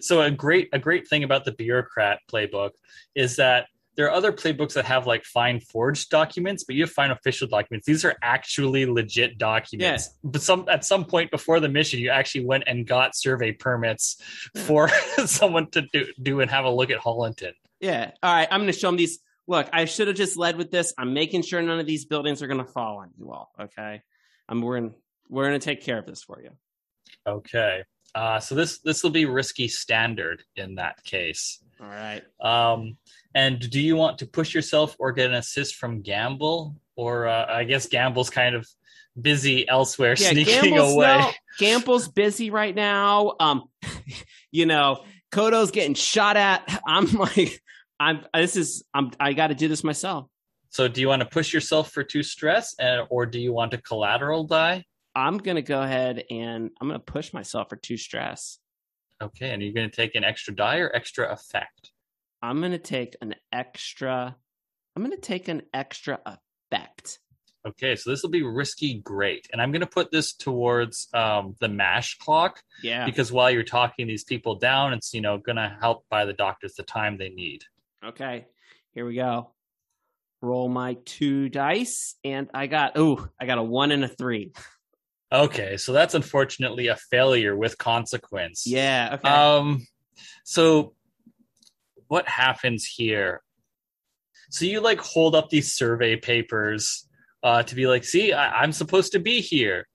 so 0.00 0.22
a 0.22 0.30
great 0.30 0.68
a 0.72 0.78
great 0.78 1.08
thing 1.08 1.24
about 1.24 1.44
the 1.44 1.52
bureaucrat 1.52 2.20
playbook 2.30 2.70
is 3.14 3.36
that 3.36 3.66
there 3.94 4.06
are 4.06 4.10
other 4.10 4.32
playbooks 4.32 4.72
that 4.72 4.86
have 4.86 5.06
like 5.06 5.24
fine 5.24 5.60
forged 5.60 6.08
documents, 6.08 6.64
but 6.64 6.74
you 6.74 6.84
have 6.84 6.90
fine 6.90 7.10
official 7.10 7.46
documents. 7.46 7.86
These 7.86 8.04
are 8.04 8.16
actually 8.22 8.86
legit 8.86 9.36
documents. 9.36 10.10
But 10.24 10.42
some 10.42 10.66
at 10.68 10.84
some 10.84 11.04
point 11.04 11.30
before 11.30 11.60
the 11.60 11.68
mission, 11.68 12.00
you 12.00 12.10
actually 12.10 12.46
went 12.46 12.64
and 12.66 12.86
got 12.86 13.14
survey 13.14 13.52
permits 13.52 14.16
for 14.56 14.88
someone 15.26 15.70
to 15.72 15.82
do, 15.92 16.06
do 16.20 16.40
and 16.40 16.50
have 16.50 16.64
a 16.64 16.70
look 16.70 16.90
at 16.90 16.98
Hollinton. 16.98 17.52
Yeah. 17.80 18.12
All 18.22 18.34
right. 18.34 18.48
I'm 18.50 18.60
going 18.60 18.72
to 18.72 18.78
show 18.78 18.88
them 18.88 18.96
these. 18.96 19.18
Look, 19.46 19.68
I 19.72 19.84
should 19.84 20.06
have 20.06 20.16
just 20.16 20.36
led 20.36 20.56
with 20.56 20.70
this. 20.70 20.94
I'm 20.96 21.12
making 21.12 21.42
sure 21.42 21.60
none 21.60 21.80
of 21.80 21.86
these 21.86 22.04
buildings 22.04 22.42
are 22.42 22.46
going 22.46 22.64
to 22.64 22.72
fall 22.72 22.98
on 22.98 23.10
you 23.18 23.30
all. 23.30 23.50
Okay. 23.60 24.00
I'm 24.48 24.62
we're 24.62 24.78
going 24.78 24.94
we're 25.28 25.48
going 25.48 25.58
to 25.58 25.64
take 25.64 25.82
care 25.82 25.98
of 25.98 26.06
this 26.06 26.22
for 26.22 26.40
you. 26.40 26.50
Okay. 27.26 27.82
Uh, 28.14 28.38
so 28.40 28.54
this 28.54 28.78
this 28.80 29.02
will 29.02 29.10
be 29.10 29.24
risky 29.24 29.68
standard 29.68 30.42
in 30.56 30.74
that 30.76 31.02
case. 31.04 31.62
All 31.80 31.86
right. 31.88 32.22
Um, 32.40 32.96
and 33.34 33.58
do 33.58 33.80
you 33.80 33.96
want 33.96 34.18
to 34.18 34.26
push 34.26 34.54
yourself 34.54 34.94
or 34.98 35.12
get 35.12 35.30
an 35.30 35.34
assist 35.34 35.76
from 35.76 36.02
Gamble? 36.02 36.76
Or 36.94 37.26
uh, 37.26 37.46
I 37.48 37.64
guess 37.64 37.86
Gamble's 37.86 38.28
kind 38.30 38.54
of 38.54 38.68
busy 39.20 39.66
elsewhere, 39.68 40.14
Yeah, 40.18 40.30
sneaking 40.30 40.62
Gamble's 40.72 40.92
away. 40.94 41.06
now- 41.06 41.30
Gamble's 41.58 42.08
busy 42.08 42.50
right 42.50 42.74
now. 42.74 43.34
Um, 43.40 43.64
you 44.50 44.66
know, 44.66 45.04
Kodo's 45.30 45.70
getting 45.70 45.94
shot 45.94 46.36
at. 46.36 46.80
I'm 46.86 47.06
like, 47.12 47.60
I'm. 47.98 48.20
This 48.34 48.56
is. 48.56 48.84
I'm. 48.94 49.10
I 49.18 49.32
got 49.32 49.48
to 49.48 49.54
do 49.54 49.68
this 49.68 49.82
myself. 49.82 50.28
So 50.68 50.88
do 50.88 51.00
you 51.00 51.08
want 51.08 51.20
to 51.20 51.28
push 51.28 51.52
yourself 51.52 51.90
for 51.92 52.02
two 52.04 52.22
stress, 52.22 52.74
and, 52.78 53.06
or 53.10 53.26
do 53.26 53.38
you 53.38 53.52
want 53.52 53.74
a 53.74 53.78
collateral 53.78 54.44
die? 54.44 54.84
I'm 55.14 55.38
gonna 55.38 55.62
go 55.62 55.80
ahead 55.82 56.24
and 56.30 56.70
I'm 56.80 56.88
gonna 56.88 56.98
push 56.98 57.32
myself 57.32 57.68
for 57.68 57.76
two 57.76 57.96
stress. 57.96 58.58
Okay, 59.22 59.50
and 59.50 59.62
you're 59.62 59.72
going 59.72 59.88
to 59.88 59.94
take 59.94 60.16
an 60.16 60.24
extra 60.24 60.52
die 60.52 60.78
or 60.78 60.90
extra 60.96 61.30
effect. 61.32 61.92
I'm 62.42 62.60
gonna 62.60 62.76
take 62.78 63.14
an 63.22 63.36
extra. 63.52 64.34
I'm 64.96 65.02
gonna 65.02 65.16
take 65.16 65.46
an 65.46 65.62
extra 65.72 66.18
effect. 66.26 67.20
Okay, 67.64 67.94
so 67.94 68.10
this 68.10 68.24
will 68.24 68.30
be 68.30 68.42
risky 68.42 68.94
great, 69.04 69.46
and 69.52 69.62
I'm 69.62 69.70
going 69.70 69.82
to 69.82 69.86
put 69.86 70.10
this 70.10 70.32
towards 70.34 71.06
um, 71.14 71.54
the 71.60 71.68
mash 71.68 72.18
clock 72.18 72.60
Yeah. 72.82 73.06
because 73.06 73.30
while 73.30 73.52
you're 73.52 73.62
talking 73.62 74.08
these 74.08 74.24
people 74.24 74.56
down, 74.56 74.92
it's 74.92 75.14
you 75.14 75.20
know 75.20 75.38
going 75.38 75.54
to 75.54 75.76
help 75.80 76.04
buy 76.10 76.24
the 76.24 76.32
doctors 76.32 76.74
the 76.74 76.82
time 76.82 77.16
they 77.18 77.28
need. 77.28 77.62
Okay. 78.04 78.46
Here 78.94 79.06
we 79.06 79.14
go. 79.14 79.52
Roll 80.40 80.68
my 80.68 80.94
two 81.04 81.48
dice, 81.48 82.16
and 82.24 82.50
I 82.52 82.66
got. 82.66 82.94
oh, 82.96 83.28
I 83.40 83.46
got 83.46 83.58
a 83.58 83.62
one 83.62 83.92
and 83.92 84.02
a 84.02 84.08
three. 84.08 84.52
Okay, 85.32 85.78
so 85.78 85.92
that's 85.92 86.14
unfortunately 86.14 86.88
a 86.88 86.96
failure 86.96 87.56
with 87.56 87.78
consequence. 87.78 88.66
Yeah. 88.66 89.14
Okay. 89.14 89.28
Um, 89.28 89.86
so 90.44 90.94
what 92.08 92.28
happens 92.28 92.84
here? 92.84 93.40
So 94.50 94.66
you 94.66 94.80
like 94.80 95.00
hold 95.00 95.34
up 95.34 95.48
these 95.48 95.72
survey 95.72 96.16
papers 96.16 97.08
uh, 97.42 97.62
to 97.62 97.74
be 97.74 97.86
like, 97.86 98.04
see, 98.04 98.34
I- 98.34 98.62
I'm 98.62 98.72
supposed 98.72 99.12
to 99.12 99.18
be 99.18 99.40
here, 99.40 99.88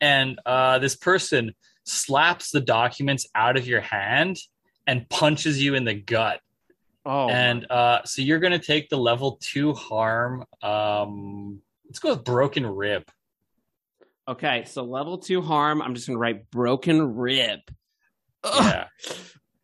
and 0.00 0.40
uh, 0.44 0.80
this 0.80 0.96
person 0.96 1.54
slaps 1.84 2.50
the 2.50 2.60
documents 2.60 3.28
out 3.34 3.56
of 3.56 3.68
your 3.68 3.80
hand 3.80 4.38
and 4.86 5.08
punches 5.08 5.62
you 5.62 5.76
in 5.76 5.84
the 5.84 5.94
gut, 5.94 6.40
oh. 7.06 7.28
and 7.28 7.70
uh, 7.70 8.00
so 8.04 8.22
you're 8.22 8.40
gonna 8.40 8.58
take 8.58 8.88
the 8.88 8.98
level 8.98 9.38
two 9.40 9.72
harm. 9.72 10.44
Um, 10.62 11.60
let's 11.86 12.00
go 12.00 12.10
with 12.10 12.24
broken 12.24 12.66
rib. 12.66 13.04
Okay, 14.28 14.64
so 14.66 14.84
level 14.84 15.18
two 15.18 15.40
harm. 15.42 15.82
I'm 15.82 15.94
just 15.94 16.06
gonna 16.06 16.18
write 16.18 16.50
broken 16.50 17.14
rib. 17.16 17.60
Ugh. 18.44 18.64
Yeah, 18.64 18.86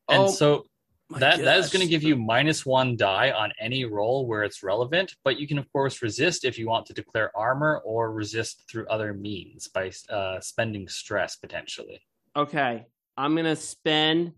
and 0.08 0.22
Oh, 0.24 0.30
so 0.30 0.64
that 1.10 1.38
that 1.42 1.58
is 1.58 1.70
going 1.70 1.84
to 1.84 1.88
give 1.88 2.02
you 2.02 2.16
minus 2.16 2.66
one 2.66 2.96
die 2.96 3.30
on 3.30 3.52
any 3.60 3.84
roll 3.84 4.26
where 4.26 4.42
it's 4.42 4.64
relevant 4.64 5.14
but 5.22 5.38
you 5.38 5.46
can 5.46 5.56
of 5.56 5.72
course 5.72 6.02
resist 6.02 6.44
if 6.44 6.58
you 6.58 6.66
want 6.66 6.84
to 6.84 6.92
declare 6.92 7.30
armor 7.36 7.80
or 7.84 8.10
resist 8.12 8.64
through 8.68 8.84
other 8.88 9.14
means 9.14 9.68
by 9.68 9.88
uh, 10.10 10.40
spending 10.40 10.88
stress 10.88 11.36
potentially 11.36 12.00
Okay, 12.36 12.86
I'm 13.16 13.34
gonna 13.36 13.54
spend 13.56 14.32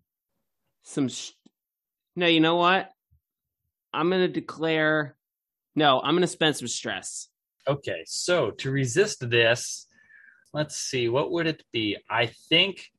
some. 0.82 1.08
Sh- 1.08 1.32
no, 2.14 2.26
you 2.26 2.40
know 2.40 2.56
what? 2.56 2.90
I'm 3.92 4.10
gonna 4.10 4.28
declare. 4.28 5.16
No, 5.74 6.00
I'm 6.00 6.14
gonna 6.14 6.26
spend 6.26 6.54
some 6.56 6.68
stress. 6.68 7.28
okay 7.66 8.02
so 8.06 8.50
to 8.52 8.70
resist 8.70 9.28
this 9.30 9.86
let's 10.52 10.76
see 10.76 11.08
what 11.08 11.30
would 11.30 11.46
it 11.46 11.62
be? 11.72 11.96
I 12.08 12.26
think 12.48 12.90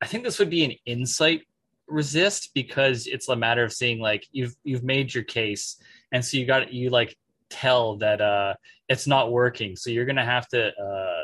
i 0.00 0.06
think 0.06 0.22
this 0.22 0.38
would 0.38 0.50
be 0.50 0.64
an 0.64 0.74
insight 0.86 1.42
resist 1.88 2.50
because 2.54 3.06
it's 3.06 3.28
a 3.28 3.34
matter 3.34 3.64
of 3.64 3.72
saying 3.72 3.98
like 3.98 4.26
you've 4.30 4.54
you've 4.62 4.84
made 4.84 5.12
your 5.12 5.24
case 5.24 5.76
and 6.12 6.24
so 6.24 6.36
you 6.36 6.46
got 6.46 6.72
you 6.72 6.90
like 6.90 7.16
tell 7.50 7.96
that 7.96 8.20
uh 8.20 8.54
it's 8.88 9.06
not 9.06 9.32
working. 9.32 9.76
So 9.76 9.90
you're 9.90 10.06
gonna 10.06 10.24
have 10.24 10.46
to 10.48 10.68
uh 10.68 11.22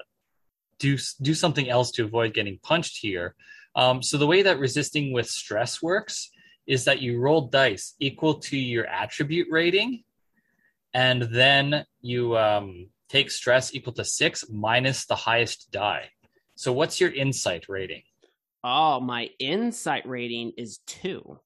do 0.78 0.96
do 1.22 1.34
something 1.34 1.68
else 1.68 1.90
to 1.92 2.04
avoid 2.04 2.34
getting 2.34 2.58
punched 2.62 2.98
here. 2.98 3.34
Um 3.76 4.02
so 4.02 4.16
the 4.16 4.26
way 4.26 4.42
that 4.42 4.58
resisting 4.58 5.12
with 5.12 5.28
stress 5.28 5.82
works 5.82 6.30
is 6.66 6.84
that 6.86 7.02
you 7.02 7.18
roll 7.18 7.42
dice 7.42 7.94
equal 8.00 8.34
to 8.34 8.56
your 8.56 8.86
attribute 8.86 9.48
rating 9.50 10.02
and 10.94 11.22
then 11.22 11.84
you 12.00 12.36
um 12.38 12.88
take 13.14 13.30
stress 13.30 13.74
equal 13.74 13.92
to 13.92 14.04
six 14.04 14.44
minus 14.50 15.06
the 15.06 15.20
highest 15.28 15.70
die 15.70 16.06
so 16.54 16.72
what's 16.72 17.00
your 17.00 17.12
insight 17.12 17.64
rating 17.68 18.02
Oh, 18.66 18.98
my 18.98 19.28
insight 19.38 20.08
rating 20.08 20.52
is 20.56 20.78
two. 20.86 21.38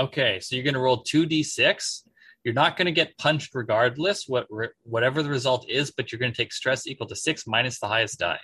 Okay, 0.00 0.40
so 0.40 0.56
you're 0.56 0.64
going 0.64 0.74
to 0.74 0.80
roll 0.80 1.04
2d6. 1.04 2.00
You're 2.42 2.52
not 2.52 2.76
going 2.76 2.86
to 2.86 2.92
get 2.92 3.16
punched 3.16 3.54
regardless, 3.54 4.24
what 4.26 4.48
whatever 4.82 5.22
the 5.22 5.30
result 5.30 5.66
is, 5.70 5.92
but 5.92 6.10
you're 6.10 6.18
going 6.18 6.32
to 6.32 6.36
take 6.36 6.52
stress 6.52 6.88
equal 6.88 7.06
to 7.06 7.16
6 7.16 7.46
minus 7.46 7.78
the 7.78 7.86
highest 7.86 8.18
die. 8.18 8.40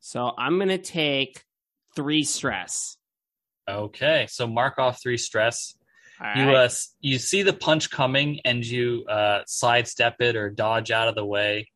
So 0.00 0.32
I'm 0.36 0.58
gonna 0.58 0.76
take 0.76 1.42
three 1.96 2.24
stress. 2.24 2.98
Okay, 3.66 4.26
so 4.28 4.46
mark 4.46 4.78
off 4.78 5.02
3 5.02 5.16
stress. 5.16 5.74
You 6.36 6.50
uh 6.50 6.68
you 7.00 7.18
see 7.18 7.42
the 7.42 7.54
punch 7.54 7.90
coming 7.90 8.40
and 8.44 8.64
you 8.64 9.06
uh 9.08 9.40
sidestep 9.46 10.20
it 10.20 10.36
or 10.36 10.50
dodge 10.50 10.90
out 10.90 11.08
of 11.08 11.14
the 11.14 11.24
way. 11.24 11.70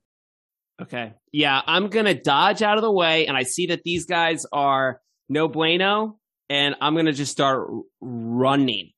Okay. 0.81 1.13
Yeah, 1.33 1.61
I'm 1.67 1.89
gonna 1.89 2.15
dodge 2.15 2.63
out 2.63 2.79
of 2.79 2.83
the 2.83 2.93
way, 2.93 3.27
and 3.27 3.37
I 3.37 3.43
see 3.43 3.67
that 3.67 3.83
these 3.85 4.07
guys 4.07 4.47
are 4.53 5.01
no 5.29 5.49
bueno, 5.49 6.19
and 6.49 6.77
I'm 6.81 6.95
gonna 6.95 7.13
just 7.13 7.33
start 7.33 7.69
r- 7.71 7.81
running 8.01 8.91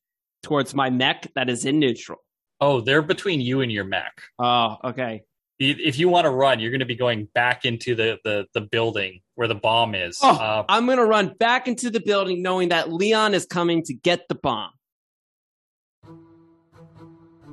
towards 0.42 0.74
my 0.74 0.90
mech 0.90 1.32
that 1.34 1.48
is 1.48 1.64
in 1.64 1.78
neutral. 1.78 2.18
Oh, 2.60 2.80
they're 2.82 3.02
between 3.02 3.40
you 3.40 3.62
and 3.62 3.72
your 3.72 3.84
mech. 3.84 4.20
Oh, 4.38 4.76
okay. 4.84 5.22
If 5.58 5.98
you 5.98 6.08
want 6.08 6.24
to 6.24 6.30
run, 6.30 6.58
you're 6.60 6.70
going 6.70 6.80
to 6.80 6.86
be 6.86 6.94
going 6.96 7.28
back 7.34 7.66
into 7.66 7.94
the 7.94 8.18
the, 8.24 8.46
the 8.54 8.62
building 8.62 9.20
where 9.34 9.46
the 9.48 9.54
bomb 9.54 9.94
is. 9.94 10.18
Oh, 10.22 10.30
Uh, 10.30 10.64
I'm 10.68 10.86
gonna 10.86 11.04
run 11.04 11.34
back 11.38 11.68
into 11.68 11.90
the 11.90 12.00
building, 12.00 12.42
knowing 12.42 12.70
that 12.70 12.90
Leon 12.92 13.34
is 13.34 13.44
coming 13.46 13.82
to 13.84 13.94
get 13.94 14.28
the 14.28 14.34
bomb. 14.34 14.70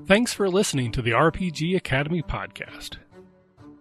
Thanks 0.05 0.31
for 0.33 0.49
listening 0.49 0.91
to 0.93 1.01
the 1.01 1.11
RPG 1.11 1.75
Academy 1.75 2.21
podcast. 2.21 2.95